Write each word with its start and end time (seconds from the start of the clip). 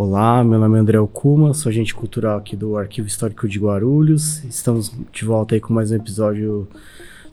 Olá, 0.00 0.44
meu 0.44 0.60
nome 0.60 0.76
é 0.76 0.80
André 0.80 1.00
Okuma, 1.00 1.52
sou 1.52 1.70
agente 1.70 1.92
cultural 1.92 2.38
aqui 2.38 2.54
do 2.54 2.76
Arquivo 2.76 3.08
Histórico 3.08 3.48
de 3.48 3.58
Guarulhos. 3.58 4.44
Estamos 4.44 4.92
de 5.12 5.24
volta 5.24 5.56
aí 5.56 5.60
com 5.60 5.74
mais 5.74 5.90
um 5.90 5.96
episódio 5.96 6.68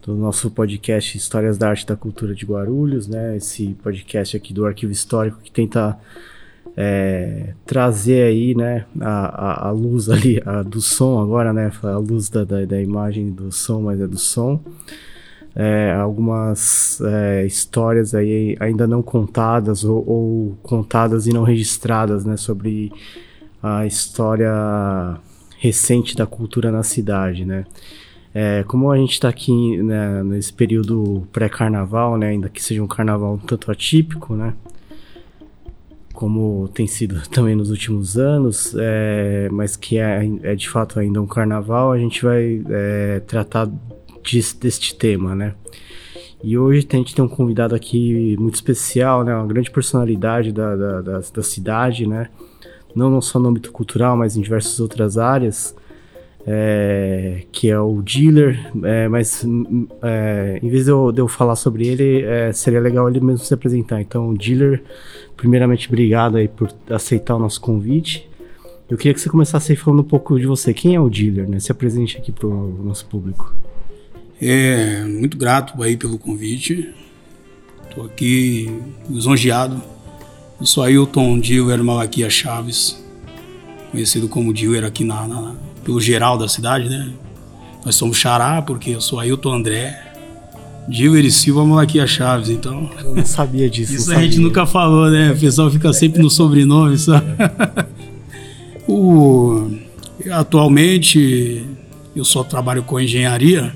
do 0.02 0.15
nosso 0.15 0.49
podcast 0.49 1.15
Histórias 1.15 1.60
da 1.60 1.70
Arte 1.70 1.83
e 1.83 1.86
da 1.86 1.96
Cultura 1.96 2.33
de 2.33 2.44
Guarulhos, 2.44 3.08
né? 3.08 3.38
Esse 3.38 3.76
podcast 3.83 4.36
aqui 4.36 4.51
do 4.51 4.65
Arquivo 4.65 4.92
Histórico 4.92 5.42
que 5.44 5.51
tenta 5.51 5.96
é, 6.76 7.54
trazer 7.67 8.24
aí, 8.24 8.56
né, 8.56 8.88
a, 9.00 9.68
a, 9.68 9.68
a 9.68 9.72
luz 9.72 10.10
ali 10.10 10.42
a, 10.44 10.63
do 10.63 10.82
som 10.82 11.22
agora, 11.22 11.54
né? 11.54 11.72
A 11.84 11.97
luz 11.97 12.29
da, 12.29 12.44
da, 12.44 12.66
da 12.66 12.82
imagem 12.82 13.29
do 13.29 13.52
som, 13.52 13.79
mas 13.79 14.02
é 14.02 14.08
do 14.08 14.18
som 14.18 14.60
é, 15.56 15.94
algumas 15.94 16.99
é, 17.02 17.45
histórias 17.45 18.13
aí 18.13 18.57
ainda 18.59 18.85
não 18.85 19.02
contadas 19.02 19.85
ou, 19.85 20.03
ou, 20.05 20.57
contadas 20.61 21.27
e 21.27 21.31
não 21.31 21.43
registradas, 21.43 22.25
né, 22.25 22.35
sobre 22.35 22.91
a 23.63 23.85
história 23.85 25.17
recente 25.57 26.16
da 26.16 26.25
cultura 26.25 26.71
na 26.71 26.83
cidade, 26.83 27.45
né. 27.45 27.66
É, 28.33 28.63
como 28.63 28.91
a 28.91 28.97
gente 28.97 29.13
está 29.13 29.30
aqui 29.30 29.81
né, 29.81 30.21
nesse 30.21 30.52
período 30.52 31.25
pré-carnaval, 31.31 32.17
né, 32.17 32.27
ainda 32.27 32.49
que 32.49 32.61
seja 32.61 32.83
um 32.83 32.88
carnaval 32.88 33.35
um 33.35 33.38
tanto 33.38 33.72
atípico, 33.72 34.35
né, 34.35 34.53
como 36.11 36.67
tem 36.73 36.85
sido 36.85 37.22
também 37.31 37.55
nos 37.55 37.69
últimos 37.69 38.17
anos, 38.17 38.75
é, 38.77 39.47
mas 39.52 39.77
que 39.77 39.99
é, 39.99 40.30
é, 40.44 40.53
de 40.53 40.69
fato 40.69 40.99
ainda 40.99 41.22
um 41.22 41.27
carnaval, 41.27 41.94
a 41.94 41.97
gente 41.97 42.23
vai 42.23 42.61
é, 42.69 43.22
tratar 43.22 43.69
deste 44.59 44.95
tema, 44.95 45.35
né? 45.35 45.55
E 46.43 46.57
hoje 46.57 46.88
a 46.91 46.95
gente 46.95 47.16
tem 47.16 47.25
um 47.25 47.27
convidado 47.27 47.73
aqui 47.73 48.35
muito 48.39 48.55
especial, 48.55 49.23
né? 49.23 49.36
Uma 49.36 49.47
grande 49.47 49.72
personalidade 49.72 50.52
da, 50.52 50.75
da, 50.75 51.02
da, 51.02 51.19
da 51.19 51.44
cidade, 51.44 52.08
né? 52.08 52.30
Não 52.95 53.19
só 53.22 53.39
no 53.39 53.50
âmbito 53.50 53.72
cultural, 53.72 54.16
mas 54.16 54.38
em 54.38 54.41
diversas 54.41 54.80
outras 54.80 55.17
áreas. 55.17 55.75
É, 56.47 57.41
que 57.52 57.72
é 57.72 57.80
o 57.80 58.03
Dealer, 58.03 58.72
é, 58.83 59.08
mas 59.08 59.44
é, 60.03 60.59
em 60.61 60.69
vez 60.69 60.85
de 60.85 60.91
eu, 60.91 61.11
de 61.11 61.19
eu, 61.19 61.28
falar 61.28 61.55
sobre 61.55 61.88
ele, 61.88 62.22
é, 62.22 62.53
seria 62.53 62.80
legal 62.80 63.09
ele 63.09 63.19
mesmo 63.19 63.44
se 63.44 63.52
apresentar. 63.52 64.00
Então, 64.00 64.31
Dealer, 64.31 64.83
primeiramente, 65.35 65.88
obrigado 65.88 66.38
aí 66.38 66.47
por 66.47 66.72
aceitar 66.88 67.35
o 67.35 67.39
nosso 67.39 67.59
convite. 67.59 68.30
Eu 68.88 68.95
queria 68.95 69.16
que 69.16 69.19
você 69.19 69.30
começasse 69.30 69.75
falando 69.75 70.02
um 70.02 70.07
pouco 70.07 70.39
de 70.39 70.45
você. 70.45 70.72
Quem 70.72 70.94
é 70.94 71.00
o 71.00 71.09
Dealer, 71.09 71.50
né? 71.50 71.59
Se 71.59 71.72
apresente 71.72 72.19
aqui 72.19 72.31
para 72.31 72.45
o 72.45 72.83
nosso 72.83 73.07
público. 73.07 73.52
É, 74.41 75.03
muito 75.03 75.38
grato 75.38 75.81
aí 75.81 75.95
pelo 75.95 76.17
convite. 76.17 76.94
Estou 77.89 78.05
aqui 78.05 78.69
lisonjeado. 79.09 79.81
Eu 80.59 80.66
sou 80.66 80.83
Ailton 80.83 81.39
Diller 81.39 81.83
Malaquia 81.83 82.30
Chaves, 82.30 83.02
conhecido 83.91 84.28
como 84.28 84.53
Diller 84.53 84.83
aqui 84.83 85.03
na, 85.03 85.28
na, 85.28 85.56
pelo 85.83 86.00
geral 86.00 86.38
da 86.38 86.47
cidade, 86.47 86.89
né? 86.89 87.11
Nós 87.86 87.95
somos 87.95 88.17
Xará, 88.17 88.61
porque 88.61 88.91
eu 88.91 89.02
sou 89.02 89.19
Ailton 89.19 89.53
André, 89.53 90.02
Diller 90.88 91.23
e 91.23 91.31
Silva 91.31 91.66
Malaquia 91.66 92.08
Chaves, 92.08 92.50
então. 92.50 92.89
Eu 93.03 93.16
não 93.16 93.25
sabia 93.25 93.69
disso. 93.69 93.94
Isso 93.94 94.11
a 94.11 94.22
gente 94.22 94.39
nunca 94.39 94.66
falou, 94.66 95.09
né? 95.09 95.31
O 95.31 95.39
pessoal 95.39 95.69
fica 95.69 95.91
sempre 95.94 96.22
no 96.22 96.30
sobrenome, 96.30 96.97
só. 96.97 97.22
o, 98.88 99.72
atualmente 100.31 101.66
eu 102.16 102.25
só 102.25 102.44
trabalho 102.44 102.83
com 102.83 103.00
engenharia 103.00 103.73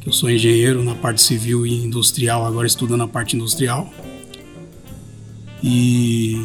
que 0.00 0.08
eu 0.08 0.12
sou 0.12 0.30
engenheiro 0.30 0.82
na 0.82 0.94
parte 0.94 1.20
civil 1.20 1.66
e 1.66 1.84
industrial, 1.84 2.46
agora 2.46 2.66
estudando 2.66 3.02
a 3.02 3.08
parte 3.08 3.36
industrial. 3.36 3.92
E 5.62 6.42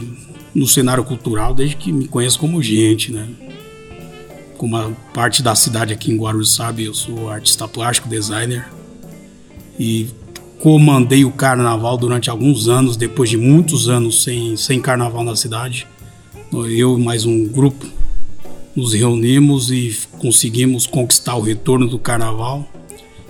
no 0.54 0.68
cenário 0.68 1.04
cultural, 1.06 1.54
desde 1.54 1.78
que 1.78 1.92
me 1.92 2.08
conheço 2.08 2.38
como 2.38 2.62
gente, 2.62 3.14
né? 3.14 3.28
Como 4.58 4.76
a 4.76 4.92
parte 5.14 5.42
da 5.42 5.56
cidade 5.56 5.94
aqui 5.94 6.12
em 6.12 6.18
Guarulhos 6.18 6.54
sabe, 6.54 6.84
eu 6.84 6.94
sou 6.94 7.30
artista 7.30 7.66
plástico, 7.68 8.10
designer. 8.10 8.68
E 9.80 10.08
comandei 10.60 11.24
o 11.24 11.32
carnaval 11.32 11.98
durante 11.98 12.30
alguns 12.30 12.68
anos, 12.68 12.98
depois 12.98 13.30
de 13.30 13.38
muitos 13.38 13.88
anos 13.88 14.24
sem, 14.24 14.58
sem 14.58 14.82
carnaval 14.82 15.24
na 15.24 15.36
cidade. 15.36 15.88
Eu 16.52 16.98
e 16.98 17.02
mais 17.02 17.26
um 17.26 17.48
grupo 17.48 17.86
nos 18.76 18.94
reunimos 18.94 19.72
e 19.72 19.98
conseguimos 20.20 20.86
conquistar 20.86 21.36
o 21.36 21.42
retorno 21.42 21.88
do 21.88 21.98
carnaval 21.98 22.70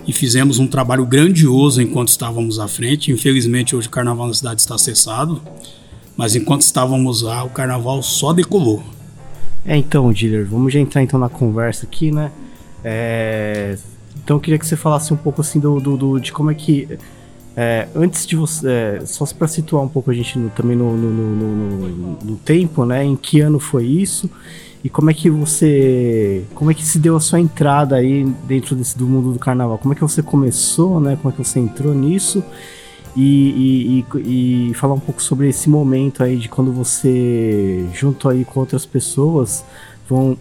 e 0.06 0.12
fizemos 0.12 0.58
um 0.58 0.66
trabalho 0.66 1.04
grandioso 1.04 1.82
enquanto 1.82 2.08
estávamos 2.08 2.58
à 2.58 2.68
frente. 2.68 3.10
Infelizmente, 3.10 3.74
hoje 3.74 3.88
o 3.88 3.90
carnaval 3.90 4.28
na 4.28 4.34
cidade 4.34 4.60
está 4.60 4.78
cessado, 4.78 5.42
mas 6.16 6.36
enquanto 6.36 6.62
estávamos 6.62 7.22
lá, 7.22 7.42
o 7.42 7.50
carnaval 7.50 8.02
só 8.02 8.32
decolou. 8.32 8.82
É, 9.64 9.76
então, 9.76 10.12
Diller, 10.12 10.46
vamos 10.46 10.72
já 10.72 10.78
entrar 10.78 11.02
então 11.02 11.18
na 11.18 11.28
conversa 11.28 11.86
aqui, 11.86 12.12
né? 12.12 12.30
É... 12.84 13.76
Então, 14.22 14.36
eu 14.36 14.40
queria 14.40 14.58
que 14.58 14.66
você 14.66 14.76
falasse 14.76 15.12
um 15.12 15.16
pouco 15.16 15.40
assim 15.40 15.58
do, 15.58 15.80
do, 15.80 15.96
do 15.96 16.20
de 16.20 16.32
como 16.32 16.50
é 16.50 16.54
que. 16.54 16.88
É, 17.56 17.88
antes 17.94 18.26
de 18.26 18.36
você. 18.36 18.68
É, 18.68 19.02
só 19.04 19.26
para 19.26 19.48
situar 19.48 19.82
um 19.82 19.88
pouco 19.88 20.10
a 20.10 20.14
gente 20.14 20.38
no, 20.38 20.50
também 20.50 20.76
no, 20.76 20.96
no, 20.96 21.10
no, 21.10 22.18
no 22.24 22.36
tempo, 22.36 22.84
né? 22.84 23.04
Em 23.04 23.16
que 23.16 23.40
ano 23.40 23.58
foi 23.58 23.86
isso? 23.86 24.30
E 24.86 24.88
como 24.88 25.10
é 25.10 25.14
que 25.14 25.28
você. 25.28 26.44
Como 26.54 26.70
é 26.70 26.74
que 26.74 26.84
se 26.84 27.00
deu 27.00 27.16
a 27.16 27.20
sua 27.20 27.40
entrada 27.40 27.96
aí 27.96 28.22
dentro 28.46 28.76
desse, 28.76 28.96
do 28.96 29.04
mundo 29.04 29.32
do 29.32 29.38
carnaval? 29.40 29.78
Como 29.78 29.92
é 29.92 29.96
que 29.96 30.00
você 30.00 30.22
começou, 30.22 31.00
né? 31.00 31.18
Como 31.20 31.34
é 31.34 31.36
que 31.36 31.44
você 31.44 31.58
entrou 31.58 31.92
nisso? 31.92 32.40
E, 33.16 34.04
e, 34.14 34.18
e, 34.20 34.70
e 34.70 34.74
falar 34.74 34.94
um 34.94 35.00
pouco 35.00 35.20
sobre 35.20 35.48
esse 35.48 35.68
momento 35.68 36.22
aí 36.22 36.36
de 36.36 36.48
quando 36.48 36.72
você, 36.72 37.84
junto 37.94 38.28
aí 38.28 38.44
com 38.44 38.60
outras 38.60 38.86
pessoas, 38.86 39.64
vão 40.08 40.38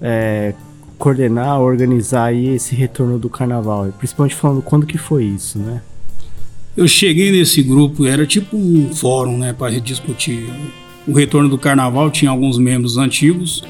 é, 0.00 0.54
coordenar, 0.96 1.60
organizar 1.60 2.26
aí 2.26 2.46
esse 2.46 2.76
retorno 2.76 3.18
do 3.18 3.28
carnaval. 3.28 3.92
Principalmente 3.98 4.36
falando 4.36 4.62
quando 4.62 4.86
que 4.86 4.98
foi 4.98 5.24
isso, 5.24 5.58
né? 5.58 5.82
Eu 6.76 6.86
cheguei 6.86 7.32
nesse 7.32 7.60
grupo, 7.60 8.06
era 8.06 8.24
tipo 8.24 8.56
um 8.56 8.94
fórum, 8.94 9.36
né, 9.36 9.52
para 9.52 9.80
discutir 9.80 10.48
o 11.08 11.12
retorno 11.12 11.48
do 11.48 11.58
carnaval. 11.58 12.08
Tinha 12.08 12.30
alguns 12.30 12.56
membros 12.56 12.96
antigos 12.96 13.64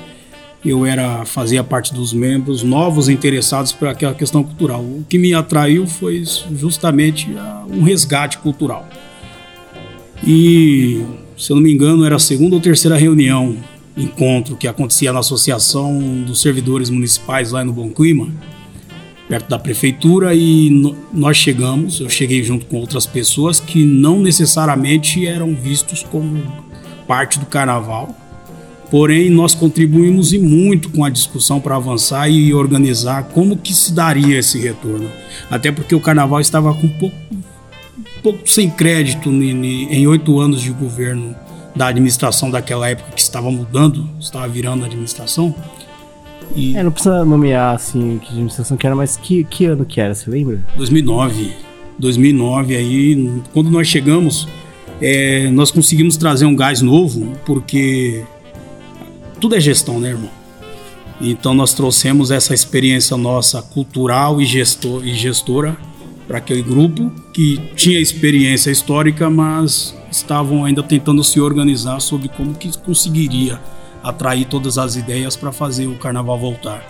eu 0.65 0.84
era 0.84 1.25
fazia 1.25 1.65
parte 1.65 1.94
dos 1.94 2.12
membros 2.12 2.62
novos 2.62 3.09
interessados 3.09 3.72
por 3.72 3.88
aquela 3.88 4.15
questão 4.15 4.43
cultural. 4.43 4.82
O 4.82 5.04
que 5.09 5.19
me 5.19 5.32
atraiu 5.32 5.87
foi 5.87 6.22
justamente 6.54 7.28
um 7.69 7.82
resgate 7.82 8.38
cultural. 8.38 8.87
E, 10.22 11.03
se 11.37 11.50
eu 11.50 11.56
não 11.56 11.62
me 11.62 11.72
engano, 11.72 12.04
era 12.04 12.16
a 12.16 12.19
segunda 12.19 12.54
ou 12.54 12.60
terceira 12.60 12.97
reunião, 12.97 13.56
encontro 13.97 14.56
que 14.56 14.69
acontecia 14.69 15.12
na 15.12 15.21
Associação 15.21 16.22
dos 16.26 16.43
Servidores 16.43 16.91
Municipais 16.91 17.53
lá 17.53 17.65
no 17.65 17.72
Bom 17.72 17.88
Clima, 17.88 18.28
perto 19.28 19.48
da 19.48 19.59
prefeitura, 19.59 20.34
e 20.34 20.94
nós 21.12 21.37
chegamos, 21.37 22.00
eu 22.00 22.10
cheguei 22.10 22.42
junto 22.42 22.66
com 22.66 22.77
outras 22.77 23.06
pessoas 23.06 23.60
que 23.60 23.84
não 23.84 24.21
necessariamente 24.21 25.27
eram 25.27 25.54
vistos 25.54 26.03
como 26.03 26.42
parte 27.06 27.38
do 27.38 27.47
carnaval, 27.47 28.15
Porém, 28.90 29.30
nós 29.30 29.54
contribuímos 29.54 30.32
e 30.32 30.38
muito 30.38 30.90
com 30.90 31.04
a 31.04 31.10
discussão 31.10 31.60
para 31.60 31.76
avançar 31.76 32.28
e 32.28 32.52
organizar 32.52 33.24
como 33.32 33.56
que 33.56 33.72
se 33.72 33.92
daria 33.92 34.38
esse 34.38 34.58
retorno. 34.58 35.08
Até 35.48 35.70
porque 35.70 35.94
o 35.94 36.00
carnaval 36.00 36.40
estava 36.40 36.74
com 36.74 36.86
um 36.86 36.98
pouco, 36.98 37.16
um 37.32 38.22
pouco 38.22 38.50
sem 38.50 38.68
crédito 38.68 39.30
em 39.30 40.06
oito 40.08 40.40
anos 40.40 40.60
de 40.60 40.70
governo 40.70 41.36
da 41.74 41.86
administração 41.86 42.50
daquela 42.50 42.88
época 42.88 43.12
que 43.12 43.20
estava 43.20 43.48
mudando, 43.48 44.08
estava 44.18 44.48
virando 44.48 44.82
a 44.82 44.86
administração. 44.86 45.54
E... 46.56 46.76
É, 46.76 46.82
não 46.82 46.90
precisa 46.90 47.24
nomear 47.24 47.76
assim 47.76 48.18
que 48.18 48.28
administração 48.30 48.76
que 48.76 48.84
era, 48.84 48.96
mas 48.96 49.16
que, 49.16 49.44
que 49.44 49.66
ano 49.66 49.84
que 49.84 50.00
era, 50.00 50.14
você 50.14 50.28
lembra? 50.28 50.60
2009. 50.76 51.52
2009, 51.96 52.76
aí, 52.76 53.42
quando 53.53 53.70
nós 53.70 53.86
chegamos, 53.86 54.48
é, 55.00 55.48
nós 55.50 55.70
conseguimos 55.70 56.16
trazer 56.16 56.47
um 56.47 56.56
gás 56.56 56.80
novo, 56.80 57.32
porque 57.44 58.24
tudo 59.41 59.57
é 59.57 59.60
gestão, 59.60 59.98
né, 59.98 60.10
irmão? 60.10 60.31
Então 61.21 61.53
nós 61.54 61.75
trouxemos 61.75 62.31
essa 62.31 62.54
experiência 62.54 63.16
nossa 63.16 63.60
cultural 63.60 64.41
e, 64.41 64.47
gestor, 64.47 65.04
e 65.04 65.15
gestora 65.15 65.77
para 66.27 66.39
aquele 66.39 66.63
grupo 66.63 67.10
que 67.33 67.59
tinha 67.75 67.98
experiência 67.98 68.71
histórica, 68.71 69.28
mas 69.28 69.95
estavam 70.10 70.65
ainda 70.65 70.83
tentando 70.83 71.22
se 71.25 71.41
organizar 71.41 72.01
sobre 72.01 72.28
como 72.28 72.54
que 72.54 72.77
conseguiria 72.78 73.60
atrair 74.03 74.47
todas 74.47 74.78
as 74.78 74.97
ideias 74.97 75.37
para 75.37 75.53
fazer 75.53 75.87
o 75.87 75.97
carnaval 75.97 76.39
voltar. 76.39 76.83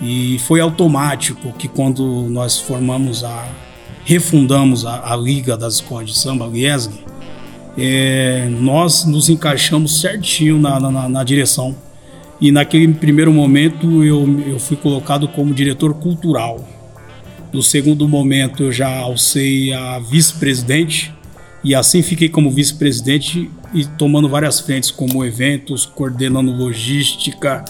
E 0.00 0.38
foi 0.40 0.60
automático 0.60 1.52
que 1.52 1.66
quando 1.66 2.28
nós 2.28 2.58
formamos 2.58 3.24
a 3.24 3.48
refundamos 4.04 4.86
a, 4.86 5.12
a 5.12 5.16
Liga 5.16 5.56
das 5.56 5.74
Escolas 5.74 6.08
de 6.08 6.18
Samba, 6.18 6.46
a 6.46 6.48
Liesg, 6.48 6.90
é, 7.76 8.48
nós 8.50 9.04
nos 9.04 9.28
encaixamos 9.28 10.00
certinho 10.00 10.58
na, 10.58 10.80
na, 10.80 11.08
na 11.08 11.24
direção 11.24 11.76
e 12.40 12.52
naquele 12.52 12.86
primeiro 12.94 13.32
momento 13.32 14.04
eu, 14.04 14.26
eu 14.46 14.58
fui 14.58 14.76
colocado 14.76 15.26
como 15.28 15.52
diretor 15.52 15.94
cultural. 15.94 16.66
No 17.52 17.62
segundo 17.62 18.08
momento 18.08 18.64
eu 18.64 18.72
já 18.72 18.94
alcei 18.98 19.72
a 19.72 19.98
vice-presidente 19.98 21.12
e 21.64 21.74
assim 21.74 22.02
fiquei 22.02 22.28
como 22.28 22.50
vice-presidente 22.50 23.50
e 23.74 23.84
tomando 23.84 24.28
várias 24.28 24.60
frentes, 24.60 24.90
como 24.90 25.24
eventos, 25.24 25.84
coordenando 25.84 26.52
logística 26.52 27.64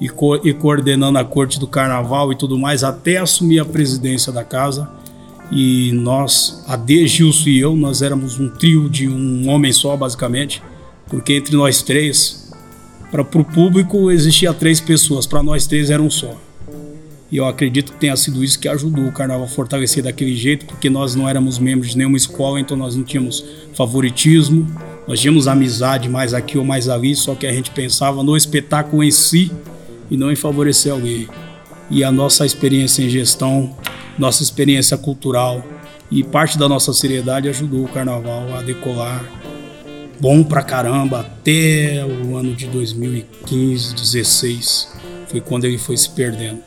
e, 0.00 0.08
co 0.08 0.36
e 0.36 0.52
coordenando 0.52 1.18
a 1.18 1.24
corte 1.24 1.60
do 1.60 1.66
carnaval 1.66 2.32
e 2.32 2.36
tudo 2.36 2.58
mais, 2.58 2.82
até 2.82 3.18
assumir 3.18 3.60
a 3.60 3.64
presidência 3.64 4.32
da 4.32 4.42
casa. 4.42 4.88
E 5.52 5.92
nós, 5.92 6.64
a 6.66 6.74
D, 6.74 7.06
Gilson 7.06 7.50
e 7.50 7.60
eu, 7.60 7.76
nós 7.76 8.02
éramos 8.02 8.40
um 8.40 8.48
trio 8.48 8.88
de 8.88 9.08
um 9.08 9.48
homem 9.48 9.72
só, 9.72 9.96
basicamente, 9.96 10.62
porque 11.06 11.34
entre 11.34 11.54
nós 11.54 11.82
três, 11.82 12.43
para 13.22 13.40
o 13.40 13.44
público 13.44 14.10
existia 14.10 14.52
três 14.52 14.80
pessoas, 14.80 15.24
para 15.24 15.40
nós 15.40 15.68
três 15.68 15.88
eram 15.88 16.06
um 16.06 16.10
só. 16.10 16.34
E 17.30 17.36
eu 17.36 17.46
acredito 17.46 17.92
que 17.92 17.98
tenha 17.98 18.16
sido 18.16 18.42
isso 18.42 18.58
que 18.58 18.66
ajudou 18.66 19.06
o 19.06 19.12
carnaval 19.12 19.44
a 19.44 19.48
fortalecer 19.48 20.02
daquele 20.02 20.34
jeito, 20.34 20.66
porque 20.66 20.90
nós 20.90 21.14
não 21.14 21.28
éramos 21.28 21.56
membros 21.56 21.92
de 21.92 21.98
nenhuma 21.98 22.16
escola, 22.16 22.58
então 22.58 22.76
nós 22.76 22.96
não 22.96 23.04
tínhamos 23.04 23.44
favoritismo, 23.72 24.66
nós 25.06 25.20
tínhamos 25.20 25.46
amizade 25.46 26.08
mais 26.08 26.34
aqui 26.34 26.58
ou 26.58 26.64
mais 26.64 26.88
ali, 26.88 27.14
só 27.14 27.36
que 27.36 27.46
a 27.46 27.52
gente 27.52 27.70
pensava 27.70 28.20
no 28.24 28.36
espetáculo 28.36 29.04
em 29.04 29.12
si 29.12 29.52
e 30.10 30.16
não 30.16 30.32
em 30.32 30.36
favorecer 30.36 30.92
alguém. 30.92 31.28
E 31.90 32.02
a 32.02 32.10
nossa 32.10 32.44
experiência 32.44 33.04
em 33.04 33.08
gestão, 33.08 33.76
nossa 34.18 34.42
experiência 34.42 34.98
cultural 34.98 35.64
e 36.10 36.24
parte 36.24 36.58
da 36.58 36.68
nossa 36.68 36.92
seriedade 36.92 37.48
ajudou 37.48 37.84
o 37.84 37.88
carnaval 37.88 38.56
a 38.56 38.62
decolar 38.62 39.24
bom 40.20 40.42
pra 40.42 40.62
caramba 40.62 41.20
até 41.20 42.04
o 42.04 42.36
ano 42.36 42.54
de 42.54 42.66
2015, 42.66 43.94
16. 43.94 44.94
Foi 45.28 45.40
quando 45.40 45.64
ele 45.64 45.78
foi 45.78 45.96
se 45.96 46.10
perdendo. 46.10 46.60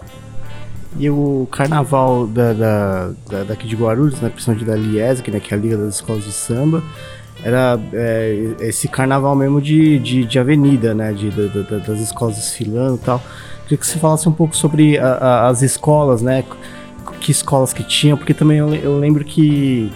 E 0.99 1.09
o 1.09 1.47
carnaval 1.51 2.25
da, 2.25 2.53
da, 2.53 3.11
da, 3.29 3.43
daqui 3.43 3.67
de 3.67 3.75
Guarulhos, 3.75 4.19
né, 4.19 4.29
principalmente 4.29 4.65
da 4.65 4.75
Liesg, 4.75 5.29
né, 5.29 5.39
que 5.39 5.53
é 5.53 5.57
a 5.57 5.59
Liga 5.59 5.77
das 5.77 5.95
Escolas 5.95 6.23
de 6.23 6.31
Samba, 6.31 6.83
era 7.43 7.79
é, 7.93 8.55
esse 8.61 8.87
carnaval 8.87 9.35
mesmo 9.35 9.61
de, 9.61 9.99
de, 9.99 10.25
de 10.25 10.39
avenida, 10.39 10.95
né, 10.95 11.13
de, 11.13 11.29
de, 11.29 11.49
de, 11.49 11.63
das 11.63 11.99
escolas 11.99 12.35
desfilando 12.35 12.95
e 12.95 13.05
tal. 13.05 13.21
Queria 13.63 13.77
que 13.77 13.85
você 13.85 13.99
falasse 13.99 14.27
um 14.27 14.31
pouco 14.31 14.55
sobre 14.55 14.97
a, 14.97 15.07
a, 15.07 15.47
as 15.47 15.61
escolas, 15.61 16.21
né, 16.21 16.43
que 17.21 17.31
escolas 17.31 17.73
que 17.73 17.83
tinham, 17.83 18.17
porque 18.17 18.33
também 18.33 18.57
eu, 18.57 18.73
eu 18.73 18.97
lembro 18.97 19.23
que 19.23 19.91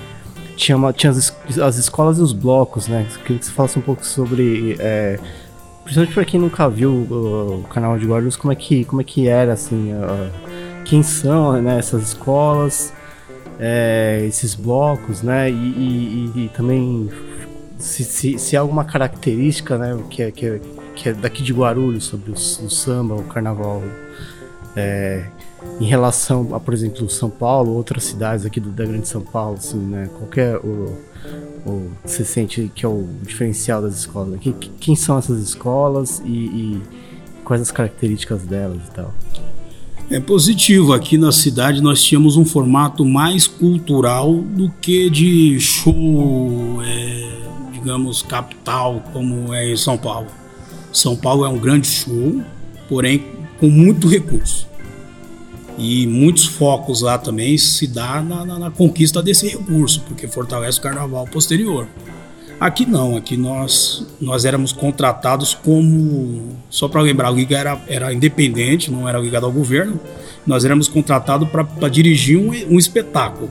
tinha, 0.62 0.78
uma, 0.78 0.94
tinha 0.94 1.12
as, 1.12 1.34
as, 1.60 1.78
escolas 1.78 2.20
e 2.20 2.22
os 2.22 2.34
blocos, 2.34 2.88
né, 2.88 3.08
queria 3.24 3.40
que 3.40 3.46
você 3.46 3.52
falasse 3.52 3.80
um 3.80 3.82
pouco 3.82 4.06
sobre... 4.06 4.76
É, 4.80 5.20
principalmente 5.84 6.14
para 6.14 6.26
quem 6.26 6.40
nunca 6.40 6.70
viu 6.70 6.92
o, 6.92 7.62
o 7.62 7.64
canal 7.64 7.98
de 7.98 8.06
Guarulhos, 8.06 8.36
como 8.36 8.54
é 8.54 8.56
que, 8.56 8.86
como 8.86 9.02
é 9.02 9.04
que 9.04 9.28
era, 9.28 9.54
assim... 9.54 9.92
Quem 10.86 11.04
são 11.04 11.62
né, 11.62 11.80
essas 11.80 12.04
escolas, 12.04 12.94
é, 13.60 14.24
esses 14.28 14.56
blocos, 14.56 15.22
né? 15.22 15.50
E, 15.50 15.54
e, 15.54 16.32
e 16.36 16.50
também 16.50 17.10
se, 17.78 18.04
se, 18.04 18.38
se, 18.38 18.58
há 18.58 18.62
alguma 18.62 18.84
característica, 18.84 19.78
né, 19.78 19.98
que 20.10 20.24
é, 20.24 20.32
que 20.32 20.46
é, 20.46 20.62
que 20.96 21.10
é 21.10 21.14
daqui 21.14 21.44
de 21.44 21.54
Guarulhos 21.54 22.06
sobre 22.06 22.32
o, 22.32 22.34
o 22.34 22.70
samba, 22.70 23.16
o 23.16 23.24
carnaval, 23.24 23.82
é, 24.76 25.26
em 25.80 25.86
relação 25.86 26.54
a, 26.54 26.60
por 26.60 26.74
exemplo, 26.74 27.10
São 27.10 27.30
Paulo, 27.30 27.74
outras 27.74 28.04
cidades 28.04 28.46
aqui 28.46 28.60
do, 28.60 28.70
da 28.70 28.86
Grande 28.86 29.08
São 29.08 29.22
Paulo, 29.22 29.56
assim, 29.58 29.78
né? 29.78 30.10
Qualquer 30.18 30.58
o, 30.58 30.98
o 31.66 31.92
você 32.04 32.24
sente 32.24 32.72
que 32.74 32.86
é 32.86 32.90
o 32.90 33.08
diferencial 33.24 33.82
das 33.82 33.96
escolas? 33.96 34.40
Quem, 34.40 34.54
quem 34.54 34.96
são 34.96 35.18
essas 35.18 35.42
escolas 35.42 36.22
e, 36.26 36.30
e 36.30 36.82
quais 37.44 37.62
as 37.62 37.72
características 37.72 38.44
delas 38.44 38.82
e 38.88 38.92
tal? 38.92 39.14
é 40.12 40.20
positivo. 40.20 40.94
Aqui 40.94 41.18
na 41.18 41.32
cidade 41.32 41.82
nós 41.82 42.04
tínhamos 42.04 42.36
um 42.36 42.44
formato 42.44 43.06
mais 43.06 43.48
cultural 43.48 44.34
do 44.34 44.70
que 44.82 45.10
de 45.10 45.60
show, 45.60 46.82
é, 46.84 47.30
digamos, 47.72 48.22
capital, 48.22 49.02
como 49.14 49.54
é 49.54 49.72
em 49.72 49.78
São 49.78 49.98
Paulo. 49.98 50.28
São 50.92 51.16
Paulo 51.16 51.46
é 51.46 51.50
um 51.50 51.58
grande 51.58 51.88
show, 51.88 52.42
porém 52.90 53.24
com 53.58 53.70
muito 53.70 54.08
recurso. 54.08 54.68
E 55.84 56.06
muitos 56.06 56.46
focos 56.46 57.02
lá 57.02 57.18
também 57.18 57.58
se 57.58 57.88
dá 57.88 58.22
na, 58.22 58.46
na, 58.46 58.60
na 58.60 58.70
conquista 58.70 59.20
desse 59.20 59.48
recurso, 59.48 60.04
porque 60.08 60.28
fortalece 60.28 60.78
o 60.78 60.82
carnaval 60.82 61.26
posterior. 61.26 61.88
Aqui 62.60 62.86
não, 62.86 63.18
aqui 63.18 63.36
nós 63.36 64.06
nós 64.22 64.46
éramos 64.46 64.72
contratados 64.72 65.56
como 65.56 66.56
só 66.70 66.88
para 66.88 67.02
lembrar, 67.02 67.30
a 67.30 67.32
liga 67.32 67.58
era, 67.58 67.82
era 67.88 68.14
independente, 68.14 68.92
não 68.92 69.10
era 69.10 69.18
ligada 69.18 69.48
ao 69.48 69.52
governo. 69.52 70.00
Nós 70.46 70.64
éramos 70.64 70.88
contratados 70.88 71.50
para 71.50 71.90
dirigir 71.90 72.38
um, 72.38 72.52
um 72.76 72.78
espetáculo. 72.78 73.50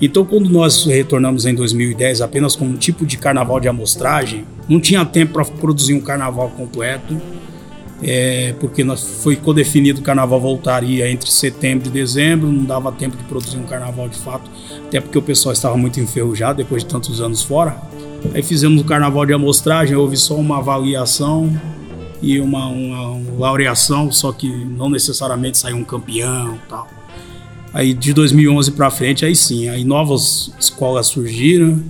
Então, 0.00 0.24
quando 0.24 0.48
nós 0.48 0.86
retornamos 0.86 1.44
em 1.44 1.54
2010 1.54 2.22
apenas 2.22 2.56
com 2.56 2.64
um 2.64 2.76
tipo 2.76 3.04
de 3.04 3.18
carnaval 3.18 3.60
de 3.60 3.68
amostragem, 3.68 4.46
não 4.66 4.80
tinha 4.80 5.04
tempo 5.04 5.34
para 5.34 5.44
produzir 5.44 5.92
um 5.92 6.00
carnaval 6.00 6.48
completo, 6.48 7.20
é, 8.02 8.54
porque 8.58 8.82
nós, 8.82 9.02
foi 9.22 9.36
codefinido 9.36 10.00
o 10.00 10.02
carnaval 10.02 10.40
voltaria 10.40 11.10
entre 11.10 11.30
setembro 11.30 11.88
e 11.88 11.90
dezembro, 11.90 12.50
não 12.50 12.64
dava 12.64 12.90
tempo 12.90 13.16
de 13.16 13.22
produzir 13.24 13.58
um 13.58 13.64
carnaval 13.64 14.08
de 14.08 14.18
fato, 14.18 14.50
até 14.86 15.00
porque 15.00 15.16
o 15.16 15.22
pessoal 15.22 15.52
estava 15.52 15.76
muito 15.76 16.00
enferrujado 16.00 16.56
depois 16.58 16.82
de 16.82 16.88
tantos 16.90 17.20
anos 17.20 17.42
fora. 17.42 17.76
Aí 18.34 18.42
fizemos 18.42 18.80
o 18.80 18.84
carnaval 18.84 19.24
de 19.24 19.32
amostragem, 19.32 19.96
houve 19.96 20.16
só 20.16 20.36
uma 20.36 20.58
avaliação 20.58 21.52
e 22.20 22.40
uma, 22.40 22.66
uma, 22.66 23.10
uma 23.10 23.40
laureação, 23.40 24.10
só 24.10 24.32
que 24.32 24.48
não 24.48 24.88
necessariamente 24.88 25.58
saiu 25.58 25.76
um 25.76 25.84
campeão 25.84 26.58
tal. 26.68 26.88
Aí 27.74 27.94
de 27.94 28.12
2011 28.12 28.72
para 28.72 28.90
frente, 28.90 29.24
aí 29.24 29.34
sim, 29.34 29.68
aí 29.68 29.82
novas 29.82 30.52
escolas 30.60 31.06
surgiram, 31.06 31.82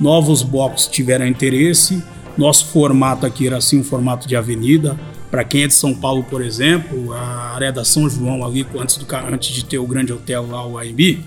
novos 0.00 0.42
blocos 0.42 0.86
tiveram 0.86 1.26
interesse. 1.26 2.02
Nosso 2.36 2.66
formato 2.66 3.24
aqui 3.24 3.46
era 3.46 3.56
assim 3.56 3.78
um 3.78 3.84
formato 3.84 4.28
de 4.28 4.36
avenida. 4.36 4.98
Para 5.30 5.44
quem 5.44 5.64
é 5.64 5.66
de 5.66 5.74
São 5.74 5.94
Paulo, 5.94 6.24
por 6.24 6.42
exemplo, 6.42 7.12
a 7.12 7.54
área 7.54 7.70
da 7.70 7.84
São 7.84 8.08
João 8.08 8.44
ali, 8.44 8.66
antes, 8.78 8.96
do, 8.96 9.06
antes 9.30 9.54
de 9.54 9.64
ter 9.64 9.78
o 9.78 9.86
grande 9.86 10.12
hotel 10.12 10.46
lá, 10.48 10.66
o 10.66 10.78
AMB, 10.78 11.18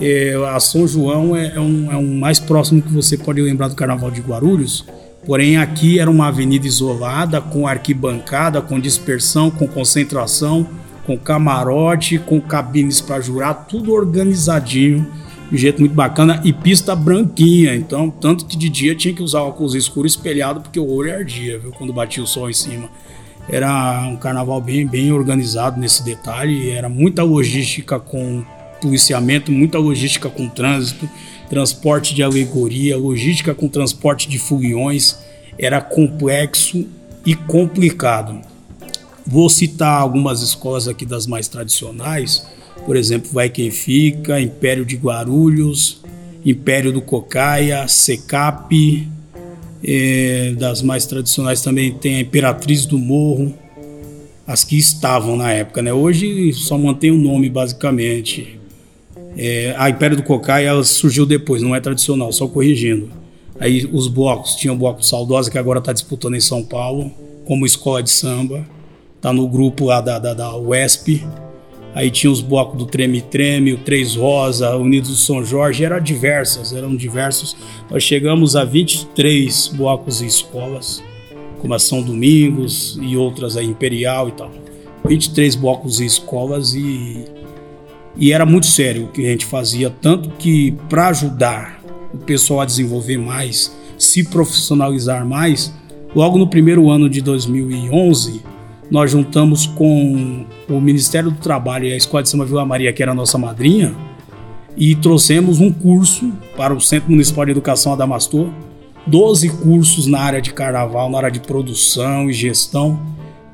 é, 0.00 0.34
a 0.50 0.60
São 0.60 0.86
João 0.86 1.34
é, 1.34 1.54
é, 1.54 1.60
um, 1.60 1.90
é 1.90 1.96
um 1.96 2.18
mais 2.18 2.38
próximo 2.38 2.82
que 2.82 2.92
você 2.92 3.16
pode 3.16 3.40
lembrar 3.40 3.68
do 3.68 3.74
Carnaval 3.74 4.10
de 4.10 4.20
Guarulhos. 4.20 4.84
Porém, 5.24 5.56
aqui 5.56 5.98
era 5.98 6.10
uma 6.10 6.28
avenida 6.28 6.66
isolada, 6.66 7.40
com 7.40 7.66
arquibancada, 7.66 8.60
com 8.60 8.78
dispersão, 8.78 9.50
com 9.50 9.66
concentração, 9.66 10.68
com 11.04 11.18
camarote, 11.18 12.18
com 12.18 12.40
cabines 12.40 13.00
para 13.00 13.20
jurar, 13.20 13.66
tudo 13.66 13.92
organizadinho, 13.92 15.06
de 15.50 15.56
jeito 15.56 15.80
muito 15.80 15.94
bacana 15.94 16.40
e 16.44 16.52
pista 16.52 16.94
branquinha. 16.94 17.74
Então, 17.74 18.10
tanto 18.10 18.44
que 18.44 18.56
de 18.56 18.68
dia 18.68 18.94
tinha 18.94 19.14
que 19.14 19.22
usar 19.22 19.42
óculos 19.42 19.74
escuros 19.74 20.12
espelhado 20.12 20.60
porque 20.60 20.78
o 20.78 20.88
olho 20.88 21.12
ardia, 21.12 21.58
viu, 21.58 21.72
quando 21.72 21.92
batia 21.92 22.22
o 22.22 22.26
sol 22.26 22.50
em 22.50 22.52
cima. 22.52 22.88
Era 23.48 24.06
um 24.08 24.16
carnaval 24.16 24.60
bem, 24.60 24.86
bem 24.86 25.12
organizado 25.12 25.78
nesse 25.78 26.04
detalhe, 26.04 26.70
era 26.70 26.88
muita 26.88 27.22
logística 27.22 27.98
com 28.00 28.44
policiamento, 28.80 29.52
muita 29.52 29.78
logística 29.78 30.28
com 30.28 30.48
trânsito, 30.48 31.08
transporte 31.48 32.14
de 32.14 32.22
alegoria, 32.22 32.96
logística 32.96 33.54
com 33.54 33.68
transporte 33.68 34.28
de 34.28 34.38
foliões, 34.38 35.16
era 35.58 35.80
complexo 35.80 36.86
e 37.24 37.34
complicado. 37.34 38.40
Vou 39.24 39.48
citar 39.48 40.00
algumas 40.00 40.42
escolas 40.42 40.86
aqui 40.86 41.06
das 41.06 41.26
mais 41.26 41.48
tradicionais, 41.48 42.46
por 42.84 42.96
exemplo, 42.96 43.30
Vai 43.32 43.48
Quem 43.48 43.70
Fica, 43.70 44.40
Império 44.40 44.84
de 44.84 44.96
Guarulhos, 44.96 46.00
Império 46.44 46.92
do 46.92 47.00
Cocaia, 47.00 47.88
Secap, 47.88 49.08
é, 49.86 50.52
das 50.58 50.82
mais 50.82 51.06
tradicionais 51.06 51.62
também 51.62 51.92
tem 51.92 52.16
a 52.16 52.20
Imperatriz 52.20 52.84
do 52.84 52.98
Morro, 52.98 53.54
as 54.44 54.64
que 54.64 54.76
estavam 54.76 55.36
na 55.36 55.52
época, 55.52 55.80
né? 55.80 55.92
Hoje 55.92 56.52
só 56.52 56.76
mantém 56.76 57.12
o 57.12 57.16
nome 57.16 57.48
basicamente. 57.48 58.58
É, 59.36 59.74
a 59.78 59.88
Império 59.88 60.16
do 60.16 60.24
Cocai 60.24 60.64
ela 60.64 60.82
surgiu 60.82 61.24
depois, 61.24 61.62
não 61.62 61.74
é 61.74 61.80
tradicional, 61.80 62.32
só 62.32 62.48
corrigindo. 62.48 63.10
Aí 63.60 63.88
os 63.92 64.08
blocos, 64.08 64.56
tinha 64.56 64.72
o 64.72 64.76
bloco 64.76 65.04
Saudosa 65.04 65.50
que 65.50 65.58
agora 65.58 65.78
está 65.78 65.92
disputando 65.92 66.34
em 66.34 66.40
São 66.40 66.64
Paulo, 66.64 67.10
como 67.44 67.64
escola 67.64 68.02
de 68.02 68.10
samba, 68.10 68.66
tá 69.20 69.32
no 69.32 69.48
grupo 69.48 69.84
lá 69.84 70.00
da, 70.00 70.18
da, 70.18 70.34
da 70.34 70.56
UESP. 70.56 71.24
Aí 71.96 72.10
tinha 72.10 72.30
os 72.30 72.42
blocos 72.42 72.76
do 72.76 72.84
Treme 72.84 73.22
Treme, 73.22 73.72
o 73.72 73.78
Três 73.78 74.16
Rosa, 74.16 74.76
Unidos 74.76 75.08
do 75.08 75.16
São 75.16 75.42
Jorge, 75.42 75.82
eram 75.82 75.98
diversas, 75.98 76.74
eram 76.74 76.94
diversos. 76.94 77.56
Nós 77.90 78.02
chegamos 78.02 78.54
a 78.54 78.64
23 78.64 79.68
blocos 79.68 80.20
e 80.20 80.26
escolas, 80.26 81.02
como 81.58 81.72
a 81.72 81.78
São 81.78 82.02
Domingos 82.02 82.98
e 83.00 83.16
outras, 83.16 83.56
a 83.56 83.62
Imperial 83.62 84.28
e 84.28 84.32
tal. 84.32 84.50
23 85.08 85.54
blocos 85.54 85.98
e 85.98 86.04
escolas 86.04 86.74
e 86.74 87.24
e 88.18 88.30
era 88.30 88.44
muito 88.44 88.66
sério 88.66 89.04
o 89.04 89.08
que 89.08 89.26
a 89.26 89.30
gente 89.30 89.46
fazia, 89.46 89.88
tanto 89.88 90.30
que 90.38 90.72
para 90.90 91.08
ajudar 91.08 91.82
o 92.12 92.18
pessoal 92.18 92.60
a 92.60 92.64
desenvolver 92.66 93.18
mais, 93.18 93.74
se 93.98 94.22
profissionalizar 94.24 95.26
mais, 95.26 95.72
logo 96.14 96.36
no 96.36 96.46
primeiro 96.46 96.90
ano 96.90 97.08
de 97.08 97.22
2011, 97.22 98.42
nós 98.90 99.10
juntamos 99.10 99.66
com 99.66 100.46
o 100.68 100.80
Ministério 100.80 101.30
do 101.30 101.38
Trabalho 101.38 101.86
e 101.86 101.92
a 101.92 101.96
Escola 101.96 102.22
de 102.22 102.28
Samba 102.28 102.44
Vila 102.44 102.64
Maria, 102.64 102.92
que 102.92 103.02
era 103.02 103.12
a 103.12 103.14
nossa 103.14 103.36
madrinha, 103.36 103.94
e 104.76 104.94
trouxemos 104.94 105.60
um 105.60 105.72
curso 105.72 106.32
para 106.56 106.74
o 106.74 106.80
Centro 106.80 107.10
Municipal 107.10 107.44
de 107.46 107.52
Educação 107.52 107.92
Adamastor, 107.92 108.48
12 109.06 109.48
cursos 109.50 110.06
na 110.06 110.20
área 110.20 110.42
de 110.42 110.52
carnaval, 110.52 111.08
na 111.08 111.18
área 111.18 111.30
de 111.30 111.40
produção 111.40 112.28
e 112.28 112.32
gestão, 112.32 113.00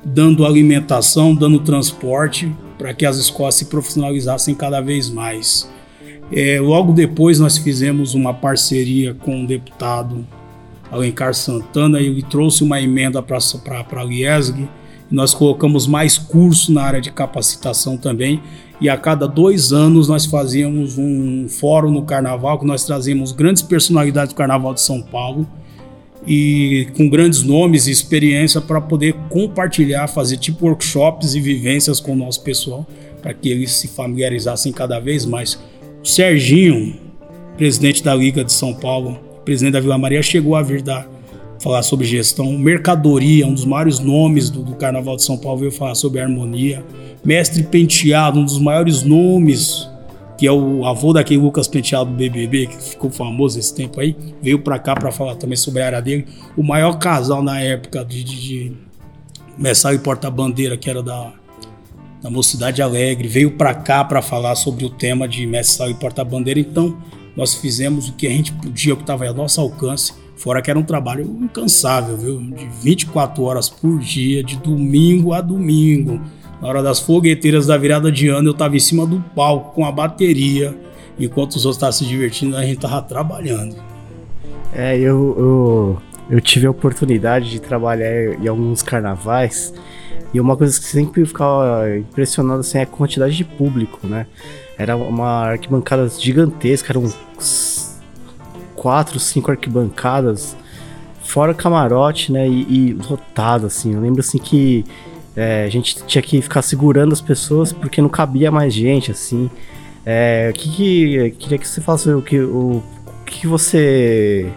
dando 0.03 0.45
alimentação, 0.45 1.33
dando 1.33 1.59
transporte 1.59 2.51
para 2.77 2.93
que 2.93 3.05
as 3.05 3.17
escolas 3.17 3.55
se 3.55 3.65
profissionalizassem 3.65 4.53
cada 4.53 4.81
vez 4.81 5.09
mais. 5.09 5.69
É, 6.31 6.59
logo 6.59 6.91
depois 6.91 7.39
nós 7.39 7.57
fizemos 7.57 8.13
uma 8.13 8.33
parceria 8.33 9.13
com 9.13 9.43
o 9.43 9.47
deputado 9.47 10.25
Alencar 10.91 11.33
Santana 11.33 11.99
e 12.01 12.07
ele 12.07 12.23
trouxe 12.23 12.63
uma 12.63 12.81
emenda 12.81 13.21
para 13.21 13.37
a 13.37 14.03
Liesg. 14.03 14.67
Nós 15.13 15.31
colocamos 15.31 15.85
mais 15.85 16.17
cursos 16.17 16.69
na 16.69 16.81
área 16.81 16.99
de 16.99 17.11
capacitação 17.11 17.95
também 17.95 18.41
e 18.81 18.89
a 18.89 18.97
cada 18.97 19.27
dois 19.27 19.71
anos 19.71 20.07
nós 20.07 20.25
fazíamos 20.25 20.97
um 20.97 21.47
fórum 21.47 21.91
no 21.91 22.01
Carnaval 22.01 22.57
que 22.57 22.65
nós 22.65 22.83
trazíamos 22.83 23.31
grandes 23.31 23.61
personalidades 23.61 24.33
do 24.33 24.35
Carnaval 24.35 24.73
de 24.73 24.81
São 24.81 25.03
Paulo 25.03 25.47
e 26.25 26.87
com 26.97 27.07
grandes 27.07 27.43
nomes 27.43 27.85
e 27.85 27.91
experiência 27.91 28.59
para 28.59 28.81
poder 28.81 29.13
compartilhar, 29.29 30.07
fazer 30.07 30.37
tipo 30.37 30.65
workshops 30.65 31.35
e 31.35 31.39
vivências 31.39 31.99
com 31.99 32.13
o 32.13 32.15
nosso 32.15 32.41
pessoal 32.41 32.83
para 33.21 33.35
que 33.35 33.49
eles 33.49 33.71
se 33.71 33.87
familiarizassem 33.89 34.71
cada 34.73 34.99
vez 34.99 35.27
mais. 35.27 35.59
O 36.03 36.07
Serginho, 36.07 36.95
presidente 37.55 38.03
da 38.03 38.15
Liga 38.15 38.43
de 38.43 38.51
São 38.51 38.73
Paulo, 38.73 39.19
presidente 39.45 39.73
da 39.73 39.79
Vila 39.79 39.97
Maria, 39.99 40.23
chegou 40.23 40.55
a 40.55 40.63
vir 40.63 40.81
dar 40.81 41.07
falar 41.63 41.81
sobre 41.81 42.05
gestão. 42.05 42.51
Mercadoria, 42.57 43.47
um 43.47 43.53
dos 43.53 43.65
maiores 43.65 43.97
nomes 43.99 44.49
do, 44.49 44.61
do 44.61 44.75
Carnaval 44.75 45.15
de 45.15 45.23
São 45.23 45.37
Paulo, 45.37 45.59
veio 45.59 45.71
falar 45.71 45.95
sobre 45.95 46.19
harmonia. 46.19 46.83
Mestre 47.23 47.63
Penteado, 47.63 48.39
um 48.39 48.43
dos 48.43 48.59
maiores 48.59 49.01
nomes, 49.01 49.89
que 50.37 50.45
é 50.45 50.51
o 50.51 50.85
avô 50.85 51.13
daquele 51.13 51.39
Lucas 51.39 51.67
Penteado 51.69 52.11
do 52.11 52.17
BBB, 52.17 52.67
que 52.67 52.75
ficou 52.75 53.09
famoso 53.09 53.57
esse 53.57 53.73
tempo 53.73 54.01
aí, 54.01 54.15
veio 54.41 54.59
para 54.59 54.77
cá 54.77 54.93
para 54.93 55.09
falar 55.11 55.35
também 55.35 55.55
sobre 55.55 55.81
a 55.81 55.85
área 55.85 56.01
dele. 56.01 56.27
O 56.57 56.63
maior 56.63 56.99
casal 56.99 57.41
na 57.41 57.61
época 57.61 58.03
de, 58.03 58.23
de, 58.23 58.41
de 58.41 58.73
Messal 59.57 59.93
e 59.93 59.99
Porta-Bandeira, 59.99 60.75
que 60.75 60.89
era 60.89 61.01
da, 61.01 61.31
da 62.21 62.29
Mocidade 62.29 62.81
Alegre, 62.81 63.29
veio 63.29 63.51
para 63.51 63.73
cá 63.73 64.03
para 64.03 64.21
falar 64.21 64.55
sobre 64.55 64.83
o 64.83 64.89
tema 64.89 65.29
de 65.29 65.47
Messal 65.47 65.89
e 65.89 65.93
Porta-Bandeira. 65.93 66.59
Então, 66.59 66.97
nós 67.37 67.53
fizemos 67.55 68.09
o 68.09 68.13
que 68.13 68.27
a 68.27 68.29
gente 68.29 68.51
podia, 68.51 68.93
o 68.93 68.97
que 68.97 69.03
estava 69.03 69.25
ao 69.25 69.33
nosso 69.33 69.61
alcance 69.61 70.22
Fora 70.35 70.61
que 70.61 70.69
era 70.69 70.79
um 70.79 70.83
trabalho 70.83 71.23
incansável, 71.23 72.17
viu? 72.17 72.39
De 72.39 72.67
24 72.81 73.43
horas 73.43 73.69
por 73.69 73.99
dia, 73.99 74.43
de 74.43 74.57
domingo 74.57 75.33
a 75.33 75.41
domingo. 75.41 76.19
Na 76.61 76.67
hora 76.67 76.81
das 76.81 76.99
fogueteiras 76.99 77.67
da 77.67 77.77
virada 77.77 78.11
de 78.11 78.29
ano, 78.29 78.49
eu 78.49 78.53
estava 78.53 78.75
em 78.75 78.79
cima 78.79 79.05
do 79.05 79.19
palco 79.35 79.73
com 79.73 79.85
a 79.85 79.91
bateria, 79.91 80.75
enquanto 81.19 81.51
os 81.51 81.65
outros 81.65 81.75
estavam 81.75 81.93
se 81.93 82.05
divertindo, 82.05 82.55
a 82.57 82.61
gente 82.61 82.75
estava 82.75 83.01
trabalhando. 83.01 83.75
É, 84.73 84.97
eu, 84.97 85.35
eu, 85.37 86.01
eu 86.29 86.41
tive 86.41 86.65
a 86.65 86.71
oportunidade 86.71 87.51
de 87.51 87.59
trabalhar 87.59 88.33
em 88.41 88.47
alguns 88.47 88.81
carnavais 88.81 89.73
e 90.33 90.39
uma 90.39 90.57
coisa 90.57 90.79
que 90.79 90.85
sempre 90.85 91.23
ficava 91.25 91.85
impressionado 91.95 92.61
assim, 92.61 92.79
é 92.79 92.81
a 92.81 92.85
quantidade 92.87 93.35
de 93.35 93.43
público, 93.43 94.07
né? 94.07 94.25
Era 94.77 94.95
uma 94.95 95.49
arquibancada 95.49 96.09
gigantesca, 96.09 96.91
eram 96.91 97.07
quatro, 98.83 99.17
cinco 99.17 99.49
arquibancadas, 99.49 100.57
fora 101.23 101.53
camarote, 101.53 102.33
né? 102.33 102.45
E, 102.49 102.89
e 102.89 102.93
lotado, 103.09 103.67
assim. 103.67 103.93
Eu 103.93 104.01
lembro 104.01 104.19
assim 104.19 104.37
que 104.37 104.83
é, 105.37 105.63
a 105.63 105.69
gente 105.69 106.03
tinha 106.05 106.21
que 106.21 106.41
ficar 106.41 106.61
segurando 106.61 107.13
as 107.13 107.21
pessoas 107.21 107.71
porque 107.71 108.01
não 108.01 108.09
cabia 108.09 108.51
mais 108.51 108.73
gente, 108.73 109.09
assim. 109.09 109.49
É, 110.05 110.51
que, 110.53 110.69
que 110.69 111.31
queria 111.39 111.57
que 111.57 111.65
você 111.65 111.79
falasse 111.79 112.09
o 112.09 112.21
que, 112.21 112.37
o, 112.37 112.83
o 113.07 113.23
que 113.25 113.47
você 113.47 114.51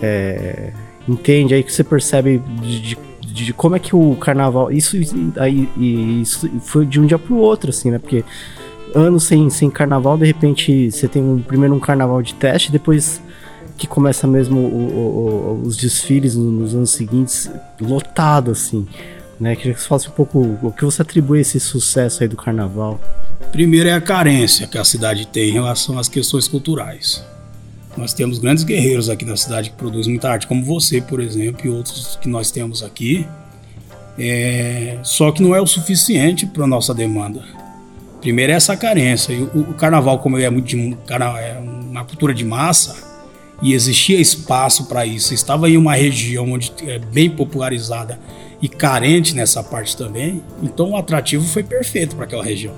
é, 0.00 0.72
entende 1.08 1.52
aí, 1.52 1.64
que 1.64 1.72
você 1.72 1.82
percebe 1.82 2.40
de, 2.62 2.80
de, 2.80 2.98
de, 3.20 3.52
como 3.52 3.74
é 3.74 3.80
que 3.80 3.96
o 3.96 4.14
carnaval. 4.14 4.70
Isso, 4.70 4.96
aí, 5.36 5.68
isso 6.22 6.48
foi 6.60 6.86
de 6.86 7.00
um 7.00 7.06
dia 7.06 7.18
pro 7.18 7.34
outro, 7.34 7.70
assim, 7.70 7.90
né? 7.90 7.98
Porque 7.98 8.24
anos 8.94 9.24
sem, 9.24 9.50
sem 9.50 9.68
carnaval, 9.68 10.16
de 10.16 10.26
repente 10.26 10.88
você 10.88 11.08
tem 11.08 11.20
um, 11.20 11.40
primeiro 11.40 11.74
um 11.74 11.80
carnaval 11.80 12.22
de 12.22 12.34
teste, 12.34 12.70
depois 12.70 13.20
que 13.80 13.86
começa 13.86 14.26
mesmo 14.26 14.60
o, 14.60 15.62
o, 15.62 15.62
os 15.64 15.74
desfiles 15.74 16.36
nos 16.36 16.74
anos 16.74 16.90
seguintes 16.90 17.50
lotado 17.80 18.50
assim, 18.50 18.86
né? 19.40 19.56
Queria 19.56 19.72
que 19.72 19.80
você 19.80 19.88
falasse 19.88 20.08
um 20.08 20.12
pouco 20.12 20.38
o 20.62 20.70
que 20.70 20.84
você 20.84 21.00
atribui 21.00 21.38
a 21.38 21.40
esse 21.40 21.58
sucesso 21.58 22.22
aí 22.22 22.28
do 22.28 22.36
carnaval. 22.36 23.00
Primeiro 23.50 23.88
é 23.88 23.94
a 23.94 24.00
carência 24.00 24.66
que 24.66 24.76
a 24.76 24.84
cidade 24.84 25.26
tem 25.26 25.48
em 25.48 25.52
relação 25.52 25.98
às 25.98 26.10
questões 26.10 26.46
culturais. 26.46 27.24
Nós 27.96 28.12
temos 28.12 28.38
grandes 28.38 28.64
guerreiros 28.64 29.08
aqui 29.08 29.24
na 29.24 29.34
cidade 29.34 29.70
que 29.70 29.76
produzem 29.76 30.12
muita 30.12 30.30
arte, 30.30 30.46
como 30.46 30.62
você, 30.62 31.00
por 31.00 31.18
exemplo, 31.18 31.66
e 31.66 31.70
outros 31.70 32.18
que 32.20 32.28
nós 32.28 32.50
temos 32.50 32.82
aqui. 32.82 33.26
É... 34.18 34.98
Só 35.02 35.32
que 35.32 35.42
não 35.42 35.54
é 35.54 35.60
o 35.60 35.66
suficiente 35.66 36.44
para 36.44 36.64
a 36.64 36.66
nossa 36.66 36.92
demanda. 36.92 37.42
Primeiro 38.20 38.52
é 38.52 38.56
essa 38.56 38.76
carência. 38.76 39.32
E 39.32 39.42
o, 39.42 39.70
o 39.70 39.74
carnaval, 39.74 40.18
como 40.18 40.36
é 40.36 40.50
muito 40.50 40.66
de, 40.66 40.98
é 41.08 41.58
uma 41.58 42.04
cultura 42.04 42.34
de 42.34 42.44
massa, 42.44 43.09
e 43.62 43.72
existia 43.74 44.20
espaço 44.20 44.86
para 44.86 45.04
isso. 45.04 45.34
Estava 45.34 45.68
em 45.68 45.76
uma 45.76 45.94
região 45.94 46.50
onde 46.52 46.72
é 46.86 46.98
bem 46.98 47.30
popularizada 47.30 48.18
e 48.60 48.68
carente 48.68 49.34
nessa 49.34 49.62
parte 49.62 49.96
também, 49.96 50.42
então 50.62 50.90
o 50.90 50.96
atrativo 50.96 51.44
foi 51.44 51.62
perfeito 51.62 52.14
para 52.14 52.24
aquela 52.24 52.44
região. 52.44 52.74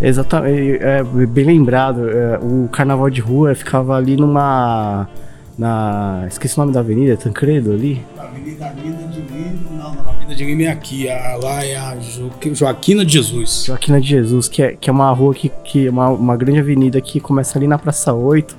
Exatamente, 0.00 0.78
é, 0.82 1.02
bem 1.02 1.44
lembrado. 1.44 2.08
É, 2.08 2.38
o 2.38 2.68
carnaval 2.68 3.10
de 3.10 3.20
rua 3.20 3.54
ficava 3.54 3.96
ali 3.96 4.16
numa. 4.16 5.08
Na. 5.56 6.24
Esqueci 6.28 6.56
o 6.56 6.60
nome 6.60 6.72
da 6.72 6.80
avenida, 6.80 7.16
Tancredo 7.16 7.72
ali? 7.72 8.00
Avenida 8.16 8.72
de 8.76 9.20
Lima, 9.20 9.70
não, 9.72 9.94
não, 9.94 10.08
Avenida 10.08 10.34
de 10.36 10.44
Lima 10.44 10.62
é 10.62 10.68
aqui, 10.68 11.10
a, 11.10 11.36
lá 11.42 11.64
é 11.64 11.76
a 11.76 11.96
jo, 11.96 12.30
Joaquina 12.52 13.04
de 13.04 13.14
Jesus. 13.14 13.64
Joaquina 13.66 14.00
de 14.00 14.06
Jesus, 14.06 14.48
que 14.48 14.62
é, 14.62 14.76
que 14.76 14.88
é 14.88 14.92
uma 14.92 15.10
rua 15.10 15.34
que, 15.34 15.48
que 15.64 15.88
é 15.88 15.90
uma, 15.90 16.10
uma 16.10 16.36
grande 16.36 16.60
avenida 16.60 17.00
que 17.00 17.18
começa 17.18 17.58
ali 17.58 17.66
na 17.66 17.76
Praça 17.76 18.12
8 18.12 18.56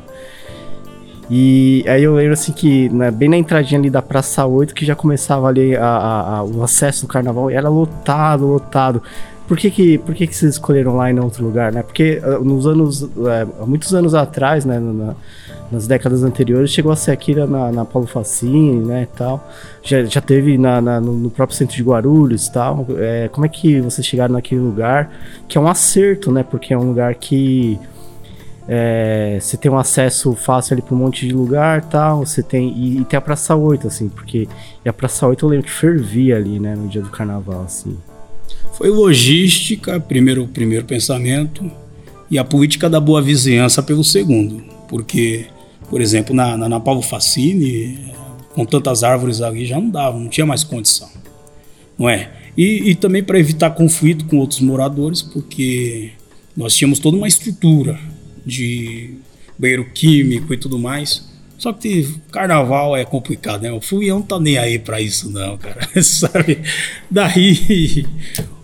e 1.30 1.84
aí 1.88 2.04
eu 2.04 2.16
lembro 2.16 2.34
assim 2.34 2.52
que 2.52 2.90
né, 2.90 3.12
bem 3.12 3.30
na 3.30 3.38
entradinha 3.38 3.80
ali 3.80 3.90
da 3.90 4.02
Praça 4.02 4.46
8 4.46 4.74
que 4.74 4.84
já 4.84 4.96
começava 4.96 5.48
ali 5.48 5.76
a, 5.76 5.86
a, 5.86 6.38
a, 6.38 6.44
o 6.44 6.64
acesso 6.64 7.02
do 7.06 7.08
carnaval 7.08 7.52
e 7.52 7.54
era 7.54 7.70
lotado, 7.70 8.48
lotado. 8.48 9.04
Por 9.48 9.58
que 9.58 9.72
que, 9.72 9.98
por 9.98 10.14
que 10.14 10.28
que 10.28 10.36
vocês 10.36 10.54
escolheram 10.54 10.96
lá 10.96 11.10
e 11.10 11.14
não 11.14 11.24
outro 11.24 11.44
lugar, 11.44 11.72
né? 11.72 11.82
Porque 11.82 12.22
uh, 12.24 12.44
nos 12.44 12.68
anos, 12.68 13.02
uh, 13.02 13.10
muitos 13.66 13.96
anos 13.96 14.14
atrás, 14.14 14.64
né, 14.64 14.80
na, 14.80 15.16
nas 15.72 15.88
décadas 15.88 16.24
anteriores, 16.24 16.70
chegou 16.70 16.92
a 16.92 16.96
ser 16.96 17.12
aqui 17.12 17.34
na, 17.34 17.72
na 17.72 17.84
Paulo 17.84 18.08
Facine, 18.08 18.86
né, 18.86 19.04
e 19.12 19.18
tal. 19.18 19.44
Já, 19.82 20.04
já 20.04 20.22
teve 20.22 20.56
na, 20.56 20.80
na, 20.80 21.02
no 21.02 21.32
próprio 21.32 21.58
centro 21.58 21.76
de 21.76 21.82
Guarulhos 21.82 22.46
e 22.46 22.52
tal. 22.52 22.86
É, 22.98 23.28
como 23.32 23.44
é 23.44 23.50
que 23.50 23.82
vocês 23.82 24.06
chegaram 24.06 24.34
naquele 24.34 24.62
lugar? 24.62 25.12
Que 25.48 25.58
é 25.58 25.62
um 25.62 25.68
acerto, 25.68 26.32
né? 26.32 26.44
Porque 26.44 26.72
é 26.72 26.78
um 26.78 26.88
lugar 26.88 27.16
que 27.16 27.80
é, 28.72 29.40
você 29.42 29.58
tem 29.58 29.72
um 29.72 29.80
acesso 29.80 30.36
fácil 30.36 30.76
ali 30.76 30.84
para 30.84 30.94
um 30.94 31.00
monte 31.00 31.28
de 31.28 31.34
lugar 31.34 31.82
tal. 31.86 32.24
Você 32.24 32.44
tem. 32.44 32.72
E, 32.78 33.00
e, 33.00 33.06
tem 33.06 33.18
a 33.18 33.22
Praça 33.22 33.56
8, 33.56 33.88
assim, 33.88 34.08
porque. 34.08 34.48
A 34.86 34.94
Praça 34.94 35.26
8 35.26 35.44
eu 35.44 35.50
lembro 35.50 35.66
que 35.66 35.72
fervia 35.72 36.36
ali, 36.36 36.60
né, 36.60 36.76
no 36.76 36.88
dia 36.88 37.02
do 37.02 37.10
carnaval, 37.10 37.64
assim. 37.64 37.98
Foi 38.74 38.90
logística, 38.90 40.00
primeiro, 40.00 40.48
primeiro 40.48 40.86
pensamento, 40.86 41.70
e 42.30 42.38
a 42.38 42.44
política 42.44 42.88
da 42.88 43.00
boa 43.00 43.24
vizinhança 43.24 43.82
pelo 43.82 44.04
segundo. 44.04 44.64
Porque, 44.88 45.48
por 45.90 46.00
exemplo, 46.00 46.36
na, 46.36 46.56
na, 46.56 46.70
na 46.70 46.80
Paulo 46.80 47.02
Facine, 47.02 48.14
com 48.54 48.66
tantas 48.66 49.04
árvores 49.04 49.42
ali, 49.42 49.66
já 49.66 49.80
não 49.80 49.90
dava, 49.90 50.20
não 50.20 50.30
tinha 50.30 50.46
mais 50.46 50.64
condição. 50.64 51.10
Não 51.98 52.08
é? 52.08 52.32
E, 52.56 52.92
e 52.92 52.96
também 52.96 53.24
para 53.24 53.40
evitar 53.40 53.72
conflito 53.72 54.26
com 54.26 54.38
outros 54.38 54.60
moradores, 54.60 55.24
porque 55.24 56.12
nós 56.56 56.76
tínhamos 56.76 57.00
toda 57.00 57.18
uma 57.18 57.28
estrutura 57.28 58.00
de 58.50 59.16
banheiro 59.58 59.86
químico 59.86 60.54
e 60.54 60.58
tudo 60.58 60.80
mais. 60.80 61.28
Só 61.58 61.74
que 61.74 62.08
carnaval 62.32 62.96
é 62.96 63.04
complicado, 63.04 63.62
né? 63.62 63.72
O 63.72 63.82
Fuião 63.82 64.20
não 64.20 64.26
tá 64.26 64.40
nem 64.40 64.58
aí 64.58 64.80
para 64.80 65.02
isso, 65.02 65.30
não, 65.30 65.58
cara. 65.58 65.88
Sabe? 66.02 66.62
Daí, 67.12 68.06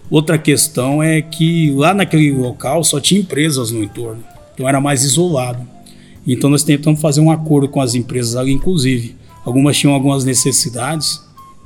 outra 0.09 0.37
questão 0.37 1.03
é 1.03 1.21
que 1.21 1.71
lá 1.71 1.93
naquele 1.93 2.31
local 2.31 2.83
só 2.83 2.99
tinha 3.01 3.19
empresas 3.19 3.69
no 3.69 3.83
entorno. 3.83 4.23
Então 4.53 4.67
era 4.67 4.79
mais 4.79 5.03
isolado. 5.03 5.67
Então 6.25 6.49
nós 6.49 6.63
tentamos 6.63 7.01
fazer 7.01 7.19
um 7.19 7.29
acordo 7.29 7.67
com 7.67 7.81
as 7.81 7.95
empresas 7.95 8.37
ali, 8.37 8.53
inclusive. 8.53 9.15
Algumas 9.43 9.77
tinham 9.77 9.93
algumas 9.93 10.23
necessidades 10.23 11.21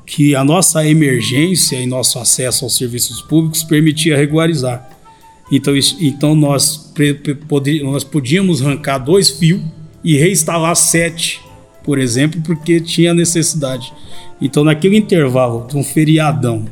que 0.05 0.35
a 0.35 0.43
nossa 0.43 0.83
emergência 0.85 1.79
e 1.79 1.85
nosso 1.85 2.17
acesso 2.17 2.65
aos 2.65 2.75
serviços 2.75 3.21
públicos 3.21 3.63
permitia 3.63 4.17
regularizar. 4.17 4.88
Então, 5.51 5.73
então 5.99 6.35
nós, 6.35 6.93
nós 7.83 8.03
podíamos 8.03 8.61
arrancar 8.61 8.99
dois 8.99 9.29
fios 9.29 9.61
e 10.03 10.17
reinstalar 10.17 10.75
sete, 10.75 11.41
por 11.83 11.97
exemplo, 11.97 12.41
porque 12.41 12.79
tinha 12.79 13.13
necessidade. 13.13 13.91
Então, 14.41 14.63
naquele 14.63 14.97
intervalo 14.97 15.67
de 15.67 15.75
um 15.75 15.83
feriadão, 15.83 16.65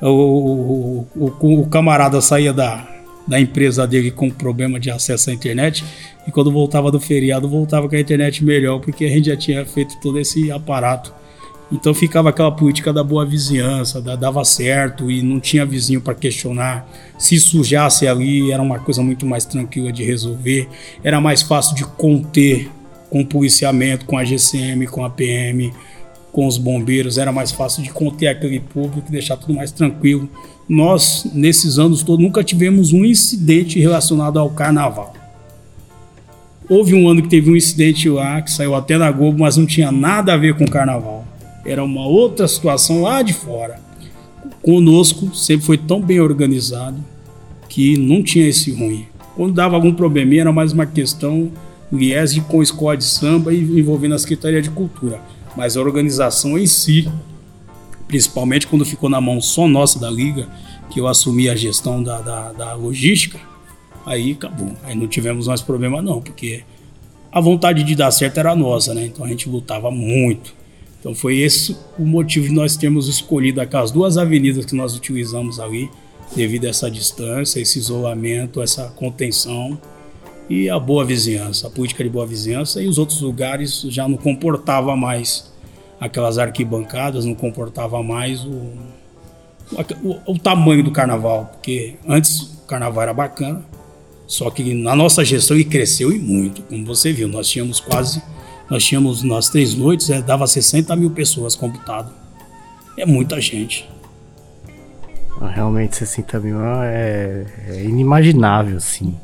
o, 0.00 0.08
o, 0.08 1.08
o, 1.16 1.60
o 1.60 1.66
camarada 1.66 2.20
saía 2.20 2.52
da, 2.52 2.88
da 3.28 3.40
empresa 3.40 3.86
dele 3.86 4.10
com 4.10 4.30
problema 4.30 4.80
de 4.80 4.90
acesso 4.90 5.30
à 5.30 5.32
internet. 5.32 5.84
E 6.26 6.30
quando 6.30 6.50
voltava 6.50 6.90
do 6.90 6.98
feriado, 6.98 7.48
voltava 7.48 7.88
com 7.88 7.94
a 7.94 8.00
internet 8.00 8.44
melhor, 8.44 8.80
porque 8.80 9.04
a 9.04 9.08
gente 9.08 9.26
já 9.26 9.36
tinha 9.36 9.64
feito 9.64 9.98
todo 10.00 10.18
esse 10.18 10.50
aparato. 10.50 11.12
Então 11.72 11.94
ficava 11.94 12.30
aquela 12.30 12.50
política 12.50 12.92
da 12.92 13.04
boa 13.04 13.24
vizinhança, 13.24 14.00
da, 14.00 14.16
dava 14.16 14.44
certo 14.44 15.08
e 15.08 15.22
não 15.22 15.38
tinha 15.38 15.64
vizinho 15.64 16.00
para 16.00 16.14
questionar. 16.14 16.88
Se 17.16 17.38
sujasse 17.38 18.08
ali, 18.08 18.50
era 18.50 18.60
uma 18.60 18.80
coisa 18.80 19.02
muito 19.02 19.24
mais 19.24 19.44
tranquila 19.44 19.92
de 19.92 20.02
resolver. 20.02 20.68
Era 21.04 21.20
mais 21.20 21.42
fácil 21.42 21.76
de 21.76 21.84
conter 21.84 22.68
com 23.08 23.20
o 23.20 23.26
policiamento, 23.26 24.04
com 24.04 24.18
a 24.18 24.24
GCM, 24.24 24.86
com 24.88 25.04
a 25.04 25.10
PM, 25.10 25.72
com 26.32 26.44
os 26.44 26.58
bombeiros. 26.58 27.18
Era 27.18 27.30
mais 27.30 27.52
fácil 27.52 27.84
de 27.84 27.90
conter 27.90 28.26
aquele 28.26 28.58
público, 28.58 29.10
deixar 29.10 29.36
tudo 29.36 29.54
mais 29.54 29.70
tranquilo. 29.70 30.28
Nós, 30.68 31.24
nesses 31.32 31.78
anos 31.78 32.02
todos, 32.02 32.24
nunca 32.24 32.42
tivemos 32.42 32.92
um 32.92 33.04
incidente 33.04 33.78
relacionado 33.78 34.40
ao 34.40 34.50
carnaval. 34.50 35.14
Houve 36.68 36.94
um 36.94 37.08
ano 37.08 37.22
que 37.22 37.28
teve 37.28 37.50
um 37.50 37.56
incidente 37.56 38.08
lá, 38.08 38.42
que 38.42 38.50
saiu 38.50 38.74
até 38.74 38.96
na 38.96 39.10
Globo, 39.10 39.40
mas 39.40 39.56
não 39.56 39.66
tinha 39.66 39.90
nada 39.92 40.34
a 40.34 40.36
ver 40.36 40.54
com 40.54 40.64
o 40.64 40.70
carnaval 40.70 41.29
era 41.64 41.82
uma 41.84 42.06
outra 42.06 42.46
situação 42.48 43.02
lá 43.02 43.22
de 43.22 43.32
fora. 43.32 43.80
Conosco 44.62 45.34
sempre 45.34 45.66
foi 45.66 45.78
tão 45.78 46.00
bem 46.00 46.20
organizado 46.20 46.96
que 47.68 47.96
não 47.96 48.22
tinha 48.22 48.48
esse 48.48 48.70
ruim. 48.72 49.06
Quando 49.36 49.54
dava 49.54 49.76
algum 49.76 49.94
probleminha 49.94 50.42
era 50.42 50.52
mais 50.52 50.72
uma 50.72 50.86
questão 50.86 51.50
liese 51.92 52.40
com 52.42 52.62
escola 52.62 52.96
de 52.96 53.04
samba 53.04 53.52
e 53.52 53.60
envolvendo 53.80 54.14
a 54.14 54.18
Secretaria 54.18 54.62
de 54.62 54.70
Cultura. 54.70 55.20
Mas 55.56 55.76
a 55.76 55.80
organização 55.80 56.58
em 56.58 56.66
si, 56.66 57.10
principalmente 58.06 58.66
quando 58.66 58.84
ficou 58.84 59.08
na 59.08 59.20
mão 59.20 59.40
só 59.40 59.66
nossa 59.66 59.98
da 59.98 60.10
Liga, 60.10 60.48
que 60.90 61.00
eu 61.00 61.06
assumi 61.06 61.48
a 61.48 61.56
gestão 61.56 62.02
da, 62.02 62.20
da, 62.20 62.52
da 62.52 62.74
logística, 62.74 63.38
aí 64.04 64.32
acabou. 64.32 64.72
Aí 64.84 64.94
não 64.94 65.06
tivemos 65.06 65.46
mais 65.46 65.60
problema 65.62 66.02
não, 66.02 66.20
porque 66.20 66.64
a 67.32 67.40
vontade 67.40 67.82
de 67.82 67.94
dar 67.94 68.10
certo 68.10 68.38
era 68.38 68.54
nossa, 68.56 68.92
né? 68.94 69.06
Então 69.06 69.24
a 69.24 69.28
gente 69.28 69.48
lutava 69.48 69.90
muito. 69.90 70.54
Então 71.00 71.14
foi 71.14 71.38
esse 71.38 71.76
o 71.98 72.04
motivo 72.04 72.46
de 72.46 72.52
nós 72.52 72.76
termos 72.76 73.08
escolhido 73.08 73.60
aquelas 73.60 73.90
duas 73.90 74.18
avenidas 74.18 74.66
que 74.66 74.74
nós 74.74 74.94
utilizamos 74.94 75.58
ali, 75.58 75.90
devido 76.36 76.66
a 76.66 76.68
essa 76.68 76.90
distância, 76.90 77.58
esse 77.58 77.78
isolamento, 77.78 78.62
essa 78.62 78.84
contenção 78.90 79.80
e 80.48 80.68
a 80.68 80.78
boa 80.78 81.04
vizinhança, 81.04 81.66
a 81.66 81.70
política 81.70 82.04
de 82.04 82.10
boa 82.10 82.26
vizinhança 82.26 82.82
e 82.82 82.86
os 82.86 82.98
outros 82.98 83.20
lugares 83.20 83.82
já 83.88 84.06
não 84.06 84.16
comportava 84.16 84.94
mais 84.94 85.50
aquelas 85.98 86.38
arquibancadas, 86.38 87.24
não 87.24 87.34
comportava 87.34 88.02
mais 88.02 88.44
o, 88.44 88.72
o, 90.02 90.32
o 90.32 90.38
tamanho 90.38 90.82
do 90.82 90.90
carnaval, 90.90 91.50
porque 91.52 91.94
antes 92.06 92.40
o 92.40 92.66
carnaval 92.66 93.02
era 93.02 93.14
bacana, 93.14 93.64
só 94.26 94.50
que 94.50 94.74
na 94.74 94.94
nossa 94.94 95.24
gestão 95.24 95.56
ele 95.56 95.64
cresceu 95.64 96.12
e 96.12 96.18
muito, 96.18 96.62
como 96.62 96.84
você 96.84 97.12
viu, 97.12 97.26
nós 97.26 97.48
tínhamos 97.48 97.80
quase 97.80 98.22
nós 98.70 98.84
tínhamos 98.84 99.22
nas 99.24 99.48
três 99.48 99.74
noites, 99.74 100.08
é, 100.10 100.22
dava 100.22 100.46
60 100.46 100.94
mil 100.94 101.10
pessoas 101.10 101.56
computado. 101.56 102.12
É 102.96 103.04
muita 103.04 103.40
gente. 103.40 103.90
Ah, 105.40 105.48
realmente 105.48 105.96
60 105.96 106.38
mil 106.40 106.58
é, 106.82 107.46
é 107.68 107.82
inimaginável, 107.82 108.76
assim. 108.76 109.16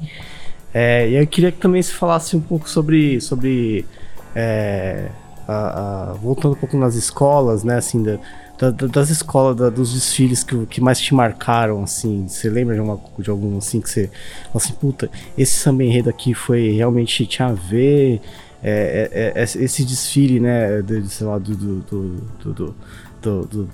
É, 0.74 1.08
e 1.08 1.14
eu 1.14 1.26
queria 1.26 1.52
que 1.52 1.58
também 1.58 1.80
se 1.80 1.92
falasse 1.92 2.36
um 2.36 2.40
pouco 2.40 2.68
sobre, 2.68 3.20
sobre 3.20 3.86
é, 4.34 5.08
a, 5.46 6.10
a, 6.10 6.12
voltando 6.14 6.52
um 6.52 6.58
pouco 6.58 6.76
nas 6.76 6.94
escolas, 6.94 7.64
né, 7.64 7.76
assim, 7.76 8.02
da, 8.02 8.18
da, 8.58 8.86
das 8.86 9.10
escolas, 9.10 9.56
da, 9.56 9.70
dos 9.70 9.94
desfiles 9.94 10.42
que, 10.42 10.66
que 10.66 10.80
mais 10.80 11.00
te 11.00 11.14
marcaram, 11.14 11.82
assim, 11.82 12.26
você 12.28 12.50
lembra 12.50 12.74
de, 12.74 12.80
uma, 12.80 13.00
de 13.18 13.30
algum, 13.30 13.58
assim, 13.58 13.80
que 13.80 13.88
você, 13.88 14.10
assim, 14.54 14.72
puta, 14.72 15.10
esse 15.36 15.54
samba 15.54 15.84
enredo 15.84 16.10
aqui 16.10 16.34
foi, 16.34 16.72
realmente 16.72 17.26
tinha 17.26 17.48
a 17.48 17.52
ver, 17.52 18.20
é, 18.68 19.32
é, 19.36 19.40
é, 19.40 19.42
esse 19.42 19.84
desfile, 19.84 20.40
né, 20.40 20.82
de, 20.82 21.08
sei 21.08 21.24
lá, 21.24 21.38
do, 21.38 21.54
do, 21.54 21.80
do, 23.22 23.44
do 23.46 23.68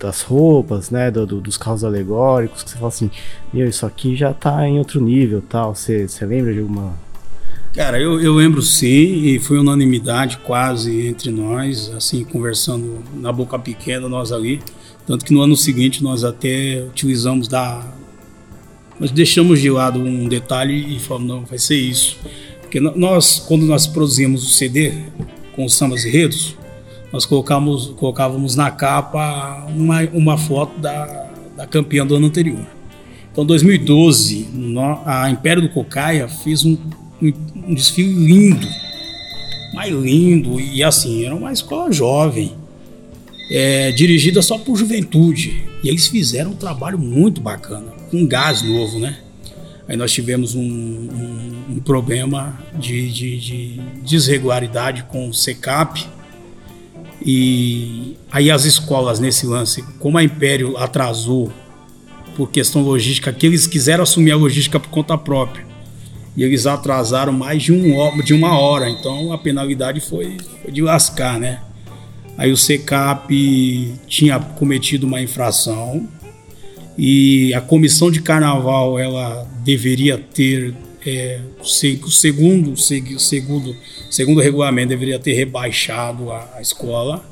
das 0.00 0.22
roupas, 0.22 0.90
né, 0.90 1.12
dos 1.12 1.56
carros 1.56 1.84
alegóricos, 1.84 2.64
que 2.64 2.70
você 2.70 2.76
fala 2.76 2.88
assim, 2.88 3.08
meu, 3.52 3.68
isso 3.68 3.86
aqui 3.86 4.16
já 4.16 4.34
tá 4.34 4.66
em 4.66 4.78
outro 4.78 5.00
nível, 5.00 5.40
tal. 5.48 5.76
Você, 5.76 6.08
você 6.08 6.26
lembra 6.26 6.52
de 6.52 6.58
alguma? 6.58 6.92
Cara, 7.72 8.00
eu, 8.00 8.20
eu 8.20 8.34
lembro 8.34 8.60
sim, 8.60 9.22
e 9.24 9.38
foi 9.38 9.58
unanimidade 9.58 10.38
quase 10.38 11.06
entre 11.06 11.30
nós, 11.30 11.88
assim, 11.96 12.24
conversando 12.24 12.98
na 13.14 13.32
boca 13.32 13.56
pequena, 13.60 14.08
nós 14.08 14.32
ali. 14.32 14.60
Tanto 15.06 15.24
que 15.24 15.32
no 15.32 15.40
ano 15.40 15.56
seguinte 15.56 16.02
nós 16.02 16.24
até 16.24 16.84
utilizamos 16.84 17.46
da. 17.46 17.86
Nós 18.98 19.12
deixamos 19.12 19.60
de 19.60 19.70
lado 19.70 20.00
um 20.00 20.28
detalhe 20.28 20.96
e 20.96 20.98
falamos, 20.98 21.28
não, 21.28 21.44
vai 21.44 21.58
ser 21.58 21.76
isso. 21.76 22.18
Porque 22.72 22.80
nós, 22.80 23.38
quando 23.38 23.66
nós 23.66 23.86
produzimos 23.86 24.42
o 24.44 24.48
CD 24.48 24.94
com 25.54 25.66
os 25.66 25.74
sambas 25.74 26.06
e 26.06 26.10
redos, 26.10 26.56
nós 27.12 27.26
colocávamos, 27.26 27.88
colocávamos 27.98 28.56
na 28.56 28.70
capa 28.70 29.66
uma, 29.68 30.00
uma 30.14 30.38
foto 30.38 30.80
da, 30.80 31.04
da 31.54 31.66
campeã 31.66 32.06
do 32.06 32.16
ano 32.16 32.28
anterior. 32.28 32.66
Então, 33.30 33.44
em 33.44 33.46
2012, 33.46 34.48
a 35.04 35.28
Império 35.28 35.60
do 35.60 35.68
Cocaia 35.68 36.26
fez 36.28 36.64
um, 36.64 36.78
um, 37.20 37.32
um 37.68 37.74
desfile 37.74 38.14
lindo, 38.14 38.66
mais 39.74 39.92
lindo, 39.92 40.58
e 40.58 40.82
assim, 40.82 41.26
era 41.26 41.34
uma 41.34 41.52
escola 41.52 41.92
jovem, 41.92 42.54
é, 43.50 43.92
dirigida 43.92 44.40
só 44.40 44.56
por 44.56 44.76
juventude. 44.76 45.62
E 45.84 45.90
eles 45.90 46.06
fizeram 46.06 46.52
um 46.52 46.56
trabalho 46.56 46.98
muito 46.98 47.38
bacana, 47.38 47.92
com 48.10 48.26
gás 48.26 48.62
novo, 48.62 48.98
né? 48.98 49.18
Aí 49.92 49.98
nós 49.98 50.10
tivemos 50.10 50.54
um, 50.54 50.62
um, 50.62 51.64
um 51.72 51.80
problema 51.80 52.58
de, 52.74 53.12
de, 53.12 53.38
de, 53.38 53.80
desregularidade 54.02 55.02
com 55.02 55.28
o 55.28 55.34
SECAP. 55.34 56.08
E 57.20 58.16
aí 58.30 58.50
as 58.50 58.64
escolas 58.64 59.20
nesse 59.20 59.46
lance, 59.46 59.84
como 59.98 60.16
a 60.16 60.24
Império 60.24 60.78
atrasou 60.78 61.52
por 62.34 62.50
questão 62.50 62.80
logística, 62.80 63.30
que 63.34 63.44
eles 63.44 63.66
quiseram 63.66 64.02
assumir 64.02 64.30
a 64.30 64.36
logística 64.36 64.80
por 64.80 64.88
conta 64.88 65.18
própria. 65.18 65.66
E 66.34 66.42
eles 66.42 66.66
atrasaram 66.66 67.34
mais 67.34 67.62
de, 67.62 67.70
um, 67.74 68.16
de 68.22 68.32
uma 68.32 68.58
hora, 68.58 68.88
então 68.88 69.30
a 69.30 69.36
penalidade 69.36 70.00
foi, 70.00 70.38
foi 70.62 70.72
de 70.72 70.80
lascar, 70.80 71.38
né? 71.38 71.60
Aí 72.38 72.50
o 72.50 72.56
SECAP 72.56 73.94
tinha 74.06 74.40
cometido 74.40 75.06
uma 75.06 75.20
infração, 75.20 76.08
e 76.96 77.54
a 77.54 77.60
comissão 77.60 78.10
de 78.10 78.20
carnaval 78.20 78.98
ela 78.98 79.46
deveria 79.64 80.18
ter 80.18 80.74
é, 81.06 81.40
o 81.60 81.64
segundo, 82.10 82.76
segundo, 82.76 83.76
segundo 84.10 84.40
regulamento 84.40 84.88
deveria 84.88 85.18
ter 85.18 85.32
rebaixado 85.32 86.30
a, 86.30 86.48
a, 86.56 86.62
escola. 86.62 87.24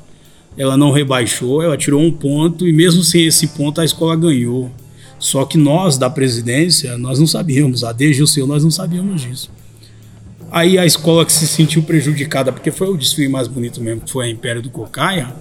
Ela 0.57 0.75
não 0.75 0.91
rebaixou, 0.91 1.61
ela 1.61 1.77
tirou 1.77 2.01
um 2.01 2.11
ponto 2.11 2.67
e 2.67 2.73
mesmo 2.73 3.03
sem 3.03 3.25
esse 3.25 3.47
ponto 3.47 3.79
a 3.79 3.85
escola 3.85 4.15
ganhou. 4.15 4.69
Só 5.17 5.45
que 5.45 5.57
nós 5.57 5.97
da 5.97 6.09
presidência 6.09 6.97
nós 6.97 7.19
não 7.19 7.27
sabíamos, 7.27 7.83
a 7.83 7.93
DG 7.93 8.19
e 8.19 8.23
o 8.23 8.27
seu 8.27 8.45
nós 8.45 8.63
não 8.63 8.71
sabíamos 8.71 9.21
disso. 9.21 9.51
Aí 10.51 10.77
a 10.77 10.85
escola 10.85 11.25
que 11.25 11.31
se 11.31 11.47
sentiu 11.47 11.83
prejudicada 11.83 12.51
porque 12.51 12.71
foi 12.71 12.89
o 12.89 12.97
desfile 12.97 13.29
mais 13.29 13.47
bonito 13.47 13.79
mesmo, 13.81 14.01
foi 14.05 14.25
a 14.25 14.29
Império 14.29 14.61
do 14.61 14.69
Cocaia, 14.69 15.33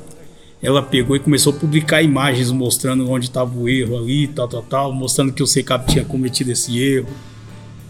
ela 0.62 0.82
pegou 0.82 1.16
e 1.16 1.20
começou 1.20 1.52
a 1.52 1.56
publicar 1.56 2.02
imagens 2.02 2.50
mostrando 2.50 3.10
onde 3.10 3.26
estava 3.26 3.56
o 3.56 3.68
erro 3.68 3.96
ali, 3.96 4.26
tal, 4.28 4.46
tal, 4.46 4.62
tal, 4.62 4.92
mostrando 4.92 5.32
que 5.32 5.42
o 5.42 5.46
CECAP 5.46 5.92
tinha 5.92 6.04
cometido 6.04 6.52
esse 6.52 6.78
erro. 6.78 7.08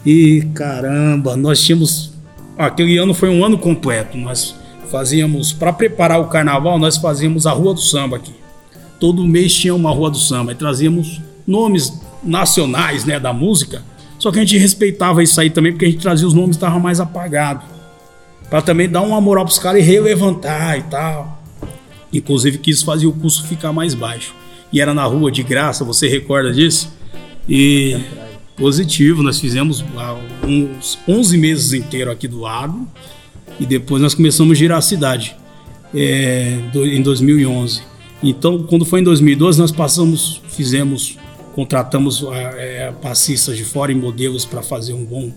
E 0.07 0.47
caramba, 0.55 1.37
nós 1.37 1.61
tínhamos. 1.61 2.13
Aquele 2.57 2.97
ano 2.97 3.13
foi 3.13 3.29
um 3.29 3.45
ano 3.45 3.59
completo. 3.59 4.17
Nós 4.17 4.55
fazíamos, 4.91 5.53
para 5.53 5.73
preparar 5.73 6.21
o 6.21 6.29
carnaval, 6.29 6.79
nós 6.79 6.97
fazíamos 6.97 7.47
a 7.47 7.53
Rua 7.53 7.75
do 7.75 7.81
Samba 7.81 8.17
aqui. 8.17 8.35
Todo 9.01 9.27
mês 9.27 9.53
tinha 9.53 9.75
uma 9.75 9.91
Rua 9.91 10.11
do 10.11 10.19
Samba 10.19 10.53
e 10.53 10.55
trazíamos 10.55 11.21
nomes 11.47 11.93
nacionais 12.23 13.05
né, 13.05 13.19
da 13.19 13.33
música. 13.33 13.83
Só 14.19 14.31
que 14.31 14.39
a 14.39 14.43
gente 14.43 14.59
respeitava 14.59 15.23
isso 15.23 15.41
aí 15.41 15.51
também, 15.51 15.73
porque 15.73 15.87
a 15.87 15.91
gente 15.91 16.03
trazia 16.03 16.27
os 16.27 16.35
nomes 16.35 16.51
que 16.51 16.57
estavam 16.57 16.79
mais 16.79 17.01
apagados. 17.01 17.65
Para 18.49 18.63
também 18.63 18.89
dar 18.89 19.01
uma 19.01 19.21
moral 19.21 19.45
para 19.45 19.53
os 19.53 19.59
caras 19.59 19.81
e 19.81 19.85
relevantar 19.85 20.79
e 20.79 20.83
tal. 20.83 21.40
Inclusive 22.13 22.59
quis 22.59 22.83
fazer 22.83 23.07
o 23.07 23.13
custo 23.13 23.47
ficar 23.47 23.73
mais 23.73 23.95
baixo. 23.95 24.35
E 24.73 24.81
era 24.81 24.95
na 24.95 25.05
rua 25.05 25.31
de 25.31 25.43
graça, 25.43 25.85
você 25.85 26.09
recorda 26.09 26.53
disso? 26.53 26.93
E 27.49 27.97
positivo, 28.57 29.23
nós 29.23 29.41
fizemos 29.41 29.85
uns 30.47 30.99
11 31.09 31.39
meses 31.39 31.73
inteiro 31.73 32.11
aqui 32.11 32.29
do 32.29 32.41
lado 32.41 32.87
e 33.59 33.67
depois 33.67 34.03
nós 34.03 34.15
começamos 34.15 34.53
a 34.53 34.55
girar 34.55 34.79
a 34.79 34.83
cidade 34.83 35.35
é, 35.95 36.59
em 36.75 37.03
2011. 37.03 37.83
Então, 38.23 38.63
quando 38.65 38.85
foi 38.85 39.01
em 39.01 39.05
2012, 39.05 39.59
nós 39.59 39.73
passamos, 39.73 40.43
fizemos, 40.49 41.17
contratamos 41.55 42.25
é, 42.33 42.93
passistas 43.01 43.57
de 43.57 43.65
fora 43.65 43.91
e 43.91 43.95
modelos 43.95 44.45
para 44.45 44.63
fazer 44.63 44.93
um 44.93 45.05
bom 45.05 45.33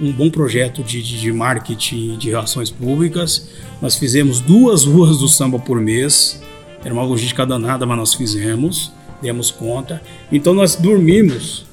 um 0.00 0.12
bom 0.12 0.30
projeto 0.30 0.82
de, 0.82 1.02
de, 1.02 1.20
de 1.20 1.32
marketing 1.32 2.16
de 2.16 2.30
relações 2.30 2.70
públicas. 2.70 3.48
Nós 3.80 3.96
fizemos 3.96 4.40
duas 4.40 4.84
ruas 4.84 5.18
do 5.18 5.28
samba 5.28 5.58
por 5.58 5.80
mês. 5.80 6.42
Era 6.84 6.94
uma 6.94 7.02
logística 7.02 7.44
danada, 7.44 7.84
mas 7.84 7.98
nós 7.98 8.14
fizemos, 8.14 8.92
demos 9.20 9.50
conta. 9.50 10.02
Então 10.30 10.54
nós 10.54 10.76
dormimos 10.76 11.66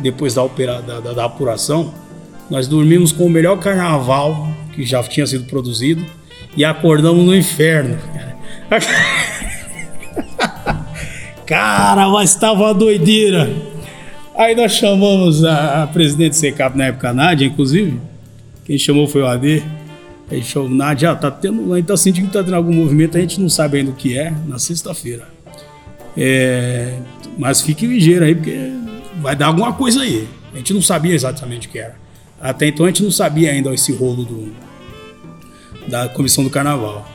depois 0.00 0.34
da, 0.34 0.42
opera, 0.42 0.80
da, 0.80 1.00
da, 1.00 1.12
da 1.12 1.24
apuração, 1.24 1.94
nós 2.50 2.66
dormimos 2.66 3.12
com 3.12 3.26
o 3.26 3.30
melhor 3.30 3.58
carnaval 3.58 4.48
que 4.72 4.84
já 4.84 5.02
tinha 5.02 5.26
sido 5.26 5.44
produzido 5.44 6.04
e 6.56 6.64
acordamos 6.64 7.24
no 7.24 7.34
inferno. 7.34 7.98
Cara, 11.46 12.08
mas 12.10 12.30
estava 12.30 12.74
doideira. 12.74 13.73
Aí 14.36 14.54
nós 14.56 14.72
chamamos 14.72 15.44
a, 15.44 15.84
a 15.84 15.86
presidente 15.86 16.30
do 16.30 16.36
SECAP 16.36 16.76
na 16.76 16.86
época, 16.86 17.10
a 17.10 17.14
Nádia, 17.14 17.46
inclusive. 17.46 18.00
Quem 18.64 18.76
chamou 18.76 19.06
foi 19.06 19.22
o 19.22 19.26
AD. 19.26 19.62
Aí 20.30 20.42
chamou, 20.42 20.68
Nádia, 20.68 21.14
tá 21.14 21.30
tendo, 21.30 21.72
a 21.72 21.76
gente 21.76 21.86
tá 21.86 21.96
sentindo 21.96 22.26
que 22.26 22.32
tá 22.32 22.42
tendo 22.42 22.56
algum 22.56 22.72
movimento, 22.72 23.16
a 23.16 23.20
gente 23.20 23.40
não 23.40 23.48
sabe 23.48 23.78
ainda 23.78 23.92
o 23.92 23.94
que 23.94 24.18
é, 24.18 24.34
na 24.46 24.58
sexta-feira. 24.58 25.28
É, 26.16 26.98
mas 27.38 27.60
fique 27.60 27.86
ligeiro 27.86 28.24
aí, 28.24 28.34
porque 28.34 28.72
vai 29.20 29.36
dar 29.36 29.46
alguma 29.46 29.72
coisa 29.72 30.02
aí. 30.02 30.26
A 30.52 30.56
gente 30.56 30.74
não 30.74 30.82
sabia 30.82 31.14
exatamente 31.14 31.68
o 31.68 31.70
que 31.70 31.78
era. 31.78 31.96
Até 32.40 32.66
então 32.66 32.86
a 32.86 32.88
gente 32.88 33.02
não 33.02 33.10
sabia 33.10 33.50
ainda 33.52 33.72
esse 33.72 33.92
rolo 33.92 34.24
do, 34.24 34.52
da 35.86 36.08
comissão 36.08 36.42
do 36.42 36.50
carnaval. 36.50 37.08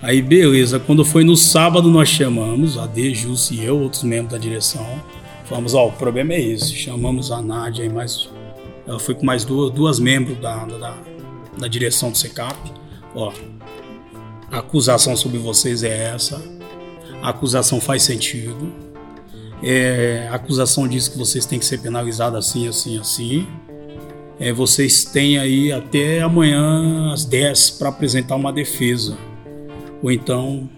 Aí 0.00 0.22
beleza, 0.22 0.78
quando 0.78 1.04
foi 1.04 1.24
no 1.24 1.36
sábado 1.36 1.90
nós 1.90 2.08
chamamos 2.08 2.78
a 2.78 2.86
D, 2.86 3.14
Jus 3.14 3.50
e 3.50 3.62
eu, 3.62 3.78
outros 3.78 4.02
membros 4.02 4.32
da 4.32 4.38
direção. 4.38 4.86
Falamos, 5.50 5.74
ó, 5.74 5.88
o 5.88 5.92
problema 5.92 6.32
é 6.32 6.40
esse. 6.40 6.76
Chamamos 6.76 7.32
a 7.32 7.42
Nádia 7.42 7.84
e 7.84 7.88
mais. 7.88 8.30
Ela 8.86 9.00
foi 9.00 9.16
com 9.16 9.26
mais 9.26 9.44
duas, 9.44 9.72
duas 9.72 9.98
membros 9.98 10.38
da, 10.38 10.64
da, 10.64 10.96
da 11.58 11.66
direção 11.66 12.12
do 12.12 12.16
SECAP. 12.16 12.56
Ó, 13.16 13.32
a 14.48 14.58
acusação 14.58 15.16
sobre 15.16 15.38
vocês 15.38 15.82
é 15.82 16.12
essa. 16.14 16.40
A 17.20 17.30
acusação 17.30 17.80
faz 17.80 18.04
sentido. 18.04 18.72
É, 19.60 20.28
a 20.30 20.36
acusação 20.36 20.86
diz 20.86 21.08
que 21.08 21.18
vocês 21.18 21.44
têm 21.44 21.58
que 21.58 21.66
ser 21.66 21.78
penalizados 21.78 22.38
assim, 22.38 22.68
assim, 22.68 23.00
assim. 23.00 23.48
É, 24.38 24.52
vocês 24.52 25.04
têm 25.04 25.36
aí 25.36 25.72
até 25.72 26.22
amanhã 26.22 27.12
às 27.12 27.24
10 27.24 27.70
para 27.70 27.88
apresentar 27.88 28.36
uma 28.36 28.52
defesa 28.52 29.18
ou 30.00 30.12
então 30.12 30.70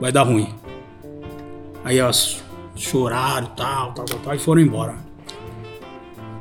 vai 0.00 0.10
dar 0.10 0.24
ruim. 0.24 0.52
Aí 1.84 1.98
elas 1.98 2.42
choraram, 2.80 3.48
tal, 3.56 3.92
tal, 3.92 4.04
tal, 4.04 4.18
tal, 4.18 4.34
e 4.34 4.38
foram 4.38 4.62
embora. 4.62 5.10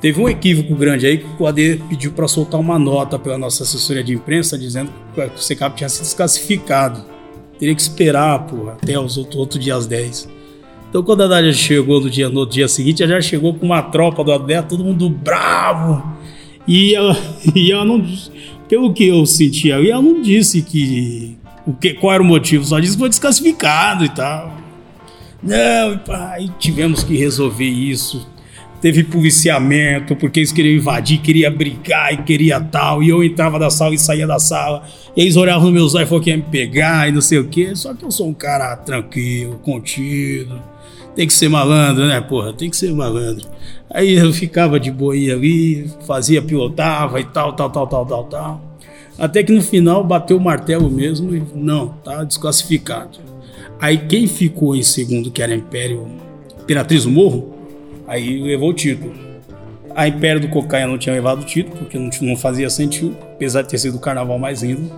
Teve 0.01 0.21
um 0.21 0.29
equívoco 0.29 0.73
grande 0.75 1.05
aí 1.05 1.17
que 1.17 1.27
o 1.37 1.45
AD 1.45 1.81
pediu 1.89 2.13
para 2.13 2.27
soltar 2.27 2.59
uma 2.59 2.79
nota 2.79 3.19
pela 3.19 3.37
nossa 3.37 3.63
assessoria 3.63 4.03
de 4.03 4.13
imprensa 4.13 4.57
dizendo 4.57 4.91
que 5.13 5.21
o 5.21 5.37
SECAP 5.37 5.75
tinha 5.75 5.89
sido 5.89 6.03
desclassificado. 6.03 7.03
Teria 7.59 7.75
que 7.75 7.81
esperar, 7.81 8.39
porra, 8.45 8.77
até 8.81 8.97
os 8.97 9.17
outros 9.17 9.35
outro 9.35 9.59
dia 9.59 9.75
às 9.75 9.85
10. 9.85 10.29
Então 10.89 11.03
quando 11.03 11.23
a 11.23 11.27
Nádia 11.27 11.51
chegou 11.51 11.99
no 11.99 12.09
dia, 12.09 12.29
no 12.29 12.45
dia 12.45 12.69
seguinte, 12.69 13.03
ela 13.03 13.13
já 13.13 13.21
chegou 13.21 13.53
com 13.53 13.65
uma 13.65 13.81
tropa 13.81 14.23
do 14.23 14.31
AD, 14.31 14.63
todo 14.69 14.85
mundo 14.85 15.09
bravo. 15.09 16.01
E 16.65 16.95
ela, 16.95 17.17
e 17.53 17.69
ela 17.69 17.83
não. 17.83 18.07
Pelo 18.69 18.93
que 18.93 19.07
eu 19.07 19.25
senti 19.25 19.71
ela 19.71 20.01
não 20.01 20.21
disse 20.21 20.61
que, 20.61 21.37
o 21.67 21.73
que, 21.73 21.93
qual 21.95 22.13
era 22.13 22.23
o 22.23 22.25
motivo? 22.25 22.63
Só 22.63 22.79
disse 22.79 22.93
que 22.93 22.99
foi 22.99 23.09
desclassificado 23.09 24.05
e 24.05 24.09
tal. 24.09 24.68
Não, 25.41 25.99
aí 26.09 26.49
tivemos 26.59 27.03
que 27.03 27.17
resolver 27.17 27.65
isso. 27.65 28.27
Teve 28.81 29.03
policiamento, 29.03 30.15
porque 30.15 30.39
eles 30.39 30.53
queriam 30.53 30.77
invadir, 30.77 31.19
queria 31.19 31.51
brigar 31.51 32.13
e 32.13 32.23
queria 32.23 32.61
tal. 32.61 33.03
E 33.03 33.09
eu 33.09 33.23
entrava 33.23 33.59
da 33.59 33.69
sala 33.69 33.93
e 33.93 33.97
saía 33.97 34.25
da 34.25 34.39
sala. 34.39 34.83
E 35.15 35.21
eles 35.21 35.35
olhavam 35.35 35.65
nos 35.65 35.73
meus 35.73 35.95
olhos 35.95 36.07
e 36.07 36.09
falaram 36.09 36.23
que 36.23 36.29
ia 36.29 36.37
me 36.37 36.43
pegar 36.43 37.09
e 37.09 37.11
não 37.11 37.21
sei 37.21 37.39
o 37.39 37.47
quê. 37.47 37.75
Só 37.75 37.93
que 37.93 38.05
eu 38.05 38.11
sou 38.11 38.29
um 38.29 38.33
cara 38.33 38.75
tranquilo, 38.77 39.59
contido. 39.63 40.61
Tem 41.15 41.27
que 41.27 41.33
ser 41.33 41.49
malandro, 41.49 42.07
né, 42.07 42.21
porra? 42.21 42.53
Tem 42.53 42.69
que 42.69 42.77
ser 42.77 42.93
malandro. 42.93 43.45
Aí 43.89 44.13
eu 44.13 44.31
ficava 44.31 44.79
de 44.79 44.91
boinha 44.91 45.33
ali, 45.33 45.89
fazia, 46.07 46.41
pilotava 46.41 47.19
e 47.19 47.25
tal, 47.25 47.53
tal, 47.53 47.69
tal, 47.69 47.87
tal, 47.87 48.05
tal, 48.05 48.23
tal. 48.25 48.77
Até 49.17 49.43
que 49.43 49.51
no 49.51 49.61
final 49.61 50.03
bateu 50.03 50.37
o 50.37 50.39
martelo 50.39 50.89
mesmo 50.89 51.35
e 51.35 51.43
não, 51.53 51.89
tá 51.89 52.23
desclassificado. 52.23 53.28
Aí 53.79 53.97
quem 53.97 54.27
ficou 54.27 54.75
em 54.75 54.83
segundo, 54.83 55.31
que 55.31 55.41
era 55.41 55.55
Império 55.55 56.07
Imperatriz 56.61 57.03
do 57.03 57.11
Morro, 57.11 57.55
aí 58.07 58.41
levou 58.41 58.69
o 58.69 58.73
título. 58.73 59.13
A 59.95 60.07
Império 60.07 60.41
do 60.41 60.49
Cocaia 60.49 60.85
não 60.85 60.97
tinha 60.97 61.15
levado 61.15 61.41
o 61.41 61.45
título, 61.45 61.77
porque 61.77 61.97
não, 61.97 62.09
não 62.21 62.35
fazia 62.35 62.69
sentido, 62.69 63.15
apesar 63.21 63.63
de 63.63 63.69
ter 63.69 63.77
sido 63.77 63.95
o 63.95 63.99
carnaval 63.99 64.37
mais 64.37 64.61
lindo. 64.61 64.91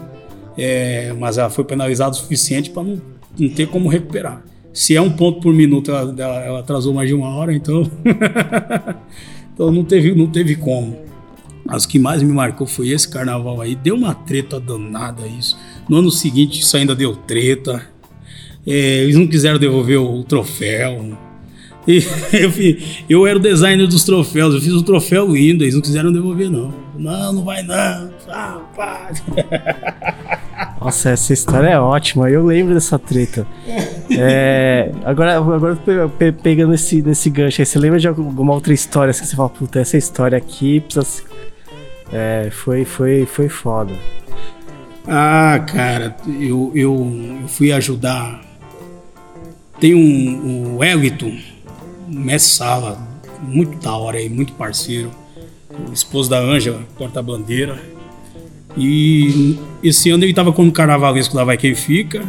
É, 0.57 1.13
mas 1.13 1.37
ela 1.37 1.49
foi 1.49 1.63
penalizada 1.63 2.11
o 2.11 2.15
suficiente 2.15 2.69
para 2.69 2.83
não, 2.83 3.01
não 3.39 3.49
ter 3.49 3.67
como 3.67 3.87
recuperar. 3.87 4.43
Se 4.73 4.95
é 4.95 5.01
um 5.01 5.09
ponto 5.09 5.41
por 5.41 5.53
minuto, 5.53 5.91
ela, 5.91 6.43
ela 6.43 6.59
atrasou 6.59 6.93
mais 6.93 7.07
de 7.07 7.15
uma 7.15 7.29
hora, 7.35 7.53
então. 7.53 7.89
então 9.53 9.71
não 9.71 9.83
teve, 9.83 10.13
não 10.15 10.27
teve 10.27 10.55
como. 10.55 10.97
As 11.67 11.85
que 11.85 11.99
mais 11.99 12.21
me 12.23 12.31
marcou 12.31 12.65
foi 12.65 12.89
esse 12.89 13.07
carnaval 13.07 13.61
aí. 13.61 13.75
Deu 13.75 13.95
uma 13.95 14.13
treta 14.13 14.59
danada 14.59 15.25
isso. 15.27 15.57
No 15.87 15.97
ano 15.97 16.11
seguinte 16.11 16.59
isso 16.59 16.75
ainda 16.75 16.95
deu 16.95 17.15
treta. 17.15 17.85
É, 18.65 19.03
eles 19.03 19.15
não 19.15 19.27
quiseram 19.27 19.57
devolver 19.57 19.99
o 19.99 20.23
troféu. 20.23 21.17
E 21.87 21.97
eu, 22.33 22.51
eu, 23.09 23.27
era 23.27 23.37
o 23.37 23.41
designer 23.41 23.87
dos 23.87 24.03
troféus, 24.03 24.53
eu 24.53 24.61
fiz 24.61 24.73
um 24.73 24.83
troféu 24.83 25.33
lindo, 25.33 25.63
eles 25.63 25.73
não 25.73 25.81
quiseram 25.81 26.11
devolver, 26.11 26.49
não. 26.49 26.73
Não, 26.97 27.33
não 27.33 27.43
vai 27.43 27.63
não. 27.63 28.11
Ah, 28.29 28.61
pá. 28.75 29.11
Nossa, 30.79 31.09
essa 31.09 31.33
história 31.33 31.67
é 31.67 31.79
ótima, 31.79 32.29
eu 32.29 32.45
lembro 32.45 32.73
dessa 32.73 32.99
treta. 32.99 33.45
É, 34.11 34.91
agora, 35.03 35.37
agora 35.37 35.77
pegando 36.43 36.73
esse, 36.73 37.01
nesse 37.01 37.29
gancho 37.29 37.61
aí, 37.61 37.65
você 37.65 37.79
lembra 37.79 37.99
de 37.99 38.07
alguma 38.07 38.53
outra 38.53 38.73
história 38.73 39.13
que 39.13 39.25
você 39.25 39.35
fala, 39.35 39.49
puta, 39.49 39.79
essa 39.79 39.97
história 39.97 40.37
aqui 40.37 40.79
precisa 40.81 41.23
é, 42.11 42.49
foi, 42.51 42.83
foi, 42.83 43.25
foi 43.25 43.47
foda. 43.47 43.93
Ah, 45.07 45.63
cara, 45.65 46.15
eu, 46.27 46.71
eu, 46.75 47.39
eu 47.41 47.47
fui 47.47 47.71
ajudar. 47.71 48.41
Tem 49.81 49.95
um, 49.95 50.77
o 50.77 50.83
Eliton, 50.83 51.35
mestre 52.07 52.53
sala, 52.53 53.01
muito 53.41 53.79
da 53.79 53.95
hora 53.95 54.19
aí, 54.19 54.29
muito 54.29 54.53
parceiro. 54.53 55.09
O 55.89 55.91
esposo 55.91 56.29
da 56.29 56.39
Ângela, 56.39 56.83
porta-bandeira. 56.95 57.81
E 58.77 59.57
esse 59.83 60.11
ano 60.11 60.23
ele 60.23 60.35
tava 60.35 60.53
como 60.53 60.71
carnavalesco 60.71 61.35
da 61.35 61.43
Vai 61.43 61.57
Quem 61.57 61.73
Fica. 61.73 62.23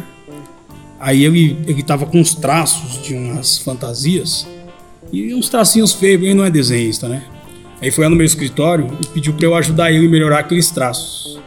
Aí 0.99 1.23
ele, 1.23 1.55
ele 1.67 1.83
tava 1.83 2.07
com 2.07 2.19
uns 2.19 2.33
traços 2.33 3.03
de 3.03 3.13
umas 3.13 3.59
fantasias. 3.59 4.47
E 5.11 5.31
uns 5.35 5.47
tracinhos 5.47 5.93
feios, 5.93 6.23
ele 6.23 6.33
não 6.33 6.43
é 6.43 6.49
desenhista, 6.49 7.07
né? 7.07 7.23
Aí 7.79 7.91
foi 7.91 8.05
lá 8.05 8.09
no 8.09 8.15
meu 8.15 8.25
escritório 8.25 8.89
e 8.99 9.05
pediu 9.09 9.31
para 9.31 9.45
eu 9.45 9.53
ajudar 9.53 9.91
ele 9.91 10.07
a 10.07 10.09
melhorar 10.09 10.39
aqueles 10.39 10.71
traços. 10.71 11.39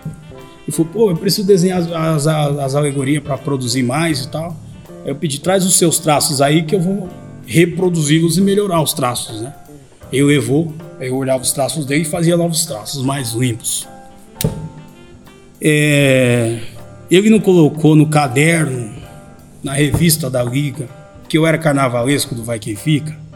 E 0.69 0.71
falou, 0.71 0.92
pô, 0.92 1.11
eu 1.11 1.16
preciso 1.16 1.49
desenhar 1.49 1.81
as, 1.81 2.27
as, 2.29 2.59
as 2.59 2.75
alegorias 2.77 3.25
para 3.25 3.37
produzir 3.37 3.83
mais 3.83 4.21
e 4.21 4.29
tal. 4.29 4.65
Eu 5.07 5.14
pedi, 5.14 5.40
traz 5.40 5.64
os 5.64 5.77
seus 5.77 5.99
traços 5.99 6.42
aí 6.42 6.64
que 6.64 6.75
eu 6.75 6.81
vou 6.81 7.09
reproduzi-los 7.47 8.37
e 8.37 8.40
melhorar 8.40 8.83
os 8.83 8.92
traços, 8.92 9.40
né? 9.40 9.55
Eu 10.12 10.27
levou, 10.27 10.75
eu 11.01 11.16
olhava 11.16 11.42
os 11.42 11.53
traços 11.53 11.87
dele 11.87 12.03
e 12.03 12.05
fazia 12.05 12.37
novos 12.37 12.66
traços 12.66 13.05
mais 13.05 13.33
limpos. 13.33 13.88
É, 15.61 16.59
ele 17.11 17.31
não 17.31 17.40
colocou 17.40 17.95
no 17.95 18.09
caderno, 18.09 18.92
na 19.62 19.73
revista 19.73 20.29
da 20.29 20.42
Liga, 20.42 20.88
que 21.29 21.38
eu 21.38 21.47
era 21.47 21.57
carnavalesco 21.57 22.35
do 22.35 22.45
Vai 22.45 22.59
Quem 22.59 22.77
Fica 22.77 23.27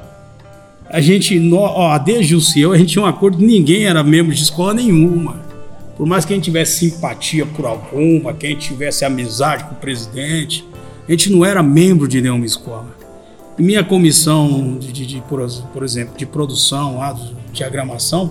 a 0.92 1.00
gente, 1.00 1.40
ó, 1.54 1.96
desde 1.98 2.34
o 2.34 2.40
CEO, 2.40 2.72
a 2.72 2.78
gente 2.78 2.94
tinha 2.94 3.04
um 3.04 3.06
acordo 3.06 3.38
ninguém 3.38 3.86
era 3.86 4.02
membro 4.02 4.34
de 4.34 4.42
escola 4.42 4.74
nenhuma. 4.74 5.40
Por 5.96 6.04
mais 6.04 6.24
que 6.24 6.32
a 6.32 6.36
gente 6.36 6.46
tivesse 6.46 6.90
simpatia 6.90 7.46
por 7.46 7.64
alguma, 7.64 8.34
que 8.34 8.46
a 8.46 8.48
gente 8.50 8.66
tivesse 8.66 9.04
amizade 9.04 9.62
com 9.64 9.74
o 9.74 9.76
presidente, 9.76 10.64
a 11.10 11.16
gente 11.16 11.32
não 11.32 11.44
era 11.44 11.60
membro 11.60 12.06
de 12.06 12.20
nenhuma 12.20 12.46
escola. 12.46 12.86
E 13.58 13.62
minha 13.62 13.82
comissão, 13.82 14.78
de, 14.78 14.92
de, 14.92 15.04
de 15.04 15.20
por, 15.22 15.44
por, 15.72 15.82
exemplo, 15.82 16.16
de 16.16 16.24
produção, 16.24 17.00
de 17.14 17.52
diagramação, 17.52 18.30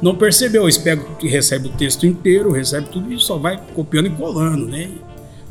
não 0.00 0.14
percebeu. 0.14 0.62
Eles 0.62 0.78
pegam 0.78 1.04
e 1.20 1.26
recebe 1.26 1.66
o 1.66 1.72
texto 1.72 2.06
inteiro, 2.06 2.52
recebe 2.52 2.88
tudo 2.88 3.12
e 3.12 3.18
só 3.18 3.36
vai 3.36 3.60
copiando 3.74 4.06
e 4.06 4.10
colando, 4.10 4.66
né? 4.66 4.90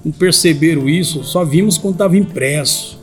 Não 0.06 0.12
perceberam 0.14 0.88
isso, 0.88 1.22
só 1.26 1.44
vimos 1.44 1.78
quando 1.78 1.96
estava 1.96 2.18
impresso. 2.18 2.98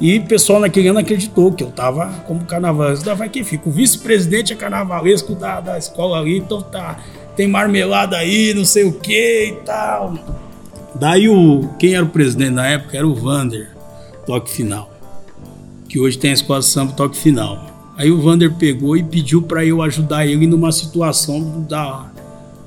E 0.00 0.18
o 0.18 0.24
pessoal 0.26 0.60
naquele 0.60 0.86
ano 0.86 1.00
acreditou 1.00 1.52
que 1.52 1.64
eu 1.64 1.70
tava 1.72 2.06
como 2.28 2.44
carnavalesco 2.44 3.04
da 3.04 3.14
Vai 3.14 3.28
Quem 3.28 3.42
Fica. 3.42 3.68
O 3.68 3.72
vice-presidente 3.72 4.52
é 4.52 4.56
carnavalesco 4.56 5.34
da, 5.34 5.60
da 5.60 5.78
escola 5.78 6.20
ali, 6.20 6.38
então 6.38 6.62
tá, 6.62 7.00
tem 7.34 7.48
marmelada 7.48 8.16
aí, 8.16 8.54
não 8.54 8.64
sei 8.64 8.84
o 8.84 8.92
que 8.92 9.46
e 9.48 9.64
tal. 9.64 10.14
Daí 10.94 11.28
o, 11.28 11.68
quem 11.78 11.94
era 11.94 12.04
o 12.04 12.08
presidente 12.08 12.50
na 12.50 12.66
época 12.66 12.96
era 12.96 13.06
o 13.06 13.14
Vander, 13.14 13.70
toque 14.26 14.50
final. 14.50 14.90
Que 15.88 15.98
hoje 15.98 16.18
tem 16.18 16.30
a 16.30 16.34
escola 16.34 16.60
de 16.60 16.66
samba 16.66 16.92
toque 16.92 17.16
final. 17.16 17.66
Aí 17.96 18.10
o 18.10 18.20
Vander 18.20 18.52
pegou 18.54 18.96
e 18.96 19.02
pediu 19.02 19.42
para 19.42 19.64
eu 19.64 19.82
ajudar 19.82 20.26
ele 20.26 20.46
numa 20.46 20.72
situação 20.72 21.62
da, 21.68 22.10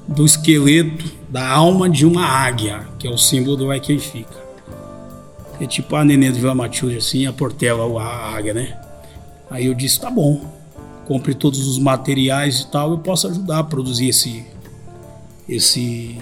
do 0.08 0.26
esqueleto, 0.26 1.06
da 1.30 1.48
alma 1.48 1.90
de 1.90 2.06
uma 2.06 2.26
águia, 2.26 2.88
que 3.00 3.08
é 3.08 3.10
o 3.10 3.18
símbolo 3.18 3.58
do 3.58 3.68
Vai 3.68 3.80
Quem 3.80 4.00
Fica. 4.00 4.46
É 5.60 5.66
tipo 5.66 5.96
a 5.96 6.04
neném 6.04 6.32
do 6.32 6.40
Vila 6.40 6.54
Matilde, 6.54 6.98
assim, 6.98 7.26
a 7.26 7.34
Portela, 7.34 7.86
a 8.02 8.36
águia, 8.36 8.54
né? 8.54 8.78
Aí 9.50 9.66
eu 9.66 9.74
disse, 9.74 10.00
tá 10.00 10.10
bom. 10.10 10.42
compre 11.06 11.34
todos 11.34 11.68
os 11.68 11.78
materiais 11.78 12.62
e 12.62 12.68
tal, 12.68 12.92
eu 12.92 12.98
posso 12.98 13.28
ajudar 13.28 13.60
a 13.60 13.64
produzir 13.64 14.10
esse 14.10 14.46
esse 15.48 16.18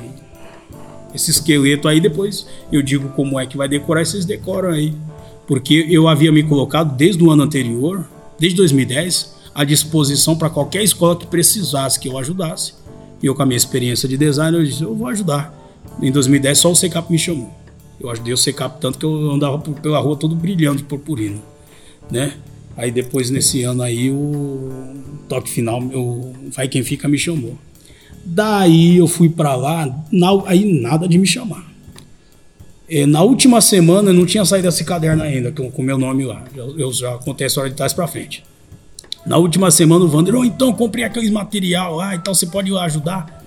esse 1.13 1.32
esqueleto 1.32 1.88
aí 1.88 1.99
depois 1.99 2.47
eu 2.71 2.82
digo 2.82 3.10
como 3.10 3.39
é 3.39 3.45
que 3.45 3.58
vai 3.58 3.67
decorar 3.67 4.02
e 4.02 4.06
vocês 4.06 4.26
decoram 4.26 4.69
aí. 4.69 4.93
Porque 5.47 5.86
eu 5.89 6.08
havia 6.08 6.32
me 6.32 6.41
colocado 6.43 6.95
desde 6.95 7.23
o 7.23 7.30
ano 7.30 7.43
anterior, 7.43 8.08
desde 8.39 8.58
2010, 8.58 9.34
à 9.54 9.63
disposição 9.63 10.36
para 10.36 10.49
qualquer 10.49 10.84
escola 10.84 11.15
que 11.15 11.28
precisasse 11.28 11.99
que 11.99 12.08
eu 12.08 12.17
ajudasse. 12.17 12.73
E 13.21 13.26
eu 13.26 13.36
com 13.36 13.43
a 13.43 13.45
minha 13.45 13.58
experiência 13.58 14.08
de 14.08 14.17
design, 14.17 14.58
eu 14.58 14.63
disse, 14.63 14.82
eu 14.82 14.95
vou 14.95 15.08
ajudar. 15.08 15.54
Em 16.02 16.12
2010 16.12 16.58
só 16.58 16.71
o 16.71 16.76
Secap 16.76 17.12
me 17.12 17.19
chamou. 17.19 17.54
Eu 17.99 18.10
ajudei 18.10 18.34
o 18.34 18.38
Secap 18.38 18.80
tanto 18.80 18.97
que 18.97 19.06
eu 19.06 19.32
andava 19.32 19.60
pela 19.60 19.99
rua 19.99 20.15
todo 20.15 20.36
brilhando 20.36 20.78
de 20.78 20.84
purpurina, 20.84 21.39
né? 22.10 22.34
Aí 22.76 22.91
depois 22.91 23.30
nesse 23.30 23.63
ano 23.63 23.84
aí 23.84 24.10
o 24.10 24.95
toque 25.30 25.49
final, 25.49 25.80
o 25.80 26.34
Vai 26.49 26.67
Quem 26.67 26.84
Fica 26.84 27.08
me 27.08 27.17
chamou. 27.17 27.58
Daí 28.23 28.97
eu 28.97 29.07
fui 29.07 29.29
para 29.29 29.55
lá, 29.55 29.86
na, 30.12 30.29
aí 30.45 30.81
nada 30.81 31.07
de 31.07 31.17
me 31.17 31.27
chamar. 31.27 31.71
É, 32.89 33.05
na 33.05 33.21
última 33.21 33.59
semana 33.59 34.12
eu 34.12 34.13
não 34.13 34.25
tinha 34.25 34.45
saído 34.45 34.67
desse 34.67 34.83
caderno 34.83 35.23
ainda, 35.23 35.51
com 35.51 35.69
o 35.75 35.83
meu 35.83 35.97
nome 35.97 36.25
lá. 36.25 36.43
Eu, 36.55 36.77
eu 36.79 36.93
já 36.93 37.17
contei 37.17 37.45
a 37.45 37.47
história 37.47 37.69
de 37.69 37.75
trás 37.75 37.93
para 37.93 38.07
frente. 38.07 38.43
Na 39.25 39.38
última 39.38 39.71
semana 39.71 40.03
o 40.03 40.07
Vander, 40.07 40.36
oh, 40.36 40.43
então 40.43 40.73
comprei 40.73 41.03
aqueles 41.03 41.29
material 41.29 41.95
lá, 41.95 42.15
então 42.15 42.33
você 42.33 42.45
pode 42.45 42.75
ajudar? 42.77 43.43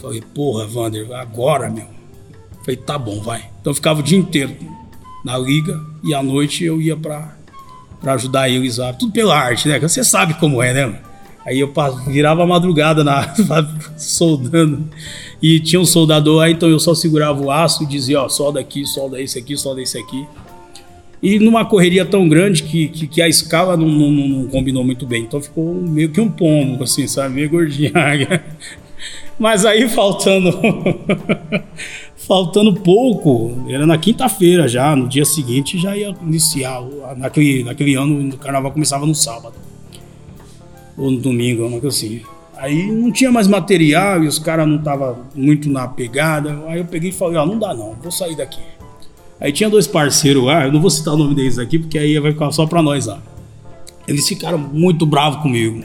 Falei, 0.00 0.22
porra, 0.34 0.66
Vander, 0.66 1.10
agora, 1.12 1.70
meu. 1.70 1.86
Falei, 2.60 2.76
tá 2.76 2.98
bom, 2.98 3.20
vai. 3.20 3.40
Então 3.60 3.70
eu 3.70 3.74
ficava 3.74 4.00
o 4.00 4.02
dia 4.02 4.18
inteiro 4.18 4.54
na 5.24 5.38
liga 5.38 5.80
e 6.02 6.14
à 6.14 6.22
noite 6.22 6.64
eu 6.64 6.80
ia 6.80 6.96
pra 6.96 7.36
ajudar 8.04 8.48
eles 8.48 8.76
lá. 8.76 8.92
Tudo 8.92 9.12
pela 9.12 9.36
arte, 9.36 9.66
né? 9.66 9.78
Você 9.80 10.04
sabe 10.04 10.34
como 10.34 10.62
é, 10.62 10.74
né? 10.74 11.00
Aí 11.46 11.60
eu 11.60 11.72
virava 12.06 12.42
a 12.42 12.46
madrugada 12.46 13.04
na, 13.04 13.34
soldando. 13.98 14.84
E 15.42 15.60
tinha 15.60 15.80
um 15.80 15.84
soldador 15.84 16.42
aí, 16.42 16.52
então 16.52 16.68
eu 16.68 16.80
só 16.80 16.94
segurava 16.94 17.42
o 17.42 17.50
aço 17.50 17.82
e 17.82 17.86
dizia, 17.86 18.22
ó, 18.22 18.28
solda 18.28 18.60
aqui, 18.60 18.86
solda 18.86 19.20
esse 19.20 19.38
aqui, 19.38 19.56
solda 19.56 19.82
esse 19.82 19.98
aqui. 19.98 20.26
E 21.22 21.38
numa 21.38 21.64
correria 21.64 22.04
tão 22.04 22.28
grande 22.28 22.62
que, 22.62 22.88
que, 22.88 23.06
que 23.06 23.22
a 23.22 23.28
escala 23.28 23.76
não, 23.76 23.88
não, 23.88 24.10
não, 24.10 24.46
combinou 24.46 24.84
muito 24.84 25.06
bem. 25.06 25.22
Então 25.22 25.40
ficou 25.40 25.74
meio 25.74 26.10
que 26.10 26.20
um 26.20 26.30
pombo, 26.30 26.84
assim, 26.84 27.06
sabe? 27.06 27.34
Meio 27.34 27.50
gordinho. 27.50 27.92
Mas 29.38 29.64
aí 29.64 29.88
faltando. 29.88 30.50
faltando 32.16 32.74
pouco, 32.74 33.66
era 33.68 33.86
na 33.86 33.98
quinta-feira 33.98 34.66
já, 34.66 34.96
no 34.96 35.08
dia 35.08 35.24
seguinte 35.24 35.78
já 35.78 35.96
ia 35.96 36.14
iniciar. 36.22 36.82
Naquele, 37.16 37.64
naquele 37.64 37.94
ano 37.94 38.34
o 38.34 38.38
carnaval 38.38 38.72
começava 38.72 39.06
no 39.06 39.14
sábado. 39.14 39.54
Ou 40.96 41.10
no 41.10 41.18
domingo, 41.18 41.66
uma 41.66 41.80
coisa 41.80 41.96
assim. 41.96 42.22
Aí 42.56 42.86
não 42.90 43.10
tinha 43.10 43.32
mais 43.32 43.48
material 43.48 44.22
e 44.22 44.28
os 44.28 44.38
caras 44.38 44.66
não 44.66 44.76
estavam 44.76 45.18
muito 45.34 45.68
na 45.68 45.88
pegada. 45.88 46.62
Aí 46.68 46.78
eu 46.78 46.84
peguei 46.84 47.10
e 47.10 47.12
falei, 47.12 47.36
ó, 47.36 47.42
oh, 47.42 47.46
não 47.46 47.58
dá 47.58 47.74
não, 47.74 47.94
vou 47.94 48.12
sair 48.12 48.36
daqui. 48.36 48.60
Aí 49.40 49.52
tinha 49.52 49.68
dois 49.68 49.86
parceiros 49.86 50.44
lá, 50.44 50.66
eu 50.66 50.72
não 50.72 50.80
vou 50.80 50.90
citar 50.90 51.14
o 51.14 51.16
nome 51.16 51.34
deles 51.34 51.58
aqui, 51.58 51.78
porque 51.78 51.98
aí 51.98 52.18
vai 52.18 52.32
ficar 52.32 52.50
só 52.52 52.66
pra 52.66 52.80
nós 52.80 53.06
lá. 53.06 53.20
Eles 54.06 54.26
ficaram 54.28 54.58
muito 54.58 55.04
bravos 55.04 55.42
comigo. 55.42 55.84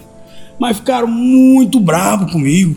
Mas 0.60 0.78
ficaram 0.78 1.08
muito 1.08 1.80
bravos 1.80 2.32
comigo. 2.32 2.76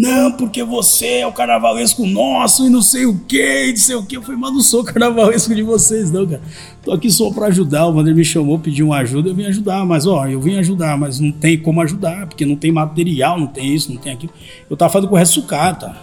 Não, 0.00 0.32
porque 0.32 0.64
você 0.64 1.18
é 1.18 1.26
o 1.26 1.32
carnavalesco 1.32 2.06
nosso 2.06 2.66
e 2.66 2.70
não 2.70 2.80
sei 2.80 3.04
o 3.04 3.18
que, 3.18 3.68
não 3.68 3.76
sei 3.76 3.94
o 3.96 4.02
que. 4.02 4.16
Eu 4.16 4.22
falei, 4.22 4.40
mas 4.40 4.50
não 4.50 4.62
sou 4.62 4.82
carnavalesco 4.82 5.54
de 5.54 5.62
vocês, 5.62 6.10
não, 6.10 6.26
cara. 6.26 6.40
Tô 6.82 6.92
aqui 6.92 7.10
só 7.10 7.30
pra 7.30 7.48
ajudar. 7.48 7.86
O 7.86 7.94
Wander 7.94 8.16
me 8.16 8.24
chamou, 8.24 8.58
pediu 8.58 8.86
uma 8.86 8.96
ajuda, 8.96 9.28
eu 9.28 9.34
vim 9.34 9.44
ajudar. 9.44 9.84
Mas, 9.84 10.06
ó, 10.06 10.26
eu 10.26 10.40
vim 10.40 10.56
ajudar, 10.56 10.96
mas 10.96 11.20
não 11.20 11.30
tem 11.30 11.58
como 11.58 11.82
ajudar, 11.82 12.26
porque 12.26 12.46
não 12.46 12.56
tem 12.56 12.72
material, 12.72 13.38
não 13.38 13.46
tem 13.46 13.74
isso, 13.74 13.92
não 13.92 14.00
tem 14.00 14.14
aquilo. 14.14 14.32
Eu 14.70 14.74
tava 14.74 14.90
fazendo 14.90 15.10
com 15.10 15.16
o 15.16 15.18
resto 15.18 15.34
sucata. 15.34 15.94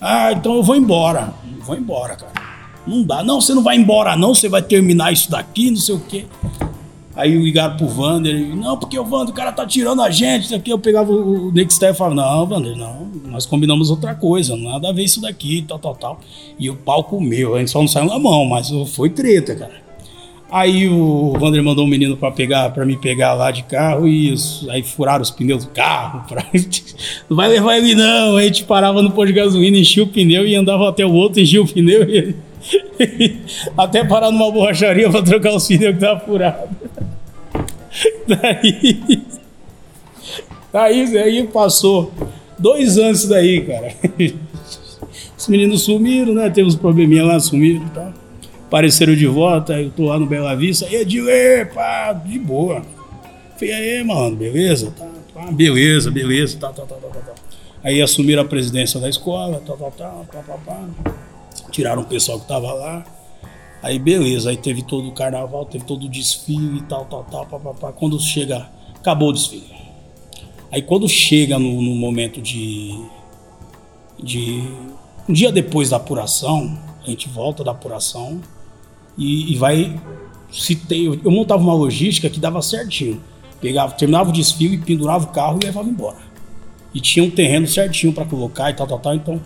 Ah, 0.00 0.32
então 0.32 0.54
eu 0.54 0.62
vou 0.62 0.74
embora. 0.74 1.34
Vou 1.66 1.76
embora, 1.76 2.16
cara. 2.16 2.32
Não 2.86 3.02
dá. 3.02 3.22
Não, 3.22 3.42
você 3.42 3.52
não 3.52 3.62
vai 3.62 3.76
embora, 3.76 4.16
não. 4.16 4.34
Você 4.34 4.48
vai 4.48 4.62
terminar 4.62 5.12
isso 5.12 5.30
daqui, 5.30 5.70
não 5.70 5.76
sei 5.76 5.94
o 5.94 6.00
quê. 6.00 6.24
Aí 7.18 7.36
ligaram 7.36 7.76
pro 7.76 7.88
Vander, 7.88 8.54
não, 8.54 8.78
porque 8.78 8.96
o 8.96 9.04
Vander, 9.04 9.30
o 9.30 9.32
cara 9.32 9.50
tá 9.50 9.66
tirando 9.66 10.00
a 10.00 10.08
gente, 10.08 10.44
isso 10.44 10.54
aqui. 10.54 10.70
Eu 10.70 10.78
pegava 10.78 11.10
o 11.10 11.50
Nick 11.50 11.74
Steph 11.74 11.96
e 11.96 11.98
falava, 11.98 12.14
não, 12.14 12.46
Vander, 12.46 12.76
não, 12.76 13.08
nós 13.24 13.44
combinamos 13.44 13.90
outra 13.90 14.14
coisa, 14.14 14.56
nada 14.56 14.88
a 14.88 14.92
ver 14.92 15.02
isso 15.02 15.20
daqui, 15.20 15.64
tal, 15.66 15.80
tal, 15.80 15.96
tal. 15.96 16.20
E 16.56 16.70
o 16.70 16.76
palco 16.76 17.20
meu, 17.20 17.56
a 17.56 17.58
gente 17.58 17.72
só 17.72 17.80
não 17.80 17.88
saiu 17.88 18.06
na 18.06 18.20
mão, 18.20 18.44
mas 18.44 18.70
foi 18.94 19.10
treta, 19.10 19.56
cara. 19.56 19.88
Aí 20.48 20.88
o 20.88 21.32
Vander 21.40 21.60
mandou 21.60 21.84
um 21.84 21.88
menino 21.88 22.16
para 22.16 22.30
pegar, 22.30 22.70
para 22.70 22.86
me 22.86 22.96
pegar 22.96 23.34
lá 23.34 23.50
de 23.50 23.64
carro 23.64 24.06
e 24.06 24.32
aí 24.70 24.84
furaram 24.84 25.20
os 25.20 25.32
pneus 25.32 25.64
do 25.64 25.72
carro. 25.72 26.24
Pra... 26.28 26.46
Não 27.28 27.36
vai 27.36 27.48
levar 27.48 27.76
ele 27.76 27.94
não. 27.94 28.36
Aí 28.36 28.44
a 28.44 28.46
gente 28.46 28.64
parava 28.64 29.02
no 29.02 29.10
posto 29.10 29.26
de 29.26 29.32
gasolina, 29.34 29.76
enchia 29.76 30.04
o 30.04 30.06
pneu 30.06 30.46
e 30.46 30.54
andava 30.54 30.88
até 30.88 31.04
o 31.04 31.12
outro, 31.12 31.40
enchia 31.40 31.60
o 31.60 31.68
pneu 31.68 32.08
e 32.08 32.34
Até 33.76 34.04
parar 34.04 34.30
numa 34.30 34.50
borracharia 34.50 35.10
pra 35.10 35.22
trocar 35.22 35.54
os 35.54 35.66
pneus 35.66 35.94
que 35.94 36.00
tava 36.00 36.20
furado. 36.20 36.68
Daí. 38.26 39.22
Daí, 40.72 41.18
aí 41.18 41.46
passou 41.46 42.12
dois 42.58 42.98
anos 42.98 43.26
daí, 43.26 43.62
cara. 43.62 43.94
Os 45.36 45.48
meninos 45.48 45.82
sumiram, 45.82 46.34
né? 46.34 46.50
Teve 46.50 46.68
uns 46.68 46.74
probleminha 46.74 47.24
lá, 47.24 47.40
sumiram 47.40 47.86
e 47.86 47.90
tal. 47.90 48.12
Apareceram 48.66 49.14
de 49.14 49.26
volta, 49.26 49.80
eu 49.80 49.90
tô 49.90 50.04
lá 50.04 50.18
no 50.18 50.26
Bela 50.26 50.54
Vista. 50.54 50.86
E 50.90 50.96
Edilê, 50.96 51.64
pá, 51.64 52.12
de 52.12 52.38
boa. 52.38 52.82
Falei, 53.56 53.72
aí, 53.72 54.04
mano, 54.04 54.36
beleza? 54.36 54.92
Tá, 54.98 55.06
tá, 55.34 55.50
beleza, 55.50 56.10
beleza, 56.10 56.58
tá, 56.58 56.68
tá, 56.68 56.82
tá, 56.82 56.96
tá, 56.96 57.08
tá. 57.08 57.34
Aí 57.82 58.02
assumiram 58.02 58.42
a 58.42 58.44
presidência 58.44 59.00
da 59.00 59.08
escola, 59.08 59.62
tá, 59.64 59.72
tá, 59.74 59.90
tá, 59.90 60.10
tá, 60.30 60.42
tá, 60.42 60.58
tá 60.66 61.14
tiraram 61.70 62.02
o 62.02 62.04
pessoal 62.04 62.40
que 62.40 62.46
tava 62.46 62.72
lá. 62.72 63.04
Aí 63.82 63.98
beleza, 63.98 64.50
aí 64.50 64.56
teve 64.56 64.82
todo 64.82 65.08
o 65.08 65.12
carnaval, 65.12 65.64
teve 65.64 65.84
todo 65.84 66.06
o 66.06 66.08
desfile 66.08 66.78
e 66.78 66.82
tal, 66.82 67.04
tal, 67.04 67.24
tal, 67.24 67.46
papapá. 67.46 67.92
Quando 67.92 68.18
chega, 68.18 68.68
acabou 68.96 69.30
o 69.30 69.32
desfile. 69.32 69.78
Aí 70.70 70.82
quando 70.82 71.08
chega 71.08 71.58
no, 71.58 71.80
no 71.80 71.94
momento 71.94 72.40
de, 72.42 73.00
de. 74.22 74.62
Um 75.28 75.32
dia 75.32 75.52
depois 75.52 75.90
da 75.90 75.96
apuração, 75.96 76.78
a 77.02 77.08
gente 77.08 77.28
volta 77.28 77.62
da 77.62 77.70
apuração 77.70 78.40
e, 79.16 79.52
e 79.52 79.56
vai. 79.56 80.00
Se 80.50 80.74
tem, 80.74 81.04
eu 81.04 81.30
montava 81.30 81.62
uma 81.62 81.74
logística 81.74 82.28
que 82.28 82.40
dava 82.40 82.60
certinho. 82.62 83.22
Pegava, 83.60 83.92
terminava 83.92 84.30
o 84.30 84.32
desfile, 84.32 84.78
pendurava 84.78 85.24
o 85.24 85.28
carro 85.28 85.58
e 85.60 85.66
levava 85.66 85.88
embora. 85.88 86.18
E 86.94 87.00
tinha 87.00 87.24
um 87.24 87.30
terreno 87.30 87.66
certinho 87.66 88.12
para 88.12 88.24
colocar 88.24 88.70
e 88.70 88.74
tal, 88.74 88.86
tal, 88.86 88.98
tal. 88.98 89.14
Então 89.14 89.40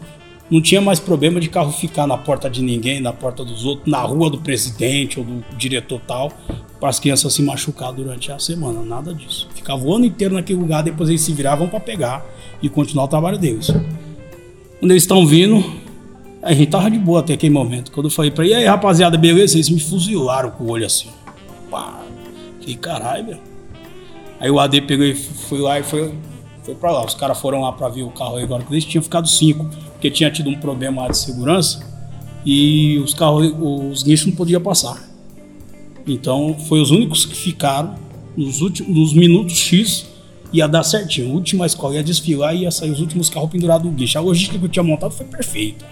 não 0.52 0.60
tinha 0.60 0.82
mais 0.82 1.00
problema 1.00 1.40
de 1.40 1.48
carro 1.48 1.72
ficar 1.72 2.06
na 2.06 2.18
porta 2.18 2.50
de 2.50 2.60
ninguém, 2.60 3.00
na 3.00 3.10
porta 3.10 3.42
dos 3.42 3.64
outros, 3.64 3.90
na 3.90 4.02
rua 4.02 4.28
do 4.28 4.36
presidente 4.36 5.18
ou 5.18 5.24
do 5.24 5.42
diretor 5.56 5.98
tal, 6.06 6.30
para 6.78 6.90
as 6.90 7.00
crianças 7.00 7.32
se 7.32 7.42
machucar 7.42 7.90
durante 7.90 8.30
a 8.30 8.38
semana. 8.38 8.82
Nada 8.82 9.14
disso. 9.14 9.48
Ficava 9.54 9.82
o 9.82 9.94
ano 9.94 10.04
inteiro 10.04 10.34
naquele 10.34 10.58
lugar, 10.58 10.82
depois 10.82 11.08
eles 11.08 11.22
se 11.22 11.32
viravam 11.32 11.68
para 11.68 11.80
pegar 11.80 12.22
e 12.60 12.68
continuar 12.68 13.04
o 13.04 13.08
trabalho 13.08 13.38
deles. 13.38 13.68
Quando 14.78 14.90
eles 14.90 15.04
estão 15.04 15.26
vindo, 15.26 15.64
a 16.42 16.52
gente 16.52 16.68
tava 16.68 16.90
de 16.90 16.98
boa 16.98 17.20
até 17.20 17.32
aquele 17.32 17.54
momento. 17.54 17.90
Quando 17.90 18.08
eu 18.08 18.10
falei 18.10 18.30
para 18.30 18.44
ele, 18.44 18.52
e 18.52 18.56
aí 18.56 18.66
rapaziada, 18.66 19.16
beleza? 19.16 19.56
Eles 19.56 19.70
me 19.70 19.80
fuzilaram 19.80 20.50
com 20.50 20.64
o 20.64 20.70
olho 20.70 20.84
assim. 20.84 21.08
Pá, 21.70 21.98
que 22.60 22.74
caralho, 22.76 23.24
meu. 23.24 23.38
Aí 24.38 24.50
o 24.50 24.60
AD 24.60 24.82
pegou 24.82 25.06
e 25.06 25.14
foi 25.14 25.60
lá 25.60 25.80
e 25.80 25.82
foi, 25.82 26.12
foi 26.62 26.74
para 26.74 26.90
lá. 26.90 27.06
Os 27.06 27.14
caras 27.14 27.40
foram 27.40 27.62
lá 27.62 27.72
para 27.72 27.88
ver 27.88 28.02
o 28.02 28.10
carro 28.10 28.36
aí 28.36 28.44
agora, 28.44 28.62
que 28.62 28.74
eles 28.74 28.84
tinham 28.84 29.02
ficado 29.02 29.26
cinco 29.26 29.66
porque 30.02 30.10
tinha 30.10 30.32
tido 30.32 30.50
um 30.50 30.58
problema 30.58 31.08
de 31.08 31.16
segurança 31.16 31.80
e 32.44 32.98
os 32.98 33.14
carros, 33.14 33.54
os 33.56 34.02
guinchos 34.02 34.26
não 34.26 34.34
podiam 34.34 34.60
passar. 34.60 35.00
Então, 36.04 36.56
foi 36.68 36.80
os 36.80 36.90
únicos 36.90 37.24
que 37.24 37.36
ficaram 37.36 37.94
nos 38.36 38.60
últimos 38.60 38.92
nos 38.92 39.12
minutos 39.12 39.56
X 39.56 40.08
ia 40.52 40.66
dar 40.66 40.82
certinho. 40.82 41.30
A 41.30 41.34
última 41.34 41.66
escola 41.66 41.94
ia 41.94 42.02
desfilar 42.02 42.52
e 42.52 42.62
ia 42.62 42.70
sair 42.72 42.90
os 42.90 43.00
últimos 43.00 43.30
carros 43.30 43.48
pendurados 43.48 43.88
no 43.88 43.92
guincho. 43.92 44.18
A 44.18 44.20
logística 44.20 44.58
que 44.58 44.64
eu 44.64 44.68
tinha 44.68 44.82
montado 44.82 45.12
foi 45.12 45.24
perfeita. 45.24 45.86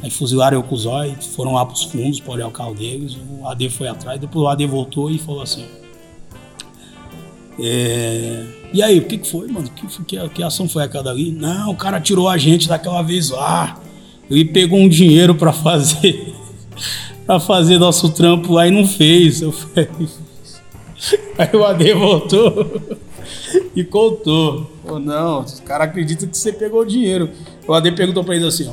Aí 0.00 0.10
fuzilaram 0.10 0.58
eu 0.58 0.62
com 0.62 0.76
o 0.76 0.78
Zói, 0.78 1.16
foram 1.34 1.54
lá 1.54 1.66
pros 1.66 1.82
fundos 1.82 2.20
para 2.20 2.34
olhar 2.34 2.46
o 2.46 2.52
carro 2.52 2.74
deles. 2.74 3.16
O 3.28 3.48
AD 3.48 3.68
foi 3.70 3.88
atrás, 3.88 4.20
depois 4.20 4.44
o 4.44 4.46
AD 4.46 4.64
voltou 4.64 5.10
e 5.10 5.18
falou 5.18 5.42
assim: 5.42 5.64
é... 7.60 8.44
E 8.72 8.82
aí, 8.82 8.98
o 8.98 9.04
que, 9.04 9.18
foi, 9.28 9.48
mano? 9.48 9.68
Que, 9.70 9.86
que, 10.04 10.28
que 10.28 10.42
ação 10.42 10.68
foi 10.68 10.84
aquela 10.84 11.10
ali? 11.10 11.32
Não, 11.32 11.70
o 11.70 11.76
cara 11.76 12.00
tirou 12.00 12.28
a 12.28 12.36
gente 12.36 12.68
daquela 12.68 13.02
vez 13.02 13.30
lá. 13.30 13.80
Ele 14.30 14.44
pegou 14.44 14.78
um 14.78 14.88
dinheiro 14.88 15.34
para 15.34 15.52
fazer 15.52 16.34
para 17.26 17.40
fazer 17.40 17.78
nosso 17.78 18.10
trampo 18.10 18.52
lá 18.52 18.66
e 18.66 18.70
não 18.70 18.86
fez. 18.86 19.42
Eu 19.42 19.52
falei... 19.52 19.88
Aí 21.38 21.50
o 21.52 21.64
AD 21.64 21.94
voltou 21.94 22.98
e 23.74 23.84
contou. 23.84 24.70
Ou 24.84 24.98
não, 24.98 25.42
os 25.42 25.60
caras 25.60 25.88
acreditam 25.88 26.28
que 26.28 26.36
você 26.36 26.52
pegou 26.52 26.80
o 26.80 26.86
dinheiro. 26.86 27.30
O 27.66 27.74
AD 27.74 27.92
perguntou 27.92 28.24
pra 28.24 28.34
ele 28.34 28.46
assim, 28.46 28.68
ó. 28.68 28.72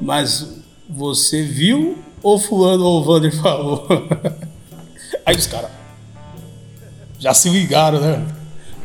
Mas 0.00 0.62
você 0.88 1.42
viu 1.42 1.98
ou 2.22 2.38
fulano 2.38 2.84
ou 2.84 3.00
o 3.00 3.04
Vander 3.04 3.34
falou? 3.34 3.86
Aí 5.26 5.36
os 5.36 5.46
caras, 5.46 5.70
já 7.18 7.34
se 7.34 7.48
ligaram, 7.48 8.00
né? 8.00 8.24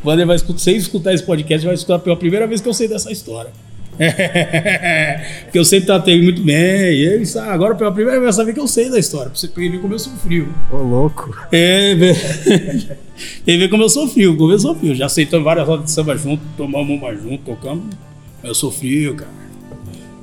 O 0.02 0.08
Wander 0.08 0.26
vai 0.26 0.36
escutar, 0.36 0.58
sem 0.58 0.76
escutar 0.76 1.14
esse 1.14 1.22
podcast, 1.22 1.64
vai 1.64 1.74
escutar 1.74 1.98
pela 1.98 2.16
primeira 2.16 2.46
vez 2.46 2.60
que 2.60 2.68
eu 2.68 2.74
sei 2.74 2.88
dessa 2.88 3.10
história. 3.10 3.50
Porque 5.44 5.58
eu 5.58 5.64
sempre 5.64 5.86
tratei 5.86 6.20
muito 6.20 6.42
bem. 6.42 6.56
E 6.56 7.06
ele 7.06 7.26
sabe, 7.26 7.48
agora 7.48 7.74
pela 7.74 7.92
primeira 7.92 8.20
vez 8.20 8.34
vai 8.34 8.44
saber 8.44 8.52
que 8.52 8.60
eu 8.60 8.66
sei 8.66 8.90
da 8.90 8.98
história. 8.98 9.30
Pra 9.30 9.38
você 9.38 9.48
ver 9.48 9.80
como 9.80 9.94
eu 9.94 9.98
sou 9.98 10.12
frio. 10.14 10.52
Ô, 10.70 10.76
louco. 10.76 11.34
É, 11.52 11.92
ele 13.46 13.58
vê 13.58 13.68
como 13.68 13.82
eu 13.82 13.88
sou 13.88 14.08
frio, 14.08 14.36
como 14.36 14.52
eu 14.52 14.58
sou 14.58 14.74
frio. 14.74 14.94
Já 14.94 15.06
aceitamos 15.06 15.44
várias 15.44 15.66
rodas 15.66 15.86
de 15.86 15.92
samba 15.92 16.16
junto, 16.16 16.42
tomamos 16.56 16.98
uma 16.98 17.14
junto, 17.14 17.44
tocamos. 17.44 17.94
Eu 18.42 18.54
sou 18.54 18.70
frio, 18.70 19.14
cara. 19.14 19.30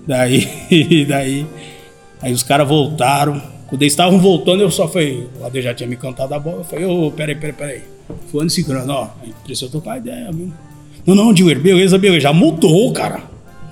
Daí, 0.06 1.06
daí, 1.08 1.45
aí 2.21 2.34
os 2.34 2.43
caras 2.43 2.67
voltaram. 2.67 3.41
Quando 3.67 3.82
eles 3.84 3.93
estavam 3.93 4.19
voltando, 4.19 4.62
eu 4.62 4.69
só 4.69 4.88
falei, 4.88 5.30
o 5.39 5.45
Ade 5.45 5.62
já 5.62 5.74
tinha 5.74 5.88
me 5.88 5.95
cantado 5.95 6.34
a 6.34 6.39
bola. 6.39 6.58
Eu 6.58 6.63
falei, 6.65 6.86
ô, 6.86 7.08
oh, 7.08 7.12
peraí, 7.12 7.36
peraí, 7.36 7.54
peraí. 7.54 7.90
Fulano 8.28 8.50
Ciclano, 8.50 8.93
ó, 8.93 9.08
precisa 9.43 9.69
trocar 9.69 9.97
ideia, 9.97 10.32
viu? 10.32 10.52
Não, 11.06 11.15
não, 11.15 11.34
Diller, 11.34 11.60
beleza, 11.60 11.97
beleza. 11.97 12.21
Já 12.21 12.34
mudou, 12.34 12.91
cara. 12.93 13.24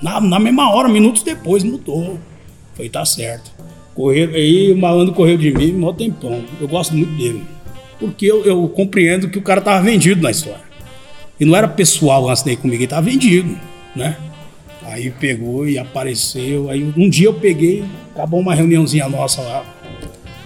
Na, 0.01 0.19
na 0.19 0.39
mesma 0.39 0.73
hora, 0.73 0.87
minutos 0.89 1.23
depois, 1.23 1.63
mudou. 1.63 2.17
Falei, 2.73 2.89
tá 2.89 3.05
certo. 3.05 3.51
Correram, 3.93 4.33
aí 4.33 4.71
o 4.71 4.77
malandro 4.77 5.13
correu 5.13 5.37
de 5.37 5.51
mim 5.51 5.83
um 5.83 5.93
tempão. 5.93 6.43
Eu 6.59 6.67
gosto 6.67 6.95
muito 6.95 7.11
dele. 7.17 7.43
Porque 7.99 8.25
eu, 8.25 8.43
eu, 8.45 8.67
compreendo 8.69 9.29
que 9.29 9.37
o 9.37 9.41
cara 9.41 9.59
tava 9.59 9.83
vendido 9.83 10.21
na 10.21 10.31
história. 10.31 10.61
E 11.39 11.45
não 11.45 11.55
era 11.55 11.67
pessoal 11.67 12.29
antes 12.29 12.43
daí 12.43 12.55
comigo, 12.55 12.81
ele 12.81 12.87
tava 12.87 13.01
vendido, 13.01 13.57
né? 13.95 14.17
Aí 14.83 15.11
pegou 15.11 15.67
e 15.67 15.77
apareceu. 15.77 16.69
Aí 16.69 16.93
um 16.95 17.09
dia 17.09 17.27
eu 17.27 17.33
peguei, 17.33 17.83
acabou 18.13 18.39
uma 18.39 18.55
reuniãozinha 18.55 19.07
nossa 19.07 19.41
lá, 19.41 19.65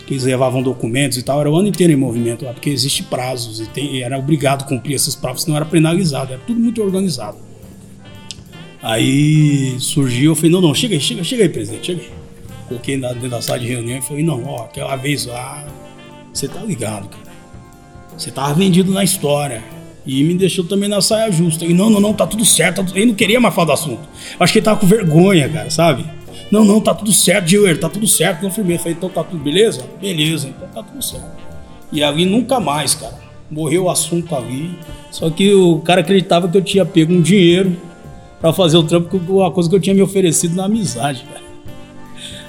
que 0.05 0.13
eles 0.13 0.23
levavam 0.23 0.61
documentos 0.61 1.17
e 1.17 1.23
tal, 1.23 1.39
era 1.39 1.49
o 1.49 1.55
ano 1.55 1.67
inteiro 1.67 1.93
em 1.93 1.95
movimento 1.95 2.45
lá, 2.45 2.53
porque 2.53 2.69
existe 2.69 3.03
prazos 3.03 3.59
e, 3.59 3.65
tem, 3.67 3.95
e 3.95 4.03
era 4.03 4.17
obrigado 4.17 4.63
a 4.63 4.65
cumprir 4.65 4.95
esses 4.95 5.15
prazos, 5.15 5.43
senão 5.43 5.55
era 5.55 5.65
penalizado, 5.65 6.33
era 6.33 6.41
tudo 6.45 6.59
muito 6.59 6.81
organizado. 6.81 7.37
Aí 8.81 9.75
surgiu, 9.79 10.31
eu 10.31 10.35
falei, 10.35 10.51
não, 10.51 10.59
não, 10.59 10.75
chega 10.75 10.93
aí, 10.93 10.99
chega, 10.99 11.23
chega 11.23 11.43
aí, 11.43 11.49
presidente, 11.49 11.85
chega 11.85 12.01
aí. 12.01 12.09
Coloquei 12.67 12.97
dentro 12.97 13.29
da 13.29 13.41
sala 13.41 13.59
de 13.59 13.67
reunião 13.67 13.97
e 13.97 14.01
falei, 14.01 14.23
não, 14.23 14.43
ó, 14.45 14.63
aquela 14.63 14.95
vez 14.97 15.25
lá, 15.25 15.65
você 16.33 16.47
tá 16.47 16.61
ligado, 16.61 17.07
cara. 17.07 17.33
Você 18.17 18.31
tava 18.31 18.53
vendido 18.53 18.91
na 18.91 19.03
história. 19.03 19.63
E 20.05 20.21
me 20.23 20.33
deixou 20.33 20.65
também 20.65 20.89
na 20.89 21.01
saia 21.01 21.31
justa. 21.31 21.65
E 21.65 21.73
não, 21.73 21.89
não, 21.89 21.99
não, 21.99 22.13
tá 22.13 22.27
tudo 22.27 22.43
certo. 22.43 22.85
Ele 22.93 23.07
não 23.07 23.13
queria 23.15 23.39
mais 23.39 23.55
falar 23.55 23.67
do 23.67 23.71
assunto. 23.71 24.01
Acho 24.39 24.51
que 24.51 24.59
ele 24.59 24.65
tava 24.65 24.79
com 24.79 24.85
vergonha, 24.85 25.47
cara, 25.47 25.69
sabe? 25.69 26.05
Não, 26.51 26.63
não, 26.63 26.79
tá 26.79 26.93
tudo 26.93 27.11
certo, 27.11 27.45
Diller, 27.45 27.79
tá 27.79 27.89
tudo 27.89 28.07
certo. 28.07 28.41
Confirmei. 28.41 28.77
Falei, 28.77 28.93
então 28.93 29.09
tá 29.09 29.23
tudo 29.23 29.43
beleza? 29.43 29.85
Beleza, 29.99 30.47
então 30.47 30.67
tá 30.67 30.83
tudo 30.83 31.03
certo. 31.03 31.25
E 31.91 32.03
ali 32.03 32.25
nunca 32.25 32.59
mais, 32.59 32.95
cara. 32.95 33.21
Morreu 33.49 33.83
o 33.85 33.89
assunto 33.89 34.35
ali. 34.35 34.77
Só 35.11 35.29
que 35.29 35.53
o 35.53 35.79
cara 35.79 36.01
acreditava 36.01 36.47
que 36.47 36.57
eu 36.57 36.61
tinha 36.61 36.85
pego 36.85 37.13
um 37.13 37.21
dinheiro 37.21 37.75
para 38.39 38.51
fazer 38.51 38.77
o 38.77 38.83
trampo 38.83 39.19
com 39.19 39.33
uma 39.33 39.51
coisa 39.51 39.69
que 39.69 39.75
eu 39.75 39.79
tinha 39.79 39.95
me 39.95 40.01
oferecido 40.01 40.55
na 40.55 40.65
amizade, 40.65 41.23
cara. 41.23 41.43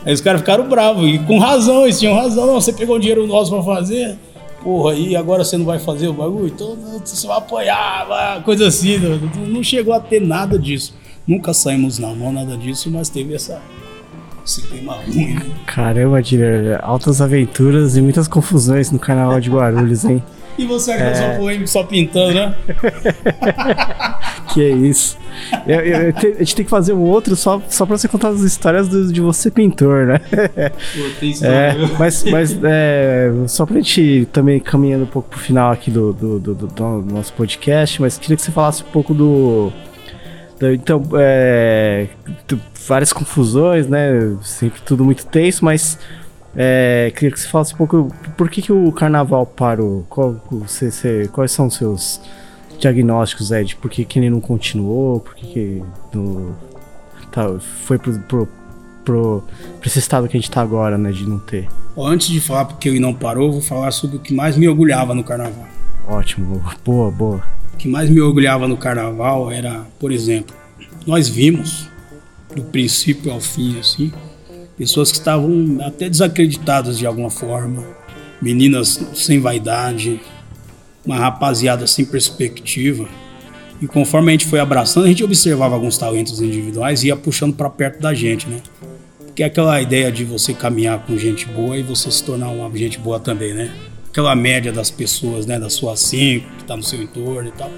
Aí 0.04 0.12
os 0.12 0.20
caras 0.20 0.40
ficaram 0.40 0.68
bravos, 0.68 1.08
e 1.08 1.18
com 1.20 1.38
razão, 1.38 1.84
eles 1.84 1.98
tinham 1.98 2.14
razão. 2.14 2.46
Não, 2.46 2.60
você 2.60 2.72
pegou 2.72 2.96
um 2.96 2.98
dinheiro 2.98 3.26
nosso 3.26 3.50
para 3.50 3.62
fazer, 3.62 4.18
porra, 4.62 4.94
e 4.94 5.16
agora 5.16 5.44
você 5.44 5.56
não 5.56 5.64
vai 5.64 5.78
fazer 5.78 6.08
o 6.08 6.12
bagulho? 6.12 6.48
Então 6.48 6.76
você 7.02 7.26
vai 7.26 7.38
apoiar, 7.38 8.42
coisa 8.44 8.66
assim. 8.66 8.98
Não, 8.98 9.18
não 9.46 9.62
chegou 9.62 9.94
a 9.94 10.00
ter 10.00 10.20
nada 10.20 10.58
disso. 10.58 10.94
Nunca 11.26 11.54
saímos 11.54 11.98
na 11.98 12.08
mão, 12.14 12.32
nada 12.32 12.56
disso, 12.56 12.90
mas 12.90 13.08
teve 13.08 13.34
essa, 13.34 13.62
esse 14.44 14.62
clima 14.62 14.94
ruim. 14.94 15.34
Né? 15.34 15.46
Caramba, 15.66 16.22
Diller, 16.22 16.78
altas 16.82 17.20
aventuras 17.20 17.96
e 17.96 18.02
muitas 18.02 18.28
confusões 18.28 18.90
no 18.90 18.98
carnaval 18.98 19.40
de 19.40 19.50
Guarulhos, 19.50 20.04
hein? 20.04 20.22
E 20.56 20.66
você 20.66 20.92
é 20.92 21.10
é... 21.10 21.66
só 21.66 21.80
só 21.80 21.84
pintando, 21.84 22.34
né? 22.34 22.54
que 24.52 24.62
é 24.62 24.68
isso. 24.70 25.18
Eu, 25.66 25.80
eu, 25.80 26.02
eu 26.02 26.12
te, 26.12 26.26
a 26.28 26.38
gente 26.38 26.54
tem 26.54 26.64
que 26.64 26.70
fazer 26.70 26.92
um 26.92 27.00
outro 27.00 27.34
só, 27.34 27.60
só 27.68 27.84
pra 27.84 27.98
você 27.98 28.06
contar 28.06 28.28
as 28.28 28.40
histórias 28.40 28.88
do, 28.88 29.12
de 29.12 29.20
você 29.20 29.50
pintor, 29.50 30.06
né? 30.06 30.20
Pô, 30.20 31.44
é, 31.44 31.74
mas 31.98 32.22
mas 32.24 32.56
é, 32.62 33.32
só 33.48 33.66
pra 33.66 33.74
gente 33.76 34.28
também 34.32 34.60
caminhando 34.60 35.04
um 35.04 35.08
pouco 35.08 35.28
pro 35.28 35.40
final 35.40 35.72
aqui 35.72 35.90
do, 35.90 36.12
do, 36.12 36.38
do, 36.38 36.54
do, 36.54 36.66
do 36.68 37.12
nosso 37.12 37.32
podcast, 37.32 38.00
mas 38.00 38.16
queria 38.16 38.36
que 38.36 38.42
você 38.42 38.52
falasse 38.52 38.84
um 38.84 38.92
pouco 38.92 39.12
do. 39.12 39.72
Então, 40.72 41.02
é, 41.16 42.08
várias 42.86 43.12
confusões, 43.12 43.86
né? 43.88 44.36
Sempre 44.42 44.80
tudo 44.82 45.04
muito 45.04 45.26
tenso, 45.26 45.64
mas 45.64 45.98
é, 46.56 47.12
queria 47.14 47.30
que 47.30 47.40
você 47.40 47.48
falasse 47.48 47.74
um 47.74 47.76
pouco 47.76 48.14
por 48.36 48.48
que, 48.48 48.62
que 48.62 48.72
o 48.72 48.92
carnaval 48.92 49.44
parou? 49.44 50.06
Qual, 50.08 50.40
você, 50.50 50.90
você, 50.90 51.28
quais 51.32 51.50
são 51.50 51.66
os 51.66 51.74
seus 51.74 52.20
diagnósticos 52.78 53.48
de 53.48 53.76
por 53.76 53.90
que, 53.90 54.04
que 54.04 54.18
ele 54.18 54.30
não 54.30 54.40
continuou? 54.40 55.20
Por 55.20 55.34
que, 55.34 55.46
que 55.46 55.82
no, 56.12 56.54
tá, 57.32 57.58
foi 57.58 57.98
pro, 57.98 58.18
pro, 58.20 58.48
pro, 59.04 59.42
pro, 59.42 59.44
esse 59.84 59.98
estado 59.98 60.28
que 60.28 60.36
a 60.36 60.40
gente 60.40 60.50
tá 60.50 60.60
agora, 60.60 60.96
né? 60.96 61.10
De 61.10 61.28
não 61.28 61.38
ter. 61.38 61.68
Antes 61.98 62.28
de 62.28 62.40
falar 62.40 62.66
porque 62.66 62.88
ele 62.88 63.00
não 63.00 63.12
parou, 63.12 63.50
vou 63.50 63.60
falar 63.60 63.90
sobre 63.90 64.16
o 64.16 64.20
que 64.20 64.32
mais 64.32 64.56
me 64.56 64.68
orgulhava 64.68 65.14
no 65.14 65.24
carnaval. 65.24 65.66
Ótimo, 66.06 66.62
boa, 66.84 67.10
boa. 67.10 67.42
O 67.74 67.76
que 67.76 67.88
mais 67.88 68.08
me 68.08 68.20
orgulhava 68.20 68.68
no 68.68 68.76
carnaval 68.76 69.50
era, 69.50 69.84
por 69.98 70.12
exemplo, 70.12 70.54
nós 71.04 71.28
vimos 71.28 71.88
do 72.54 72.62
princípio 72.62 73.32
ao 73.32 73.40
fim, 73.40 73.78
assim, 73.80 74.12
pessoas 74.78 75.10
que 75.10 75.18
estavam 75.18 75.78
até 75.82 76.08
desacreditadas 76.08 76.96
de 76.96 77.04
alguma 77.04 77.30
forma, 77.30 77.84
meninas 78.40 79.04
sem 79.14 79.40
vaidade, 79.40 80.20
uma 81.04 81.18
rapaziada 81.18 81.86
sem 81.86 82.04
perspectiva. 82.04 83.08
E 83.82 83.88
conforme 83.88 84.28
a 84.28 84.32
gente 84.32 84.46
foi 84.46 84.60
abraçando, 84.60 85.06
a 85.06 85.08
gente 85.08 85.24
observava 85.24 85.74
alguns 85.74 85.98
talentos 85.98 86.40
individuais 86.40 87.02
e 87.02 87.08
ia 87.08 87.16
puxando 87.16 87.54
para 87.54 87.68
perto 87.68 88.00
da 88.00 88.14
gente, 88.14 88.48
né? 88.48 88.58
Porque 89.18 89.42
é 89.42 89.46
aquela 89.46 89.82
ideia 89.82 90.12
de 90.12 90.24
você 90.24 90.54
caminhar 90.54 91.04
com 91.04 91.18
gente 91.18 91.46
boa 91.46 91.76
e 91.76 91.82
você 91.82 92.08
se 92.08 92.22
tornar 92.22 92.50
uma 92.50 92.70
gente 92.78 93.00
boa 93.00 93.18
também, 93.18 93.52
né? 93.52 93.74
Aquela 94.14 94.36
média 94.36 94.70
das 94.70 94.92
pessoas, 94.92 95.44
né? 95.44 95.58
Das 95.58 95.72
suas 95.72 95.98
cinco, 95.98 96.48
que 96.52 96.62
está 96.62 96.76
no 96.76 96.84
seu 96.84 97.02
entorno 97.02 97.48
e 97.48 97.50
tal. 97.50 97.68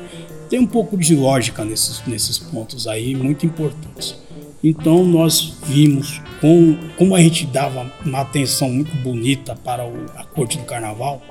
Tem 0.51 0.59
um 0.59 0.67
pouco 0.67 0.95
de 0.95 1.17
lógica 1.17 1.65
nesses, 1.65 2.07
nesses 2.07 2.37
pontos 2.37 2.87
aí, 2.87 3.15
muito 3.15 3.47
importantes. 3.47 4.15
Então 4.63 5.03
nós 5.03 5.55
vimos 5.65 6.21
com, 6.39 6.77
como 6.99 7.17
a 7.17 7.21
gente 7.21 7.47
dava 7.47 7.91
uma 8.05 8.21
atenção 8.21 8.69
muito 8.69 8.95
bonita 8.97 9.57
para 9.57 9.87
o, 9.87 10.05
a 10.15 10.25
corte 10.25 10.59
do 10.59 10.65
carnaval, 10.65 11.23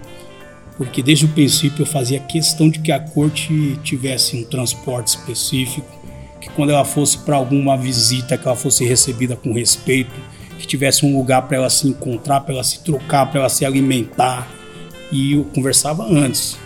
porque 0.75 1.03
desde 1.03 1.25
o 1.25 1.29
princípio 1.29 1.83
eu 1.83 1.85
fazia 1.85 2.19
questão 2.19 2.67
de 2.67 2.79
que 2.79 2.91
a 2.91 2.99
corte 2.99 3.79
tivesse 3.83 4.35
um 4.35 4.43
transporte 4.43 5.09
específico, 5.09 5.87
que 6.41 6.49
quando 6.49 6.71
ela 6.71 6.83
fosse 6.83 7.19
para 7.19 7.35
alguma 7.35 7.77
visita, 7.77 8.39
que 8.39 8.47
ela 8.47 8.57
fosse 8.57 8.83
recebida 8.83 9.35
com 9.35 9.53
respeito, 9.53 10.19
que 10.57 10.65
tivesse 10.65 11.05
um 11.05 11.15
lugar 11.15 11.43
para 11.43 11.57
ela 11.57 11.69
se 11.69 11.87
encontrar, 11.87 12.41
para 12.41 12.55
ela 12.55 12.63
se 12.63 12.83
trocar, 12.83 13.27
para 13.27 13.41
ela 13.41 13.49
se 13.49 13.63
alimentar. 13.63 14.64
E 15.11 15.33
eu 15.33 15.43
conversava 15.43 16.03
antes. 16.03 16.57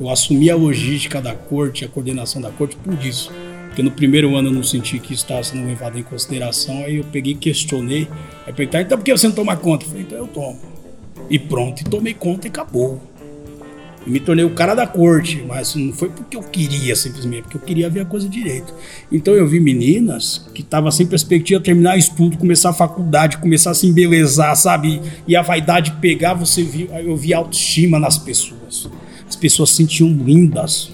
Eu 0.00 0.10
assumi 0.10 0.50
a 0.50 0.56
logística 0.56 1.20
da 1.20 1.34
corte, 1.34 1.84
a 1.84 1.88
coordenação 1.88 2.40
da 2.40 2.50
corte 2.50 2.76
por 2.76 2.94
isso 3.04 3.32
porque 3.74 3.82
no 3.82 3.90
primeiro 3.90 4.36
ano 4.36 4.50
eu 4.50 4.52
não 4.52 4.62
senti 4.62 5.00
que 5.00 5.12
estava 5.12 5.42
sendo 5.42 5.66
levado 5.66 5.98
em 5.98 6.02
consideração, 6.04 6.84
aí 6.84 6.98
eu 6.98 7.04
peguei 7.04 7.34
questionei. 7.34 8.08
Aí 8.46 8.52
perguntaram, 8.52 8.84
então 8.84 8.96
por 8.96 9.02
que 9.02 9.10
você 9.10 9.26
não 9.26 9.34
toma 9.34 9.56
conta? 9.56 9.84
Eu 9.84 9.88
falei, 9.88 10.04
então 10.04 10.18
eu 10.18 10.28
tomo. 10.28 10.60
E 11.28 11.40
pronto, 11.40 11.80
e 11.80 11.84
tomei 11.84 12.14
conta 12.14 12.46
e 12.46 12.50
acabou. 12.50 13.02
E 14.06 14.10
me 14.10 14.20
tornei 14.20 14.44
o 14.44 14.50
cara 14.50 14.74
da 14.74 14.86
corte, 14.86 15.42
mas 15.46 15.74
não 15.74 15.92
foi 15.92 16.10
porque 16.10 16.36
eu 16.36 16.42
queria 16.42 16.94
simplesmente, 16.94 17.42
porque 17.42 17.56
eu 17.56 17.60
queria 17.60 17.88
ver 17.88 18.00
a 18.00 18.04
coisa 18.04 18.28
direito. 18.28 18.74
Então 19.10 19.34
eu 19.34 19.46
vi 19.46 19.60
meninas 19.60 20.46
que 20.54 20.60
estavam 20.60 20.90
sem 20.90 21.06
perspectiva 21.06 21.58
de 21.58 21.64
terminar 21.64 21.96
estudo, 21.96 22.36
começar 22.36 22.70
a 22.70 22.74
faculdade, 22.74 23.38
começar 23.38 23.70
a 23.70 23.74
se 23.74 23.86
embelezar, 23.86 24.54
sabe? 24.56 25.00
E 25.26 25.34
a 25.34 25.42
vaidade 25.42 25.92
pegar, 26.00 26.34
você 26.34 26.62
viu, 26.62 26.88
eu 26.88 27.16
vi 27.16 27.32
autoestima 27.32 27.98
nas 27.98 28.18
pessoas. 28.18 28.88
As 29.26 29.36
pessoas 29.36 29.70
se 29.70 29.76
sentiam 29.76 30.08
lindas, 30.08 30.92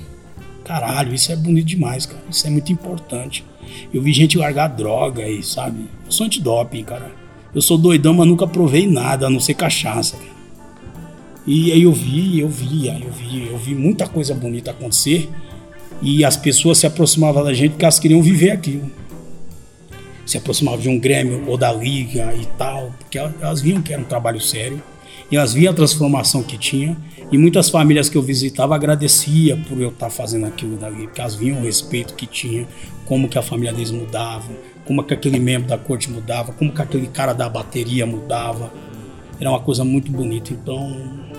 Caralho, 0.70 1.12
isso 1.12 1.32
é 1.32 1.36
bonito 1.36 1.66
demais, 1.66 2.06
cara. 2.06 2.22
Isso 2.30 2.46
é 2.46 2.50
muito 2.50 2.72
importante. 2.72 3.44
Eu 3.92 4.00
vi 4.00 4.12
gente 4.12 4.38
largar 4.38 4.68
droga 4.68 5.24
aí, 5.24 5.42
sabe? 5.42 5.80
Eu 6.06 6.12
sou 6.12 6.26
antidoping, 6.26 6.84
cara. 6.84 7.10
Eu 7.52 7.60
sou 7.60 7.76
doidão, 7.76 8.14
mas 8.14 8.28
nunca 8.28 8.46
provei 8.46 8.86
nada, 8.86 9.26
a 9.26 9.30
não 9.30 9.40
ser 9.40 9.54
cachaça, 9.54 10.16
cara. 10.16 10.39
E 11.46 11.72
aí 11.72 11.82
eu 11.82 11.92
vi, 11.92 12.40
eu 12.40 12.48
vi, 12.48 12.88
eu 12.88 13.10
vi, 13.10 13.48
eu 13.48 13.58
vi 13.58 13.74
muita 13.74 14.06
coisa 14.06 14.34
bonita 14.34 14.70
acontecer. 14.70 15.28
E 16.02 16.24
as 16.24 16.36
pessoas 16.36 16.78
se 16.78 16.86
aproximavam 16.86 17.44
da 17.44 17.52
gente 17.52 17.72
porque 17.72 17.84
elas 17.84 17.98
queriam 17.98 18.22
viver 18.22 18.50
aquilo. 18.50 18.90
Se 20.24 20.38
aproximavam 20.38 20.80
de 20.80 20.88
um 20.88 20.98
Grêmio 20.98 21.44
ou 21.46 21.56
da 21.56 21.72
Liga 21.72 22.34
e 22.34 22.46
tal, 22.56 22.92
porque 22.98 23.18
elas 23.18 23.60
viam 23.60 23.82
que 23.82 23.92
era 23.92 24.00
um 24.00 24.04
trabalho 24.04 24.40
sério. 24.40 24.82
E 25.30 25.36
elas 25.36 25.52
viam 25.52 25.72
a 25.72 25.74
transformação 25.74 26.42
que 26.42 26.58
tinha. 26.58 26.96
E 27.30 27.38
muitas 27.38 27.70
famílias 27.70 28.08
que 28.08 28.16
eu 28.16 28.22
visitava 28.22 28.74
agradecia 28.74 29.56
por 29.56 29.80
eu 29.80 29.90
estar 29.90 30.10
fazendo 30.10 30.46
aquilo 30.46 30.76
dali, 30.76 31.04
porque 31.04 31.20
elas 31.20 31.36
viam 31.36 31.58
o 31.58 31.62
respeito 31.62 32.14
que 32.14 32.26
tinha, 32.26 32.66
como 33.06 33.28
que 33.28 33.38
a 33.38 33.42
família 33.42 33.72
deles 33.72 33.92
mudava, 33.92 34.48
como 34.84 35.04
que 35.04 35.14
aquele 35.14 35.38
membro 35.38 35.68
da 35.68 35.78
corte 35.78 36.10
mudava, 36.10 36.52
como 36.52 36.72
que 36.72 36.82
aquele 36.82 37.06
cara 37.06 37.32
da 37.32 37.48
bateria 37.48 38.04
mudava. 38.04 38.72
Era 39.38 39.50
uma 39.50 39.60
coisa 39.60 39.84
muito 39.84 40.10
bonita. 40.10 40.52
Então, 40.52 41.29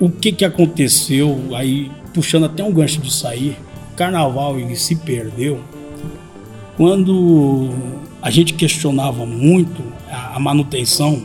o 0.00 0.10
que 0.10 0.32
que 0.32 0.44
aconteceu 0.44 1.54
aí, 1.54 1.92
puxando 2.14 2.46
até 2.46 2.64
um 2.64 2.72
gancho 2.72 3.00
de 3.00 3.12
sair, 3.12 3.56
carnaval 3.96 4.58
ele 4.58 4.74
se 4.74 4.96
perdeu 4.96 5.60
quando 6.76 7.70
a 8.22 8.30
gente 8.30 8.54
questionava 8.54 9.26
muito 9.26 9.82
a, 10.10 10.36
a 10.36 10.40
manutenção 10.40 11.22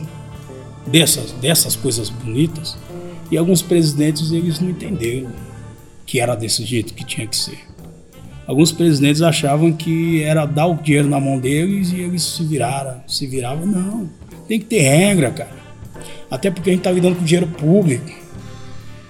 dessas, 0.86 1.32
dessas 1.32 1.74
coisas 1.74 2.10
bonitas 2.10 2.76
e 3.30 3.38
alguns 3.38 3.62
presidentes 3.62 4.30
eles 4.30 4.60
não 4.60 4.68
entenderam 4.68 5.30
que 6.04 6.20
era 6.20 6.34
desse 6.34 6.64
jeito 6.64 6.92
que 6.92 7.04
tinha 7.04 7.26
que 7.26 7.36
ser. 7.36 7.58
Alguns 8.46 8.70
presidentes 8.70 9.22
achavam 9.22 9.72
que 9.72 10.22
era 10.22 10.44
dar 10.44 10.66
o 10.66 10.74
dinheiro 10.74 11.08
na 11.08 11.18
mão 11.18 11.38
deles 11.38 11.90
e 11.90 12.00
eles 12.00 12.22
se 12.22 12.44
viraram, 12.44 13.00
se 13.08 13.26
viravam. 13.26 13.66
Não, 13.66 14.08
tem 14.46 14.60
que 14.60 14.66
ter 14.66 14.82
regra, 14.82 15.30
cara. 15.30 15.56
Até 16.30 16.50
porque 16.50 16.70
a 16.70 16.72
gente 16.72 16.80
está 16.80 16.92
lidando 16.92 17.16
com 17.16 17.24
dinheiro 17.24 17.48
público. 17.48 18.25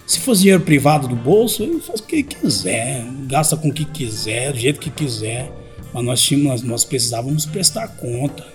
Se 0.07 0.21
fosse 0.21 0.43
dinheiro 0.43 0.63
privado 0.63 1.09
do 1.09 1.17
bolso, 1.17 1.65
ele 1.65 1.81
faz 1.81 1.99
o 1.99 2.05
que 2.05 2.23
quiser, 2.23 3.05
gasta 3.27 3.57
com 3.57 3.69
o 3.69 3.73
que 3.73 3.85
quiser, 3.85 4.53
do 4.53 4.59
jeito 4.59 4.79
que 4.79 4.91
quiser. 4.91 5.51
Mas 5.93 6.05
nós, 6.05 6.21
tínhamos, 6.21 6.63
nós 6.63 6.85
precisávamos 6.85 7.45
prestar 7.45 7.89
conta. 7.89 8.47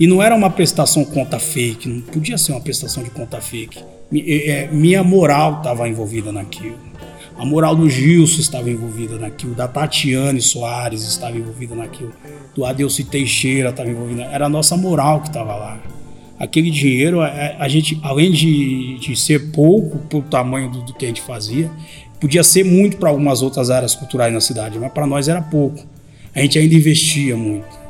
E 0.00 0.06
não 0.06 0.22
era 0.22 0.34
uma 0.34 0.48
prestação 0.48 1.04
conta 1.04 1.38
fake, 1.38 1.88
não 1.88 2.00
podia 2.00 2.38
ser 2.38 2.52
uma 2.52 2.60
prestação 2.60 3.02
de 3.02 3.10
conta 3.10 3.40
fake. 3.40 3.78
É, 4.26 4.68
minha 4.72 5.04
moral 5.04 5.58
estava 5.58 5.88
envolvida 5.88 6.32
naquilo. 6.32 6.78
A 7.36 7.44
moral 7.44 7.74
do 7.74 7.90
Gilson 7.90 8.40
estava 8.40 8.70
envolvida 8.70 9.18
naquilo, 9.18 9.54
da 9.54 9.66
Tatiane 9.66 10.40
Soares 10.40 11.02
estava 11.02 11.36
envolvida 11.36 11.74
naquilo, 11.74 12.12
do 12.54 12.64
Adelci 12.64 13.04
Teixeira 13.04 13.70
estava 13.70 13.90
envolvido. 13.90 14.22
Era 14.22 14.46
a 14.46 14.48
nossa 14.48 14.76
moral 14.76 15.20
que 15.20 15.28
estava 15.28 15.54
lá. 15.56 15.82
Aquele 16.38 16.70
dinheiro, 16.70 17.20
a, 17.20 17.56
a, 17.58 17.68
gente, 17.68 17.98
além 18.02 18.30
de, 18.32 18.98
de 18.98 19.16
ser 19.16 19.52
pouco 19.52 19.98
para 19.98 20.18
o 20.18 20.22
tamanho 20.22 20.70
do, 20.70 20.82
do, 20.82 20.94
que 20.94 21.04
a 21.04 21.08
gente 21.08 21.20
fazia, 21.20 21.70
podia 22.20 22.42
ser 22.42 22.64
muito 22.64 22.96
para 22.96 23.08
algumas 23.08 23.40
outras 23.40 23.70
áreas 23.70 23.94
culturais 23.94 24.32
na 24.32 24.40
cidade, 24.40 24.78
mas 24.78 24.92
para 24.92 25.06
nós 25.06 25.28
era 25.28 25.40
pouco. 25.40 25.86
A 26.34 26.40
gente 26.40 26.58
ainda 26.58 26.74
investia 26.74 27.36
muito. 27.36 27.84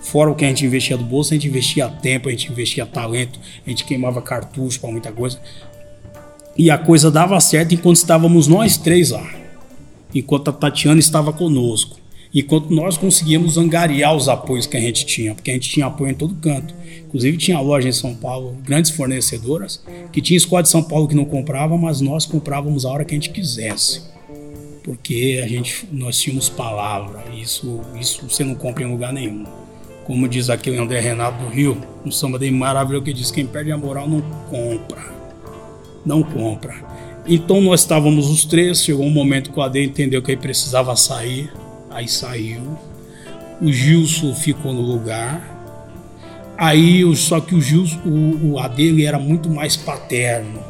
Fora 0.00 0.30
o 0.30 0.34
que 0.34 0.44
a 0.44 0.48
gente 0.48 0.64
investia 0.64 0.96
do 0.96 1.04
bolso, 1.04 1.34
a 1.34 1.36
gente 1.36 1.48
investia 1.48 1.88
tempo, 1.88 2.28
a 2.28 2.30
gente 2.30 2.50
investia 2.50 2.86
talento, 2.86 3.40
a 3.66 3.68
gente 3.68 3.84
queimava 3.84 4.22
cartucho 4.22 4.80
para 4.80 4.90
muita 4.90 5.10
coisa. 5.10 5.40
E 6.56 6.70
a 6.70 6.78
coisa 6.78 7.10
dava 7.10 7.38
certo 7.40 7.74
enquanto 7.74 7.96
estávamos 7.96 8.46
nós 8.46 8.76
três 8.76 9.10
lá. 9.10 9.28
Enquanto 10.14 10.48
a 10.48 10.52
Tatiana 10.52 10.98
estava 10.98 11.32
conosco. 11.32 11.98
Enquanto 12.34 12.70
nós 12.70 12.96
conseguíamos 12.96 13.56
angariar 13.56 14.14
os 14.14 14.28
apoios 14.28 14.66
que 14.66 14.76
a 14.76 14.80
gente 14.80 15.06
tinha, 15.06 15.34
porque 15.34 15.50
a 15.50 15.54
gente 15.54 15.70
tinha 15.70 15.86
apoio 15.86 16.10
em 16.10 16.14
todo 16.14 16.34
canto. 16.34 16.74
Inclusive 17.06 17.36
tinha 17.38 17.60
loja 17.60 17.88
em 17.88 17.92
São 17.92 18.14
Paulo, 18.14 18.56
grandes 18.64 18.90
fornecedoras, 18.90 19.82
que 20.12 20.20
tinha 20.20 20.36
escola 20.36 20.62
de 20.62 20.68
São 20.68 20.82
Paulo 20.82 21.08
que 21.08 21.14
não 21.14 21.24
comprava, 21.24 21.76
mas 21.76 22.00
nós 22.00 22.26
comprávamos 22.26 22.84
a 22.84 22.90
hora 22.90 23.04
que 23.04 23.14
a 23.14 23.16
gente 23.16 23.30
quisesse. 23.30 24.02
Porque 24.84 25.40
a 25.42 25.48
gente, 25.48 25.86
nós 25.90 26.18
tínhamos 26.18 26.48
palavra, 26.48 27.24
isso, 27.34 27.80
isso 27.98 28.26
você 28.28 28.44
não 28.44 28.54
compra 28.54 28.84
em 28.84 28.90
lugar 28.90 29.12
nenhum. 29.12 29.44
Como 30.06 30.28
diz 30.28 30.48
aquele 30.48 30.78
André 30.78 31.00
Renato 31.00 31.44
do 31.44 31.50
Rio, 31.50 31.76
um 32.04 32.10
samba 32.10 32.38
de 32.38 32.50
maravilhoso 32.50 33.04
que 33.04 33.12
diz: 33.12 33.30
quem 33.30 33.46
perde 33.46 33.70
a 33.70 33.76
moral 33.76 34.08
não 34.08 34.22
compra 34.48 35.18
não 36.08 36.22
compra. 36.22 36.74
Então 37.26 37.60
nós 37.60 37.80
estávamos 37.80 38.30
os 38.30 38.44
três, 38.44 38.82
chegou 38.82 39.04
um 39.04 39.10
momento 39.10 39.52
que 39.52 39.58
o 39.58 39.62
Ade 39.62 39.84
entendeu 39.84 40.22
que 40.22 40.32
ele 40.32 40.40
precisava 40.40 40.96
sair, 40.96 41.52
aí 41.98 42.08
saiu. 42.08 42.78
O 43.60 43.70
Gilson 43.72 44.34
ficou 44.34 44.72
no 44.72 44.80
lugar. 44.80 45.56
Aí, 46.56 47.04
só 47.16 47.40
que 47.40 47.54
o 47.54 47.60
Gilson, 47.60 47.98
o, 48.04 48.52
o 48.52 48.58
Ade 48.58 48.82
ele 48.82 49.04
era 49.04 49.18
muito 49.18 49.50
mais 49.50 49.76
paterno. 49.76 50.60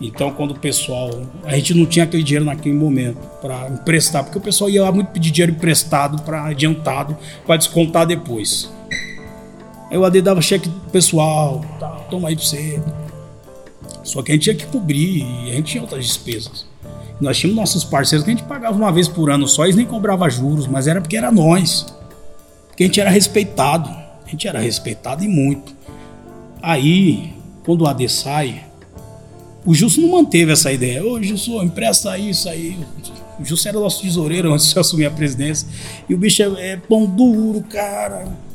Então, 0.00 0.30
quando 0.32 0.50
o 0.50 0.58
pessoal. 0.58 1.10
A 1.44 1.54
gente 1.56 1.74
não 1.74 1.86
tinha 1.86 2.04
aquele 2.04 2.22
dinheiro 2.22 2.44
naquele 2.44 2.74
momento 2.74 3.18
para 3.40 3.68
emprestar, 3.68 4.24
porque 4.24 4.38
o 4.38 4.40
pessoal 4.40 4.68
ia 4.68 4.82
lá 4.82 4.92
muito 4.92 5.08
pedir 5.08 5.30
dinheiro 5.30 5.52
emprestado, 5.52 6.22
para 6.22 6.44
adiantado, 6.44 7.16
para 7.46 7.56
descontar 7.56 8.06
depois. 8.06 8.70
Aí 9.90 9.96
o 9.96 10.04
AD 10.04 10.20
dava 10.20 10.42
cheque 10.42 10.68
pessoal, 10.90 11.64
tá, 11.78 11.88
toma 12.10 12.28
aí 12.28 12.36
pra 12.36 12.44
você. 12.44 12.80
Só 14.02 14.22
que 14.22 14.32
a 14.32 14.34
gente 14.34 14.44
tinha 14.44 14.54
que 14.54 14.66
cobrir 14.66 15.24
e 15.24 15.50
a 15.50 15.54
gente 15.54 15.72
tinha 15.72 15.82
outras 15.82 16.04
despesas. 16.04 16.66
Nós 17.20 17.38
tínhamos 17.38 17.58
nossos 17.58 17.84
parceiros 17.84 18.24
que 18.24 18.30
a 18.30 18.34
gente 18.34 18.46
pagava 18.46 18.76
uma 18.76 18.92
vez 18.92 19.08
por 19.08 19.30
ano 19.30 19.48
só, 19.48 19.64
eles 19.64 19.76
nem 19.76 19.86
cobravam 19.86 20.28
juros, 20.28 20.66
mas 20.66 20.86
era 20.86 21.00
porque 21.00 21.16
era 21.16 21.32
nós. 21.32 21.86
Porque 22.68 22.84
a 22.84 22.86
gente 22.86 23.00
era 23.00 23.10
respeitado. 23.10 23.88
A 23.88 24.28
gente 24.28 24.46
era 24.46 24.58
respeitado 24.58 25.24
e 25.24 25.28
muito. 25.28 25.74
Aí, 26.60 27.32
quando 27.64 27.82
o 27.82 27.86
AD 27.86 28.08
sai, 28.08 28.64
o 29.64 29.74
Justo 29.74 30.00
não 30.00 30.10
manteve 30.10 30.52
essa 30.52 30.70
ideia. 30.72 31.04
Ô, 31.04 31.22
Justo, 31.22 31.62
empresta 31.62 32.18
isso 32.18 32.48
aí. 32.48 32.78
O 33.38 33.44
Justo 33.44 33.68
era 33.68 33.78
nosso 33.78 34.02
tesoureiro 34.02 34.52
antes 34.52 34.72
de 34.72 34.78
assumir 34.78 35.06
a 35.06 35.10
presidência. 35.10 35.66
E 36.08 36.14
o 36.14 36.18
bicho 36.18 36.42
é, 36.42 36.72
é 36.72 36.76
pão 36.76 37.06
duro, 37.06 37.62
cara 37.62 38.45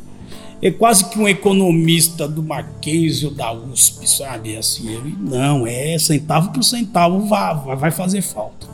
é 0.62 0.70
quase 0.70 1.09
que 1.09 1.18
um 1.18 1.28
economista 1.28 2.28
do 2.28 2.43
Mackenzie 2.43 3.26
ou 3.26 3.34
da 3.34 3.51
USP, 3.51 4.07
sabe? 4.07 4.55
Assim, 4.55 4.93
ele, 4.93 5.16
não, 5.20 5.66
é 5.66 5.97
centavo 5.97 6.51
por 6.51 6.64
centavo 6.64 7.28
vai, 7.28 7.76
vai 7.76 7.91
fazer 7.91 8.22
falta. 8.22 8.68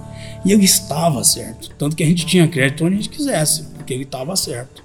E 0.43 0.51
ele 0.51 0.65
estava 0.65 1.23
certo. 1.23 1.69
Tanto 1.77 1.95
que 1.95 2.03
a 2.03 2.05
gente 2.05 2.25
tinha 2.25 2.47
crédito 2.47 2.85
onde 2.85 2.95
a 2.95 2.97
gente 2.97 3.09
quisesse, 3.09 3.63
porque 3.75 3.93
ele 3.93 4.03
estava 4.03 4.35
certo. 4.35 4.83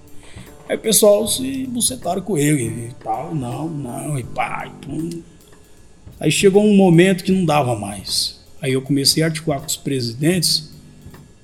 Aí 0.68 0.76
o 0.76 0.80
pessoal 0.80 1.26
se 1.26 1.66
bucetaram 1.66 2.22
com 2.22 2.38
ele 2.38 2.64
e 2.64 2.94
tal, 3.02 3.34
não, 3.34 3.68
não, 3.68 4.18
e 4.18 4.22
pá, 4.22 4.66
e 4.66 4.86
pum. 4.86 5.22
Aí 6.20 6.30
chegou 6.30 6.64
um 6.64 6.76
momento 6.76 7.24
que 7.24 7.32
não 7.32 7.44
dava 7.44 7.74
mais. 7.74 8.40
Aí 8.60 8.72
eu 8.72 8.80
comecei 8.80 9.24
a 9.24 9.26
articular 9.26 9.58
com 9.58 9.66
os 9.66 9.76
presidentes 9.76 10.71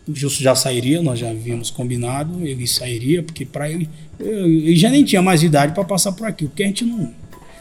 o 0.08 0.14
já 0.14 0.54
sairia, 0.54 1.02
nós 1.02 1.18
já 1.18 1.30
havíamos 1.30 1.70
combinado, 1.70 2.46
ele 2.46 2.66
sairia, 2.66 3.22
porque 3.22 3.44
para 3.44 3.70
ele. 3.70 3.88
Ele 4.18 4.76
já 4.76 4.88
nem 4.88 5.04
tinha 5.04 5.20
mais 5.20 5.42
idade 5.42 5.74
para 5.74 5.84
passar 5.84 6.12
por 6.12 6.26
aqui, 6.26 6.46
porque 6.46 6.62
a 6.62 6.66
gente 6.66 6.84
não. 6.84 7.12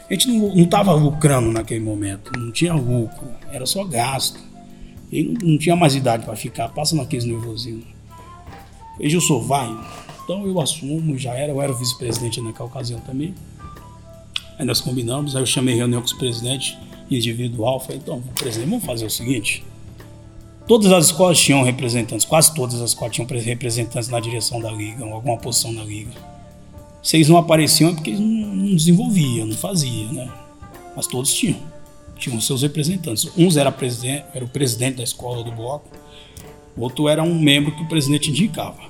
A 0.08 0.14
gente 0.14 0.28
não 0.28 0.56
estava 0.56 0.94
lucrando 0.94 1.52
naquele 1.52 1.80
momento, 1.80 2.32
não 2.38 2.50
tinha 2.50 2.72
lucro, 2.72 3.28
era 3.52 3.66
só 3.66 3.84
gasto. 3.84 4.40
Ele 5.12 5.36
não 5.42 5.58
tinha 5.58 5.76
mais 5.76 5.94
idade 5.94 6.24
para 6.24 6.34
ficar, 6.34 6.68
passa 6.70 6.96
naqueles 6.96 7.26
nervosinhos. 7.26 7.84
Gilson, 8.98 9.40
vai. 9.42 9.68
Então 10.24 10.46
eu 10.46 10.58
assumo, 10.60 11.16
já 11.18 11.34
era, 11.34 11.52
eu 11.52 11.60
era 11.60 11.72
vice-presidente 11.72 12.40
naquela 12.40 12.68
ocasião 12.68 13.00
também. 13.00 13.34
Aí 14.58 14.64
nós 14.64 14.80
combinamos, 14.80 15.36
aí 15.36 15.42
eu 15.42 15.46
chamei 15.46 15.74
reunião 15.74 16.00
com 16.00 16.06
os 16.06 16.12
presidentes 16.14 16.76
individual, 17.10 17.80
falei, 17.80 17.98
então, 17.98 18.20
presidente, 18.34 18.68
vamos 18.68 18.84
fazer 18.84 19.06
o 19.06 19.10
seguinte, 19.10 19.64
Todas 20.68 20.92
as 20.92 21.06
escolas 21.06 21.40
tinham 21.40 21.62
representantes, 21.62 22.26
quase 22.26 22.54
todas 22.54 22.82
as 22.82 22.90
escolas 22.90 23.14
tinham 23.14 23.26
representantes 23.26 24.10
na 24.10 24.20
direção 24.20 24.60
da 24.60 24.70
liga, 24.70 25.02
ou 25.02 25.14
alguma 25.14 25.38
posição 25.38 25.74
da 25.74 25.82
liga. 25.82 26.12
Se 27.02 27.16
eles 27.16 27.28
não 27.28 27.38
apareciam 27.38 27.90
é 27.90 27.94
porque 27.94 28.10
eles 28.10 28.20
não 28.20 28.76
desenvolviam, 28.76 29.46
não 29.46 29.56
faziam, 29.56 30.12
né? 30.12 30.30
Mas 30.94 31.06
todos 31.06 31.32
tinham. 31.32 31.58
Tinham 32.18 32.38
seus 32.38 32.60
representantes. 32.60 33.30
Uns 33.34 33.56
era, 33.56 33.72
presidente, 33.72 34.26
era 34.34 34.44
o 34.44 34.48
presidente 34.48 34.96
da 34.96 35.04
escola 35.04 35.42
do 35.42 35.50
bloco, 35.50 35.88
outro 36.76 37.08
era 37.08 37.22
um 37.22 37.40
membro 37.40 37.74
que 37.74 37.82
o 37.82 37.88
presidente 37.88 38.28
indicava. 38.28 38.82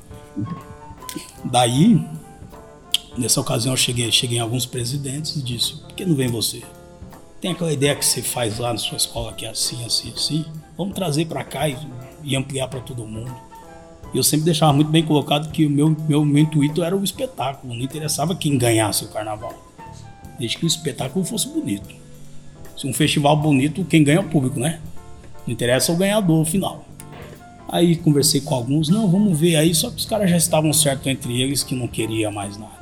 Daí, 1.44 2.04
nessa 3.16 3.40
ocasião, 3.40 3.74
eu 3.74 3.76
cheguei, 3.76 4.10
cheguei 4.10 4.38
em 4.38 4.40
alguns 4.40 4.66
presidentes 4.66 5.36
e 5.36 5.42
disse: 5.42 5.74
por 5.76 5.92
que 5.92 6.04
não 6.04 6.16
vem 6.16 6.26
você? 6.26 6.60
Tem 7.40 7.52
aquela 7.52 7.72
ideia 7.72 7.94
que 7.94 8.04
você 8.04 8.20
faz 8.20 8.58
lá 8.58 8.72
na 8.72 8.78
sua 8.78 8.96
escola 8.96 9.32
que 9.32 9.46
é 9.46 9.50
assim, 9.50 9.84
assim, 9.84 10.12
assim. 10.14 10.44
Vamos 10.76 10.94
trazer 10.94 11.26
para 11.26 11.44
cá 11.44 11.68
e, 11.68 11.76
e 12.24 12.34
ampliar 12.34 12.66
para 12.66 12.80
todo 12.80 13.06
mundo. 13.06 13.32
Eu 14.12 14.22
sempre 14.22 14.46
deixava 14.46 14.72
muito 14.72 14.90
bem 14.90 15.04
colocado 15.04 15.50
que 15.52 15.64
o 15.64 15.70
meu, 15.70 15.94
meu, 16.08 16.24
meu 16.24 16.42
intuito 16.42 16.82
era 16.82 16.96
o 16.96 17.04
espetáculo. 17.04 17.74
Não 17.74 17.82
interessava 17.82 18.34
quem 18.34 18.58
ganhasse 18.58 19.04
o 19.04 19.08
carnaval. 19.08 19.54
Desde 20.38 20.58
que 20.58 20.64
o 20.64 20.66
espetáculo 20.66 21.24
fosse 21.24 21.48
bonito. 21.48 21.94
Se 22.76 22.86
um 22.86 22.92
festival 22.92 23.36
bonito, 23.36 23.84
quem 23.84 24.02
ganha 24.02 24.18
é 24.18 24.20
o 24.20 24.28
público, 24.28 24.58
né? 24.58 24.80
Não 25.46 25.52
interessa 25.52 25.92
o 25.92 25.96
ganhador 25.96 26.44
final. 26.44 26.84
Aí 27.68 27.96
conversei 27.96 28.40
com 28.40 28.54
alguns, 28.54 28.88
não, 28.88 29.10
vamos 29.10 29.38
ver 29.38 29.56
aí, 29.56 29.74
só 29.74 29.90
que 29.90 29.96
os 29.96 30.06
caras 30.06 30.30
já 30.30 30.36
estavam 30.36 30.72
certos 30.72 31.06
entre 31.06 31.40
eles 31.42 31.62
que 31.62 31.74
não 31.74 31.86
queria 31.86 32.30
mais 32.30 32.56
nada. 32.56 32.77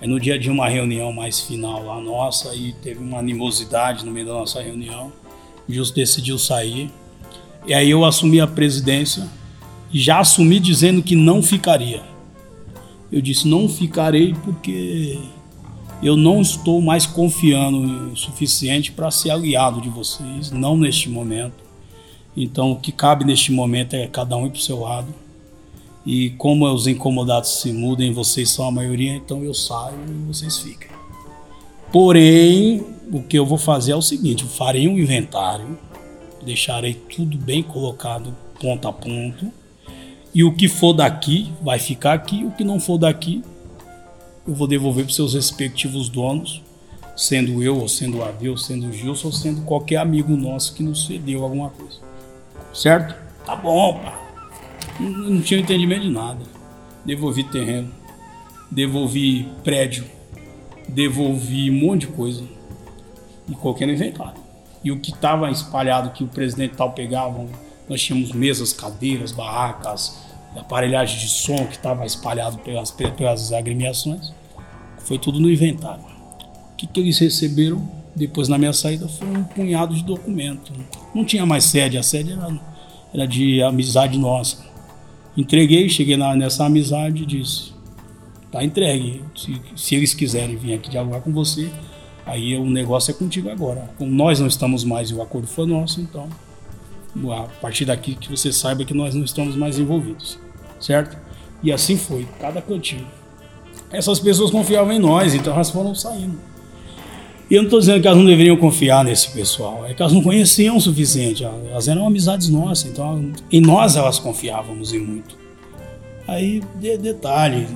Aí 0.00 0.08
no 0.08 0.18
dia 0.18 0.38
de 0.38 0.50
uma 0.50 0.68
reunião 0.68 1.12
mais 1.12 1.40
final 1.40 1.84
lá 1.84 2.00
nossa, 2.00 2.50
aí 2.50 2.74
teve 2.82 3.00
uma 3.00 3.18
animosidade 3.18 4.04
no 4.04 4.10
meio 4.10 4.26
da 4.26 4.32
nossa 4.32 4.62
reunião. 4.62 5.12
Justo 5.68 5.94
decidiu 5.94 6.38
sair. 6.38 6.90
E 7.66 7.74
aí 7.74 7.90
eu 7.90 8.04
assumi 8.04 8.40
a 8.40 8.46
presidência 8.46 9.28
e 9.92 10.00
já 10.00 10.18
assumi 10.18 10.58
dizendo 10.58 11.02
que 11.02 11.14
não 11.14 11.42
ficaria. 11.42 12.02
Eu 13.12 13.20
disse 13.20 13.46
não 13.46 13.68
ficarei 13.68 14.34
porque 14.42 15.18
eu 16.02 16.16
não 16.16 16.40
estou 16.40 16.80
mais 16.80 17.04
confiando 17.04 18.12
o 18.12 18.16
suficiente 18.16 18.90
para 18.92 19.10
ser 19.10 19.30
aliado 19.30 19.82
de 19.82 19.90
vocês, 19.90 20.50
não 20.50 20.76
neste 20.78 21.10
momento. 21.10 21.62
Então 22.34 22.72
o 22.72 22.76
que 22.76 22.90
cabe 22.90 23.24
neste 23.24 23.52
momento 23.52 23.94
é 23.94 24.06
cada 24.06 24.34
um 24.34 24.46
ir 24.46 24.50
para 24.50 24.58
o 24.58 24.62
seu 24.62 24.80
lado 24.80 25.14
e 26.12 26.30
como 26.30 26.68
os 26.68 26.88
incomodados 26.88 27.60
se 27.60 27.72
mudem, 27.72 28.12
vocês 28.12 28.50
são 28.50 28.66
a 28.66 28.72
maioria, 28.72 29.14
então 29.14 29.44
eu 29.44 29.54
saio 29.54 29.96
e 30.08 30.26
vocês 30.26 30.58
ficam. 30.58 30.88
Porém, 31.92 32.84
o 33.12 33.22
que 33.22 33.38
eu 33.38 33.46
vou 33.46 33.56
fazer 33.56 33.92
é 33.92 33.94
o 33.94 34.02
seguinte: 34.02 34.42
farei 34.42 34.88
um 34.88 34.98
inventário, 34.98 35.78
deixarei 36.44 36.94
tudo 36.94 37.38
bem 37.38 37.62
colocado 37.62 38.36
ponto 38.60 38.88
a 38.88 38.92
ponto 38.92 39.52
E 40.34 40.42
o 40.42 40.52
que 40.52 40.66
for 40.66 40.92
daqui 40.92 41.52
vai 41.62 41.78
ficar 41.78 42.14
aqui, 42.14 42.44
o 42.44 42.50
que 42.50 42.64
não 42.64 42.80
for 42.80 42.98
daqui 42.98 43.44
eu 44.44 44.52
vou 44.52 44.66
devolver 44.66 45.04
para 45.04 45.14
seus 45.14 45.34
respectivos 45.34 46.08
donos, 46.08 46.60
sendo 47.16 47.62
eu, 47.62 47.78
ou 47.78 47.86
sendo 47.86 48.18
o 48.18 48.24
Adeu, 48.24 48.56
sendo 48.56 48.88
o 48.88 48.92
Gilson, 48.92 49.28
ou 49.28 49.32
sendo 49.32 49.62
qualquer 49.62 49.98
amigo 49.98 50.36
nosso 50.36 50.74
que 50.74 50.82
nos 50.82 51.06
cedeu 51.06 51.44
alguma 51.44 51.70
coisa. 51.70 51.98
Certo? 52.74 53.14
Tá 53.46 53.54
bom, 53.54 54.00
pá. 54.00 54.29
Não, 55.00 55.40
tinha 55.40 55.60
entendimento 55.60 56.02
de 56.02 56.10
nada. 56.10 56.40
Devolvi 57.04 57.44
terreno, 57.44 57.90
devolvi 58.70 59.48
prédio, 59.64 60.04
devolvi 60.86 61.70
um 61.70 61.86
monte 61.86 62.02
de 62.02 62.08
coisa. 62.08 62.44
E 63.48 63.54
coloquei 63.54 63.86
no 63.86 63.92
inventário. 63.94 64.40
E 64.84 64.92
o 64.92 65.00
que 65.00 65.10
estava 65.10 65.50
espalhado 65.50 66.10
que 66.10 66.22
o 66.22 66.28
presidente 66.28 66.76
tal 66.76 66.92
pegava, 66.92 67.46
nós 67.88 68.02
tínhamos 68.02 68.32
mesas, 68.32 68.72
cadeiras, 68.72 69.32
barracas, 69.32 70.18
aparelhagem 70.56 71.18
de 71.18 71.28
som 71.28 71.66
que 71.66 71.76
estava 71.76 72.04
espalhado 72.04 72.58
pelas, 72.58 72.90
pelas 72.90 73.52
agremiações. 73.52 74.32
Foi 74.98 75.18
tudo 75.18 75.40
no 75.40 75.50
inventário. 75.50 76.04
O 76.72 76.76
que, 76.76 76.86
que 76.86 77.00
eles 77.00 77.18
receberam 77.18 77.86
depois 78.14 78.48
na 78.48 78.58
minha 78.58 78.72
saída 78.72 79.08
foi 79.08 79.28
um 79.28 79.44
punhado 79.44 79.94
de 79.94 80.02
documentos. 80.02 80.72
Não 81.14 81.24
tinha 81.24 81.46
mais 81.46 81.64
sede, 81.64 81.98
a 81.98 82.02
sede 82.02 82.32
era, 82.32 82.60
era 83.14 83.26
de 83.26 83.62
amizade 83.62 84.18
nossa. 84.18 84.69
Entreguei, 85.36 85.88
cheguei 85.88 86.16
na, 86.16 86.34
nessa 86.34 86.64
amizade 86.64 87.22
e 87.22 87.26
disse: 87.26 87.72
tá 88.50 88.62
entregue. 88.64 89.22
Se, 89.36 89.60
se 89.76 89.94
eles 89.94 90.14
quiserem 90.14 90.56
vir 90.56 90.74
aqui 90.74 90.90
dialogar 90.90 91.20
com 91.20 91.32
você, 91.32 91.70
aí 92.26 92.56
o 92.56 92.64
negócio 92.64 93.10
é 93.10 93.14
contigo 93.14 93.48
agora. 93.50 93.90
Como 93.96 94.10
nós 94.10 94.40
não 94.40 94.46
estamos 94.46 94.84
mais 94.84 95.10
e 95.10 95.14
o 95.14 95.22
acordo 95.22 95.46
foi 95.46 95.66
nosso, 95.66 96.00
então 96.00 96.28
a 97.32 97.42
partir 97.60 97.84
daqui 97.84 98.14
que 98.14 98.30
você 98.30 98.52
saiba 98.52 98.84
que 98.84 98.94
nós 98.94 99.14
não 99.14 99.24
estamos 99.24 99.56
mais 99.56 99.78
envolvidos, 99.78 100.38
certo? 100.80 101.16
E 101.62 101.72
assim 101.72 101.96
foi, 101.96 102.26
cada 102.38 102.62
cantinho. 102.62 103.06
Essas 103.90 104.20
pessoas 104.20 104.50
confiavam 104.50 104.92
em 104.92 104.98
nós, 104.98 105.34
então 105.34 105.52
elas 105.52 105.70
foram 105.70 105.94
saindo. 105.94 106.38
E 107.50 107.56
eu 107.56 107.62
não 107.62 107.66
estou 107.66 107.80
dizendo 107.80 108.00
que 108.00 108.06
elas 108.06 108.18
não 108.18 108.26
deveriam 108.26 108.56
confiar 108.56 109.04
nesse 109.04 109.28
pessoal, 109.30 109.84
é 109.84 109.92
que 109.92 110.00
elas 110.00 110.12
não 110.12 110.22
conheciam 110.22 110.76
o 110.76 110.80
suficiente, 110.80 111.42
elas 111.42 111.88
eram 111.88 112.06
amizades 112.06 112.48
nossas, 112.48 112.88
então 112.88 113.32
em 113.50 113.60
nós 113.60 113.96
elas 113.96 114.20
confiávamos 114.20 114.94
em 114.94 115.00
muito. 115.00 115.36
Aí, 116.28 116.62
de, 116.76 116.96
detalhe, 116.96 117.66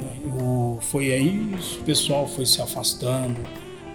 o, 0.40 0.78
foi 0.80 1.12
aí 1.12 1.56
o 1.80 1.84
pessoal 1.84 2.28
foi 2.28 2.46
se 2.46 2.62
afastando, 2.62 3.36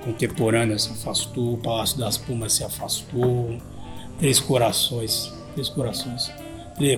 Contemporânea 0.03 0.77
se 0.77 0.89
afastou, 0.89 1.57
Palácio 1.57 1.97
das 1.97 2.17
Pumas 2.17 2.51
se 2.51 2.63
afastou, 2.63 3.57
Três 4.17 4.38
Corações, 4.38 5.32
Três 5.53 5.69
Corações, 5.69 6.30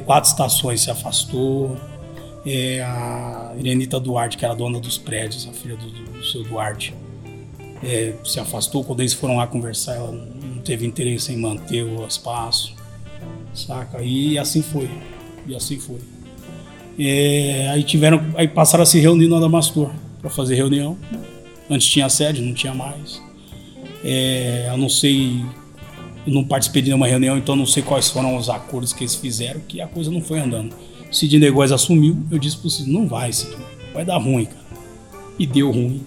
quatro 0.06 0.30
estações 0.30 0.82
se 0.82 0.90
afastou. 0.90 1.78
É, 2.44 2.82
a 2.82 3.54
Irenita 3.60 4.00
Duarte, 4.00 4.36
que 4.36 4.44
era 4.44 4.56
dona 4.56 4.80
dos 4.80 4.98
prédios, 4.98 5.48
a 5.48 5.54
filha 5.54 5.76
do, 5.76 5.88
do 5.88 6.26
seu 6.26 6.44
Duarte, 6.44 6.92
é, 7.84 8.14
se 8.24 8.40
afastou. 8.40 8.84
Quando 8.84 9.02
eles 9.02 9.14
foram 9.14 9.38
lá 9.38 9.48
conversar, 9.48 9.96
ela 9.96 10.12
não 10.12 10.62
teve 10.62 10.86
interesse 10.86 11.32
em 11.32 11.38
manter 11.38 11.84
o 11.84 12.06
espaço, 12.06 12.74
saca? 13.54 14.02
E 14.02 14.38
assim 14.38 14.62
foi, 14.62 14.90
e 15.48 15.56
assim 15.56 15.80
foi. 15.80 16.00
É, 17.00 17.70
aí 17.70 17.84
tiveram, 17.84 18.22
aí 18.36 18.48
passaram 18.48 18.84
a 18.84 18.86
se 18.86 19.00
reunir 19.00 19.28
no 19.28 19.38
Adamastor 19.38 19.92
para 20.20 20.30
fazer 20.30 20.56
reunião. 20.56 20.98
Antes 21.70 21.88
tinha 21.88 22.10
sede, 22.10 22.42
não 22.42 22.54
tinha 22.54 22.74
mais. 22.74 23.22
É, 24.04 24.68
eu 24.70 24.78
não 24.78 24.90
sei 24.90 25.42
eu 26.26 26.34
não 26.34 26.44
participei 26.44 26.82
de 26.82 26.90
nenhuma 26.90 27.08
reunião, 27.08 27.38
então 27.38 27.56
não 27.56 27.66
sei 27.66 27.82
quais 27.82 28.10
foram 28.10 28.36
os 28.36 28.50
acordos 28.50 28.94
que 28.94 29.04
eles 29.04 29.16
fizeram, 29.16 29.60
que 29.68 29.82
a 29.82 29.88
coisa 29.88 30.12
não 30.12 30.22
foi 30.22 30.40
andando. 30.40 30.76
O 31.10 31.14
Sidney 31.14 31.52
assumiu, 31.74 32.18
eu 32.30 32.38
disse 32.38 32.58
pro 32.58 32.70
Sidney, 32.70 32.94
não 32.94 33.08
vai, 33.08 33.34
Sidney, 33.34 33.66
vai 33.94 34.06
dar 34.06 34.18
ruim, 34.18 34.46
cara. 34.46 34.62
E 35.40 35.48
deu 35.48 35.72
ruim. 35.72 36.06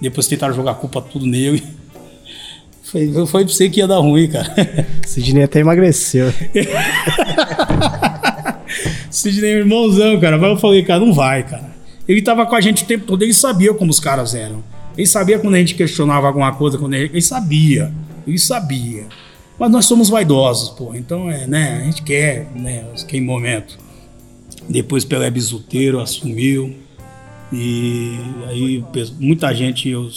Depois 0.00 0.26
tentaram 0.26 0.54
jogar 0.54 0.72
a 0.72 0.74
culpa 0.74 1.00
tudo 1.00 1.26
nele. 1.26 1.62
Foi, 2.82 3.12
foi 3.26 3.44
pra 3.44 3.52
você 3.52 3.68
que 3.68 3.80
ia 3.80 3.86
dar 3.86 3.98
ruim, 3.98 4.28
cara. 4.28 4.54
Sidney 5.06 5.42
até 5.42 5.60
emagreceu. 5.60 6.32
Sidney 9.10 9.50
é 9.50 9.58
irmãozão, 9.58 10.20
cara. 10.20 10.38
Mas 10.38 10.50
eu 10.50 10.56
falei, 10.56 10.84
cara, 10.84 11.00
não 11.00 11.12
vai, 11.12 11.42
cara. 11.42 11.74
Ele 12.06 12.22
tava 12.22 12.46
com 12.46 12.54
a 12.54 12.60
gente 12.60 12.84
o 12.84 12.86
tempo 12.86 13.04
todo, 13.04 13.22
ele 13.22 13.34
sabia 13.34 13.74
como 13.74 13.90
os 13.90 13.98
caras 13.98 14.34
eram. 14.34 14.62
Ele 14.96 15.06
sabia 15.06 15.38
quando 15.38 15.54
a 15.54 15.58
gente 15.58 15.74
questionava 15.74 16.26
alguma 16.26 16.54
coisa, 16.54 16.78
quando 16.78 16.94
ele, 16.94 17.06
ele 17.06 17.22
sabia. 17.22 17.92
Ele 18.26 18.38
sabia. 18.38 19.06
Mas 19.58 19.70
nós 19.70 19.86
somos 19.86 20.08
vaidosos, 20.08 20.70
pô. 20.70 20.94
Então, 20.94 21.30
é, 21.30 21.46
né? 21.46 21.80
A 21.82 21.84
gente 21.86 22.02
quer, 22.02 22.48
né? 22.54 22.84
Que 23.08 23.20
momento. 23.20 23.78
Depois 24.68 25.04
Pelé 25.04 25.30
Bisuteiro 25.30 26.00
assumiu. 26.00 26.74
E 27.52 28.18
aí 28.48 28.84
muita 29.18 29.54
gente 29.54 29.88
eu 29.88 30.08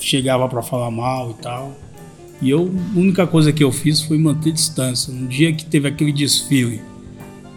chegava 0.00 0.48
para 0.48 0.62
falar 0.62 0.90
mal 0.90 1.30
e 1.30 1.42
tal. 1.42 1.76
E 2.40 2.50
eu, 2.50 2.70
a 2.94 2.98
única 2.98 3.26
coisa 3.26 3.52
que 3.52 3.62
eu 3.62 3.70
fiz 3.70 4.02
foi 4.02 4.18
manter 4.18 4.52
distância. 4.52 5.12
No 5.12 5.28
dia 5.28 5.52
que 5.52 5.64
teve 5.64 5.86
aquele 5.86 6.12
desfile 6.12 6.82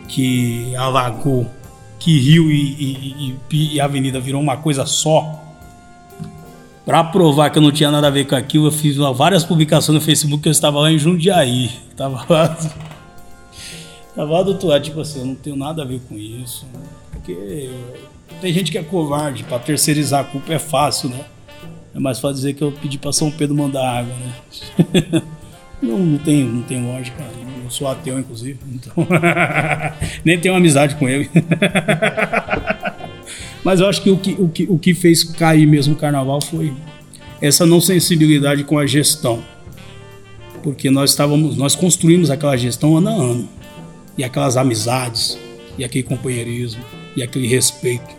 que 0.08 0.76
alagou, 0.76 1.48
que 1.98 2.20
Rio 2.20 2.52
e, 2.52 3.36
e, 3.52 3.76
e, 3.76 3.82
Avenida 3.82 4.20
virou 4.20 4.40
uma 4.40 4.58
coisa 4.58 4.86
só, 4.86 5.42
para 6.86 7.04
provar 7.04 7.50
que 7.50 7.58
eu 7.58 7.64
não 7.64 7.72
tinha 7.72 7.90
nada 7.90 8.08
a 8.08 8.12
ver 8.12 8.26
com 8.26 8.36
aquilo, 8.36 8.68
eu 8.68 8.72
fiz 8.72 8.96
várias 9.16 9.44
publicações 9.44 9.96
no 9.96 10.02
Facebook 10.02 10.44
que 10.44 10.50
eu 10.50 10.52
estava 10.52 10.80
lá 10.80 10.92
em 10.92 11.00
Jundiaí. 11.00 11.72
Tava 11.98 12.24
lá. 12.30 12.56
Tava 14.16 14.32
lá 14.32 14.44
do 14.44 14.52
outro 14.52 14.68
lado, 14.68 14.84
tipo 14.84 15.02
assim, 15.02 15.20
eu 15.20 15.26
não 15.26 15.36
tenho 15.36 15.56
nada 15.56 15.82
a 15.82 15.86
ver 15.86 16.00
com 16.08 16.18
isso. 16.18 16.66
Porque 17.12 17.70
tem 18.40 18.54
gente 18.54 18.72
que 18.72 18.78
é 18.78 18.84
covarde, 18.84 19.44
para 19.44 19.60
terceirizar 19.60 20.22
a 20.22 20.24
culpa 20.24 20.54
é 20.54 20.60
fácil, 20.60 21.10
né? 21.10 21.26
É 21.94 22.00
mais 22.00 22.20
fácil 22.20 22.36
dizer 22.36 22.54
que 22.54 22.64
eu 22.64 22.72
pedi 22.72 22.98
para 22.98 23.12
São 23.12 23.30
Pedro 23.30 23.56
mandar 23.56 24.00
água, 24.00 24.14
né? 24.14 24.34
não, 25.82 26.00
não, 26.00 26.18
tem, 26.18 26.44
não 26.44 26.62
tem 26.62 26.86
lógica. 26.86 27.24
Eu 27.64 27.72
sou 27.72 27.88
ateu, 27.88 28.20
inclusive, 28.20 28.60
então. 28.72 29.08
Nem 30.24 30.40
tenho 30.40 30.56
amizade 30.56 30.96
com 30.96 31.10
ele. 31.10 31.30
Mas 33.64 33.80
eu 33.80 33.88
acho 33.88 34.02
que 34.02 34.12
o 34.12 34.18
que, 34.18 34.32
o 34.34 34.48
que, 34.48 34.64
o 34.70 34.78
que 34.78 34.94
fez 34.94 35.24
cair 35.24 35.66
mesmo 35.66 35.96
o 35.96 35.98
carnaval 35.98 36.40
foi 36.40 36.72
essa 37.42 37.66
não 37.66 37.82
sensibilidade 37.82 38.64
com 38.64 38.78
a 38.78 38.86
gestão. 38.86 39.44
Porque 40.62 40.92
nós 40.92 41.12
estávamos, 41.12 41.58
nós 41.58 41.76
construímos 41.76 42.30
aquela 42.30 42.56
gestão 42.56 42.98
ano 42.98 43.10
a 43.10 43.14
ano. 43.14 43.50
E 44.18 44.24
aquelas 44.24 44.58
amizades, 44.58 45.38
e 45.78 45.84
aquele 45.84 46.04
companheirismo, 46.04 46.84
e 47.16 47.24
aquele 47.24 47.48
respeito. 47.48 48.16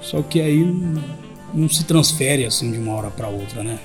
Só 0.00 0.22
que 0.22 0.40
aí 0.40 0.64
não, 1.54 1.68
se 1.68 1.84
transfere 1.84 2.44
assim 2.44 2.72
de 2.72 2.78
uma 2.78 2.94
hora 2.94 3.10
para 3.10 3.28
outra, 3.28 3.62
né? 3.62 3.78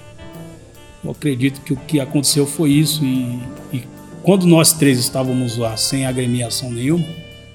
Eu 1.03 1.11
acredito 1.11 1.61
que 1.61 1.73
o 1.73 1.77
que 1.77 1.99
aconteceu 1.99 2.45
foi 2.45 2.71
isso 2.71 3.05
e, 3.05 3.39
e 3.71 3.83
quando 4.23 4.45
nós 4.45 4.73
três 4.73 4.99
estávamos 4.99 5.57
lá 5.57 5.77
sem 5.77 6.05
agremiação 6.05 6.71
nenhuma, 6.71 7.05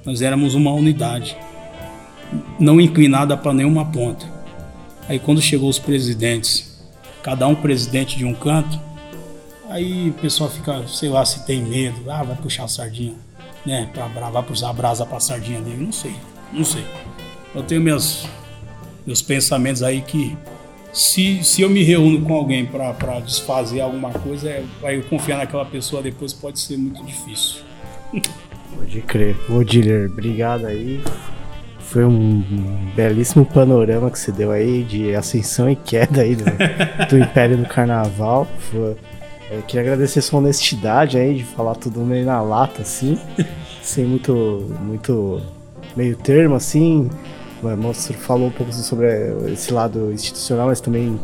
nós 0.04 0.22
éramos 0.22 0.54
uma 0.54 0.72
unidade 0.72 1.36
não 2.58 2.80
inclinada 2.80 3.36
para 3.36 3.52
nenhuma 3.52 3.84
ponta. 3.84 4.26
Aí 5.08 5.18
quando 5.18 5.42
chegou 5.42 5.68
os 5.68 5.78
presidentes, 5.78 6.80
cada 7.22 7.46
um 7.46 7.54
presidente 7.54 8.16
de 8.16 8.24
um 8.24 8.32
canto, 8.32 8.80
aí 9.68 10.10
o 10.10 10.12
pessoal 10.14 10.48
fica, 10.48 10.86
sei 10.86 11.08
lá, 11.08 11.24
se 11.24 11.44
tem 11.44 11.62
medo, 11.62 12.10
ah, 12.10 12.22
vai 12.22 12.36
puxar 12.36 12.64
a 12.64 12.68
sardinha, 12.68 13.14
né, 13.64 13.88
para 13.92 14.30
vai 14.30 14.42
puxar 14.42 14.70
a 14.70 14.72
brasa 14.72 15.06
para 15.06 15.16
a 15.16 15.20
sardinha 15.20 15.60
dele, 15.60 15.84
não 15.84 15.92
sei, 15.92 16.14
não 16.52 16.64
sei. 16.64 16.84
Eu 17.54 17.62
tenho 17.62 17.80
meus 17.80 18.26
meus 19.06 19.20
pensamentos 19.20 19.82
aí 19.82 20.00
que 20.00 20.36
se, 20.92 21.42
se 21.42 21.62
eu 21.62 21.70
me 21.70 21.82
reúno 21.82 22.20
com 22.20 22.34
alguém 22.34 22.66
para 22.66 23.20
desfazer 23.20 23.80
alguma 23.80 24.10
coisa, 24.10 24.50
é, 24.50 24.64
aí 24.84 24.96
eu 24.96 25.02
confiar 25.04 25.38
naquela 25.38 25.64
pessoa 25.64 26.02
depois 26.02 26.32
pode 26.32 26.60
ser 26.60 26.76
muito 26.76 27.04
difícil. 27.04 27.62
Pode 28.76 29.00
crer. 29.02 29.36
Ô, 29.50 29.64
Diller, 29.64 30.10
obrigado 30.10 30.66
aí. 30.66 31.02
Foi 31.78 32.04
um 32.04 32.42
belíssimo 32.94 33.44
panorama 33.44 34.10
que 34.10 34.18
você 34.18 34.32
deu 34.32 34.50
aí 34.50 34.82
de 34.82 35.14
ascensão 35.14 35.68
e 35.68 35.76
queda 35.76 36.22
aí 36.22 36.36
do, 36.36 36.44
do 37.08 37.18
Império 37.20 37.56
do 37.56 37.66
Carnaval. 37.66 38.46
Foi, 38.70 38.96
queria 39.66 39.82
agradecer 39.82 40.22
sua 40.22 40.38
honestidade 40.38 41.18
aí 41.18 41.34
de 41.34 41.44
falar 41.44 41.74
tudo 41.74 42.00
meio 42.00 42.24
na 42.24 42.40
lata, 42.40 42.82
assim, 42.82 43.18
sem 43.82 44.04
muito, 44.04 44.32
muito 44.80 45.40
meio 45.96 46.16
termo, 46.16 46.54
assim. 46.54 47.10
O 47.62 47.76
monstro 47.76 48.14
falou 48.14 48.48
um 48.48 48.50
pouco 48.50 48.72
sobre 48.72 49.06
esse 49.52 49.72
lado 49.72 50.12
institucional, 50.12 50.66
mas 50.66 50.80
também 50.80 51.18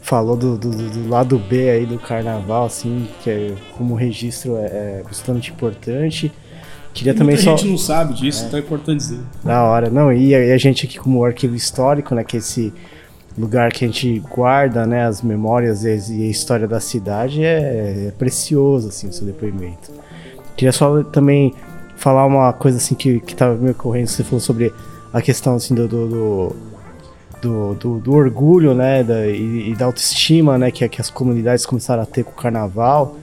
falou 0.00 0.34
do, 0.36 0.56
do, 0.56 0.70
do, 0.70 1.08
lado 1.08 1.38
B 1.38 1.68
aí 1.68 1.84
do 1.84 1.98
carnaval, 1.98 2.64
assim, 2.64 3.06
que 3.22 3.28
é, 3.28 3.54
como 3.76 3.94
registro 3.94 4.56
é, 4.56 5.00
é 5.00 5.02
bastante 5.04 5.50
importante. 5.50 6.32
Queria 6.94 7.12
também 7.12 7.36
só. 7.36 7.52
A 7.52 7.56
gente 7.56 7.68
não 7.68 7.76
sabe 7.76 8.14
disso, 8.14 8.44
é. 8.44 8.46
então 8.46 8.58
é 8.58 8.62
importante 8.62 8.96
dizer. 8.96 9.20
Da 9.44 9.62
hora, 9.64 9.90
não. 9.90 10.10
E 10.10 10.34
a, 10.34 10.54
a 10.54 10.56
gente 10.56 10.86
aqui, 10.86 10.98
como 10.98 11.22
arquivo 11.22 11.54
histórico, 11.54 12.14
né, 12.14 12.24
que 12.24 12.36
é 12.36 12.38
esse 12.38 12.72
lugar 13.38 13.72
que 13.72 13.84
a 13.84 13.88
gente 13.88 14.20
guarda, 14.20 14.86
né, 14.86 15.06
as 15.06 15.22
memórias 15.22 15.84
e 15.84 15.90
a 15.90 16.26
história 16.26 16.66
da 16.66 16.80
cidade, 16.80 17.42
é, 17.44 18.08
é 18.08 18.12
precioso, 18.18 18.88
assim, 18.88 19.08
o 19.08 19.12
seu 19.12 19.26
depoimento. 19.26 19.92
Queria 20.56 20.72
só 20.72 21.02
também 21.04 21.54
falar 21.96 22.26
uma 22.26 22.52
coisa 22.52 22.78
assim 22.78 22.94
que, 22.94 23.20
que 23.20 23.34
me 23.60 23.70
ocorrendo, 23.70 24.08
você 24.08 24.24
falou 24.24 24.40
sobre 24.40 24.72
a 25.12 25.22
questão 25.22 25.54
assim 25.54 25.74
do, 25.74 25.88
do, 25.88 26.08
do 26.08 26.56
do, 27.40 27.74
do, 27.74 27.98
do, 28.00 28.14
orgulho, 28.14 28.74
né, 28.74 29.04
da, 29.04 29.26
e, 29.26 29.70
e, 29.70 29.74
da 29.76 29.86
autoestima, 29.86 30.58
né, 30.58 30.72
que, 30.72 30.88
que 30.88 31.00
as 31.00 31.08
comunidades 31.08 31.64
começaram 31.64 32.02
a 32.02 32.06
ter 32.06 32.24
com 32.24 32.32
o 32.32 32.34
carnaval. 32.34 33.16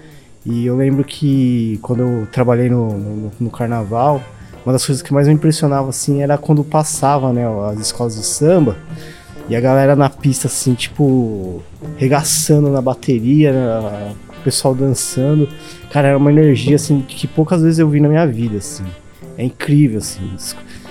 E 0.46 0.66
eu 0.66 0.76
lembro 0.78 1.04
que 1.04 1.78
quando 1.82 2.02
eu 2.02 2.28
trabalhei 2.32 2.70
no, 2.70 2.98
no, 2.98 3.32
no 3.40 3.50
carnaval, 3.50 4.22
uma 4.66 4.74
das 4.74 4.86
coisas 4.86 5.02
que 5.02 5.14
mais 5.14 5.28
me 5.28 5.34
impressionava, 5.34 5.90
assim, 5.90 6.22
era 6.22 6.38
quando 6.38 6.64
passava, 6.64 7.34
né, 7.34 7.44
as 7.72 7.80
escolas 7.80 8.16
de 8.16 8.26
samba, 8.26 8.78
e 9.48 9.56
a 9.56 9.62
galera 9.62 9.96
na 9.96 10.10
pista, 10.10 10.48
assim, 10.48 10.74
tipo, 10.74 11.62
regaçando 11.98 12.70
na 12.70 12.82
bateria, 12.82 13.54
o 14.30 14.44
pessoal 14.44 14.74
dançando. 14.74 15.48
Cara, 15.92 16.10
era 16.10 16.18
uma 16.18 16.32
energia, 16.32 16.76
assim, 16.76 17.02
que 17.02 17.28
poucas 17.28 17.62
vezes 17.62 17.80
eu 17.80 17.88
vi 17.88 18.00
na 18.00 18.08
minha 18.08 18.26
vida, 18.26 18.58
assim. 18.58 18.84
É 19.38 19.44
incrível, 19.44 20.00
assim. 20.00 20.32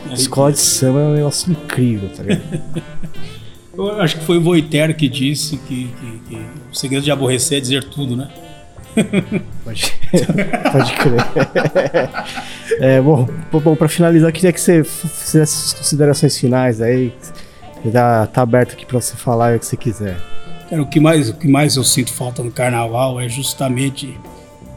É 0.08 0.14
escola 0.14 0.52
de 0.52 0.58
samba 0.58 1.00
é 1.00 1.04
um 1.04 1.14
negócio 1.14 1.50
incrível, 1.50 2.08
tá 2.10 2.22
ligado? 2.22 2.62
eu 3.76 4.00
acho 4.00 4.18
que 4.18 4.24
foi 4.24 4.38
o 4.38 4.40
Voltaire 4.40 4.94
que 4.94 5.08
disse 5.08 5.56
que, 5.56 5.88
que, 5.88 6.20
que 6.28 6.46
o 6.70 6.74
segredo 6.74 7.02
de 7.02 7.10
aborrecer 7.10 7.58
é 7.58 7.60
dizer 7.60 7.84
tudo, 7.84 8.16
né? 8.16 8.28
Pode, 9.64 9.92
pode 10.70 10.92
crer. 10.92 12.10
É, 12.80 13.00
bom, 13.00 13.28
bom 13.52 13.76
para 13.76 13.88
finalizar, 13.88 14.32
queria 14.32 14.52
que 14.52 14.60
você 14.60 14.82
fizesse 14.82 15.52
suas 15.52 15.72
considerações 15.74 16.38
finais 16.38 16.80
aí. 16.80 17.12
Já 17.84 18.26
tá 18.26 18.42
aberto 18.42 18.72
aqui 18.72 18.86
para 18.86 19.00
você 19.00 19.14
falar 19.16 19.56
o 19.56 19.60
que 19.60 19.66
você 19.66 19.76
quiser. 19.76 20.18
Cara, 20.70 20.82
o 20.82 20.86
que 20.86 20.98
mais, 20.98 21.28
o 21.28 21.34
que 21.34 21.46
mais 21.46 21.76
eu 21.76 21.84
sinto 21.84 22.12
falta 22.12 22.42
no 22.42 22.50
carnaval 22.50 23.20
é 23.20 23.28
justamente 23.28 24.18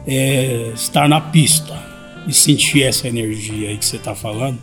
é, 0.06 0.72
estar 0.74 1.08
na 1.08 1.20
pista 1.20 1.74
e 2.26 2.32
sentir 2.32 2.82
essa 2.82 3.08
energia 3.08 3.70
aí 3.70 3.78
que 3.78 3.86
você 3.86 3.96
está 3.96 4.14
falando. 4.14 4.58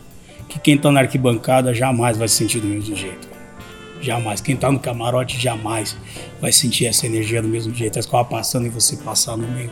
Que 0.48 0.60
quem 0.60 0.76
está 0.76 0.92
na 0.92 1.00
arquibancada 1.00 1.74
jamais 1.74 2.16
vai 2.16 2.28
sentir 2.28 2.60
do 2.60 2.68
mesmo 2.68 2.94
jeito. 2.94 3.28
Jamais. 4.00 4.40
Quem 4.40 4.54
está 4.54 4.70
no 4.70 4.78
camarote 4.78 5.40
jamais 5.40 5.96
vai 6.40 6.52
sentir 6.52 6.86
essa 6.86 7.06
energia 7.06 7.42
do 7.42 7.48
mesmo 7.48 7.74
jeito. 7.74 7.96
A 7.96 8.00
escola 8.00 8.24
passando 8.24 8.66
e 8.66 8.68
você 8.68 8.96
passar 8.96 9.36
no 9.36 9.48
meio 9.48 9.70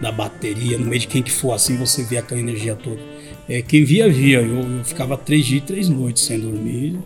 da 0.00 0.10
bateria, 0.10 0.76
no 0.78 0.86
meio 0.86 1.00
de 1.00 1.06
quem 1.06 1.22
que 1.22 1.30
for 1.30 1.52
assim, 1.52 1.76
você 1.76 2.02
vê 2.02 2.18
aquela 2.18 2.40
energia 2.40 2.74
toda. 2.74 3.00
É, 3.48 3.62
quem 3.62 3.84
via, 3.84 4.10
via. 4.10 4.40
Eu, 4.40 4.78
eu 4.78 4.84
ficava 4.84 5.16
três 5.16 5.46
dias 5.46 5.62
e 5.62 5.66
três 5.66 5.88
noites 5.88 6.24
sem 6.24 6.40
dormir. 6.40 6.98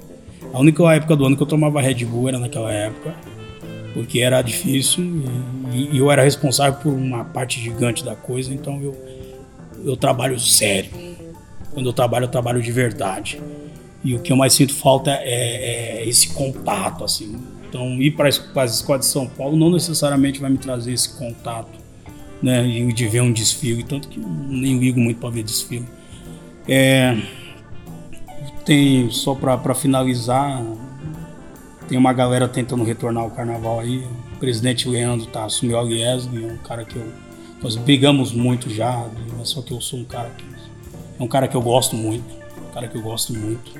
A 0.53 0.59
única 0.59 0.82
época 0.94 1.14
do 1.16 1.24
ano 1.24 1.36
que 1.36 1.42
eu 1.42 1.46
tomava 1.46 1.80
Red 1.80 2.05
Bull 2.05 2.28
era 2.28 2.38
naquela 2.38 2.72
época, 2.72 3.14
porque 3.94 4.20
era 4.20 4.42
difícil 4.42 5.05
e, 5.72 5.94
e 5.94 5.98
eu 5.98 6.11
era 6.11 6.22
responsável 6.22 6.80
por 6.80 6.92
uma 6.92 7.24
parte 7.24 7.61
gigante 7.61 8.05
da 8.05 8.16
coisa, 8.16 8.53
então 8.53 8.80
eu, 8.82 8.96
eu 9.84 9.96
trabalho 9.96 10.38
sério. 10.40 10.90
Quando 11.72 11.86
eu 11.86 11.92
trabalho, 11.92 12.24
eu 12.24 12.28
trabalho 12.28 12.61
de 12.61 12.72
verdade. 12.72 13.40
E 14.03 14.14
o 14.14 14.18
que 14.20 14.32
eu 14.32 14.36
mais 14.36 14.53
sinto 14.55 14.74
falta 14.74 15.11
é, 15.11 16.01
é 16.03 16.09
esse 16.09 16.30
contato, 16.30 17.05
assim. 17.05 17.38
Então, 17.68 18.01
ir 18.01 18.12
para 18.12 18.28
as 18.28 18.74
escolas 18.74 19.03
de 19.03 19.07
São 19.07 19.28
Paulo 19.28 19.57
não 19.57 19.70
necessariamente 19.70 20.40
vai 20.40 20.51
me 20.51 20.59
trazer 20.59 20.92
esse 20.92 21.16
contato, 21.16 21.78
né? 22.42 22.66
E 22.66 22.92
de 22.92 23.07
ver 23.07 23.20
um 23.20 23.32
desfile, 23.32 23.84
tanto 23.84 24.09
que 24.09 24.18
nem 24.18 24.78
ligo 24.78 24.98
muito 24.98 25.20
para 25.20 25.30
ver 25.30 25.44
desfile. 25.44 25.86
É, 26.66 27.16
tem, 28.70 29.10
só 29.10 29.34
para 29.34 29.74
finalizar, 29.74 30.64
tem 31.88 31.98
uma 31.98 32.12
galera 32.12 32.46
tentando 32.46 32.84
retornar 32.84 33.24
ao 33.24 33.30
carnaval 33.32 33.80
aí. 33.80 34.06
O 34.36 34.38
presidente 34.38 34.88
Leandro 34.88 35.26
tá, 35.26 35.44
assumiu 35.44 35.76
a 35.76 35.82
Liesg, 35.82 36.44
é 36.44 36.52
um 36.52 36.56
cara 36.58 36.84
que 36.84 36.94
eu. 36.94 37.04
Nós 37.60 37.74
brigamos 37.74 38.32
muito 38.32 38.70
já, 38.70 39.04
só 39.42 39.60
que 39.60 39.72
eu 39.72 39.80
sou 39.80 39.98
um 39.98 40.04
cara 40.04 40.30
que. 40.30 40.44
É 41.18 41.20
um 41.22 41.26
cara 41.26 41.48
que 41.48 41.56
eu 41.56 41.60
gosto 41.60 41.96
muito, 41.96 42.24
um 42.70 42.72
cara 42.72 42.86
que 42.86 42.96
eu 42.96 43.02
gosto 43.02 43.34
muito. 43.34 43.72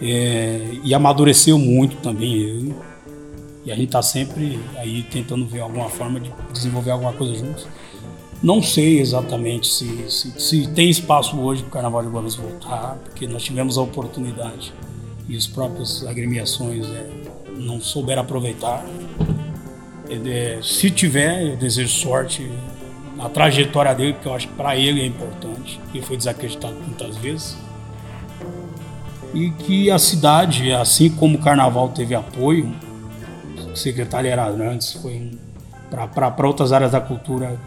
É, 0.00 0.78
e 0.82 0.94
amadureceu 0.94 1.58
muito 1.58 1.96
também 1.98 2.32
ele. 2.32 2.74
E 3.66 3.70
a 3.70 3.74
gente 3.74 3.88
está 3.88 4.00
sempre 4.00 4.58
aí 4.78 5.02
tentando 5.02 5.44
ver 5.46 5.60
alguma 5.60 5.90
forma 5.90 6.18
de 6.18 6.32
desenvolver 6.54 6.92
alguma 6.92 7.12
coisa 7.12 7.34
juntos. 7.34 7.68
Não 8.42 8.62
sei 8.62 9.00
exatamente 9.00 9.68
se, 9.68 10.10
se, 10.10 10.40
se 10.40 10.66
tem 10.68 10.88
espaço 10.88 11.38
hoje 11.38 11.62
para 11.62 11.68
o 11.68 11.72
Carnaval 11.72 12.02
de 12.02 12.08
Guarulhos 12.08 12.36
voltar, 12.36 12.98
porque 13.04 13.26
nós 13.26 13.42
tivemos 13.42 13.76
a 13.76 13.82
oportunidade 13.82 14.72
e 15.28 15.36
os 15.36 15.46
próprios 15.46 16.06
agremiações 16.06 16.86
é, 16.86 17.06
não 17.56 17.80
souberam 17.80 18.22
aproveitar. 18.22 18.84
É, 20.08 20.58
se 20.62 20.90
tiver, 20.90 21.50
eu 21.50 21.56
desejo 21.56 21.90
sorte 21.90 22.50
na 23.16 23.28
trajetória 23.28 23.94
dele, 23.94 24.14
porque 24.14 24.28
eu 24.28 24.34
acho 24.34 24.48
que 24.48 24.54
para 24.54 24.76
ele 24.76 25.02
é 25.02 25.06
importante. 25.06 25.78
Ele 25.92 26.02
foi 26.02 26.16
desacreditado 26.16 26.74
muitas 26.74 27.16
vezes 27.18 27.56
e 29.32 29.50
que 29.50 29.90
a 29.90 29.98
cidade, 29.98 30.72
assim 30.72 31.10
como 31.10 31.36
o 31.36 31.40
carnaval 31.40 31.88
teve 31.90 32.14
apoio, 32.14 32.72
o 33.72 33.76
secretário 33.76 34.28
era 34.28 34.48
antes, 34.48 34.92
foi 34.94 35.30
para 35.90 36.46
outras 36.46 36.72
áreas 36.72 36.92
da 36.92 37.00
cultura, 37.00 37.58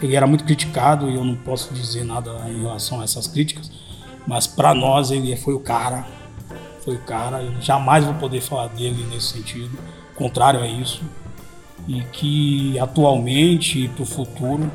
ele 0.00 0.16
era 0.16 0.26
muito 0.26 0.44
criticado 0.44 1.10
e 1.10 1.14
eu 1.14 1.24
não 1.24 1.34
posso 1.34 1.72
dizer 1.74 2.04
nada 2.04 2.30
em 2.48 2.62
relação 2.62 3.00
a 3.00 3.04
essas 3.04 3.26
críticas, 3.26 3.70
mas 4.26 4.46
para 4.46 4.74
nós 4.74 5.10
ele 5.10 5.34
foi 5.36 5.54
o 5.54 5.60
cara, 5.60 6.06
foi 6.84 6.94
o 6.96 7.00
cara, 7.00 7.42
eu 7.42 7.60
jamais 7.60 8.04
vou 8.04 8.14
poder 8.14 8.40
falar 8.40 8.68
dele 8.68 9.06
nesse 9.10 9.28
sentido, 9.28 9.76
contrário 10.14 10.60
a 10.60 10.66
isso, 10.66 11.02
e 11.86 12.00
que 12.12 12.78
atualmente 12.78 13.84
e 13.84 13.88
para 13.88 14.02
o 14.02 14.06
futuro, 14.06 14.70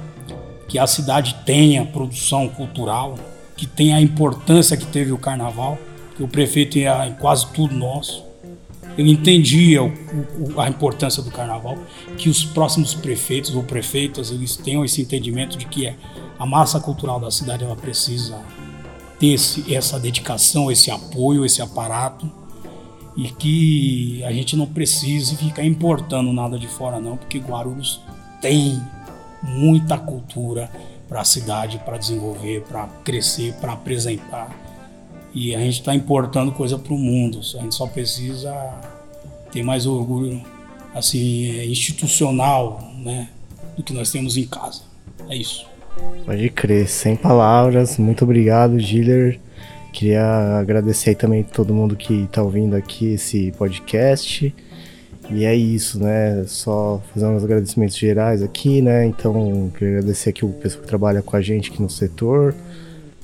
que 0.68 0.78
a 0.78 0.86
cidade 0.86 1.36
tenha 1.46 1.86
produção 1.86 2.50
cultural, 2.50 3.18
que 3.56 3.66
tenha 3.66 3.96
a 3.96 4.02
importância 4.02 4.76
que 4.76 4.86
teve 4.86 5.12
o 5.12 5.18
carnaval, 5.18 5.78
que 6.16 6.24
o 6.24 6.28
prefeito 6.28 6.78
em 6.78 7.14
quase 7.14 7.48
tudo 7.54 7.74
nosso. 7.74 8.27
Ele 8.98 9.12
entendia 9.12 9.84
o, 9.84 9.94
o, 10.40 10.60
a 10.60 10.68
importância 10.68 11.22
do 11.22 11.30
carnaval, 11.30 11.78
que 12.18 12.30
os 12.30 12.44
próximos 12.44 12.94
prefeitos 12.94 13.54
ou 13.56 13.64
prefeitas 13.64 14.32
eles 14.32 14.56
tenham 14.56 14.84
esse 14.84 15.02
entendimento 15.02 15.58
de 15.58 15.66
que 15.66 15.94
a 16.40 16.46
massa 16.46 16.80
cultural 16.80 17.20
da 17.20 17.30
cidade 17.30 17.64
ela 17.64 17.76
precisa 17.76 18.40
ter 19.20 19.34
esse, 19.34 19.74
essa 19.74 20.00
dedicação, 20.00 20.72
esse 20.72 20.90
apoio, 20.90 21.46
esse 21.46 21.62
aparato 21.62 22.30
e 23.16 23.30
que 23.30 24.24
a 24.24 24.32
gente 24.32 24.56
não 24.56 24.68
precise 24.68 25.36
ficar 25.36 25.64
importando 25.64 26.32
nada 26.32 26.58
de 26.60 26.68
fora 26.68 27.00
não, 27.00 27.18
porque 27.18 27.40
Guarulhos 27.40 28.00
tem 28.40 28.80
muita 29.42 29.98
cultura 29.98 30.70
para 31.08 31.22
a 31.22 31.26
cidade, 31.26 31.80
para 31.84 31.98
desenvolver, 31.98 32.62
para 32.64 32.88
crescer, 33.04 33.54
para 33.54 33.74
apresentar. 33.74 34.67
E 35.40 35.54
a 35.54 35.60
gente 35.60 35.82
está 35.82 35.94
importando 35.94 36.52
coisa 36.52 36.80
para 36.80 36.92
o 36.92 36.98
mundo. 36.98 37.42
A 37.60 37.62
gente 37.62 37.76
só 37.76 37.86
precisa 37.86 38.52
ter 39.52 39.62
mais 39.62 39.86
orgulho 39.86 40.42
assim 40.96 41.62
institucional, 41.70 42.92
né, 43.04 43.30
do 43.78 43.84
que 43.84 43.94
nós 43.94 44.12
temos 44.12 44.36
em 44.36 44.48
casa. 44.48 44.82
É 45.30 45.36
isso. 45.36 45.68
Pode 46.26 46.50
crer, 46.50 46.88
sem 46.88 47.16
palavras. 47.16 48.00
Muito 48.00 48.24
obrigado, 48.24 48.80
Giller. 48.80 49.40
Queria 49.94 50.58
agradecer 50.58 51.14
também 51.14 51.44
todo 51.44 51.72
mundo 51.72 51.96
que 51.96 52.24
está 52.24 52.42
ouvindo 52.42 52.76
aqui 52.76 53.14
esse 53.14 53.52
podcast. 53.60 54.52
E 55.30 55.46
é 55.46 55.54
isso, 55.56 56.00
né? 56.00 56.46
Só 56.48 57.00
fazer 57.14 57.28
uns 57.28 57.44
agradecimentos 57.44 57.96
gerais 57.96 58.42
aqui, 58.42 58.82
né? 58.82 59.06
Então, 59.06 59.72
queria 59.78 60.00
agradecer 60.00 60.32
aqui 60.32 60.44
o 60.44 60.50
pessoal 60.50 60.82
que 60.82 60.88
trabalha 60.88 61.22
com 61.22 61.36
a 61.36 61.42
gente 61.42 61.70
aqui 61.70 61.80
no 61.80 61.92
setor 61.92 62.56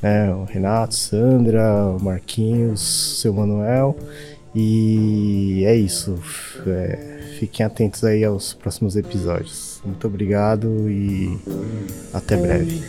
né? 0.04 0.32
O 0.34 0.44
Renato, 0.44 0.94
Sandra, 0.94 1.88
o 1.88 2.04
Marquinhos, 2.04 3.22
seu 3.22 3.34
Manuel. 3.34 3.98
E 4.54 5.64
é 5.66 5.76
isso. 5.76 6.20
É, 6.68 7.36
fiquem 7.40 7.66
atentos 7.66 8.04
aí 8.04 8.24
aos 8.24 8.54
próximos 8.54 8.96
episódios. 8.96 9.82
Muito 9.84 10.06
obrigado 10.06 10.90
e 10.90 11.40
até 12.14 12.38
breve. 12.38 12.84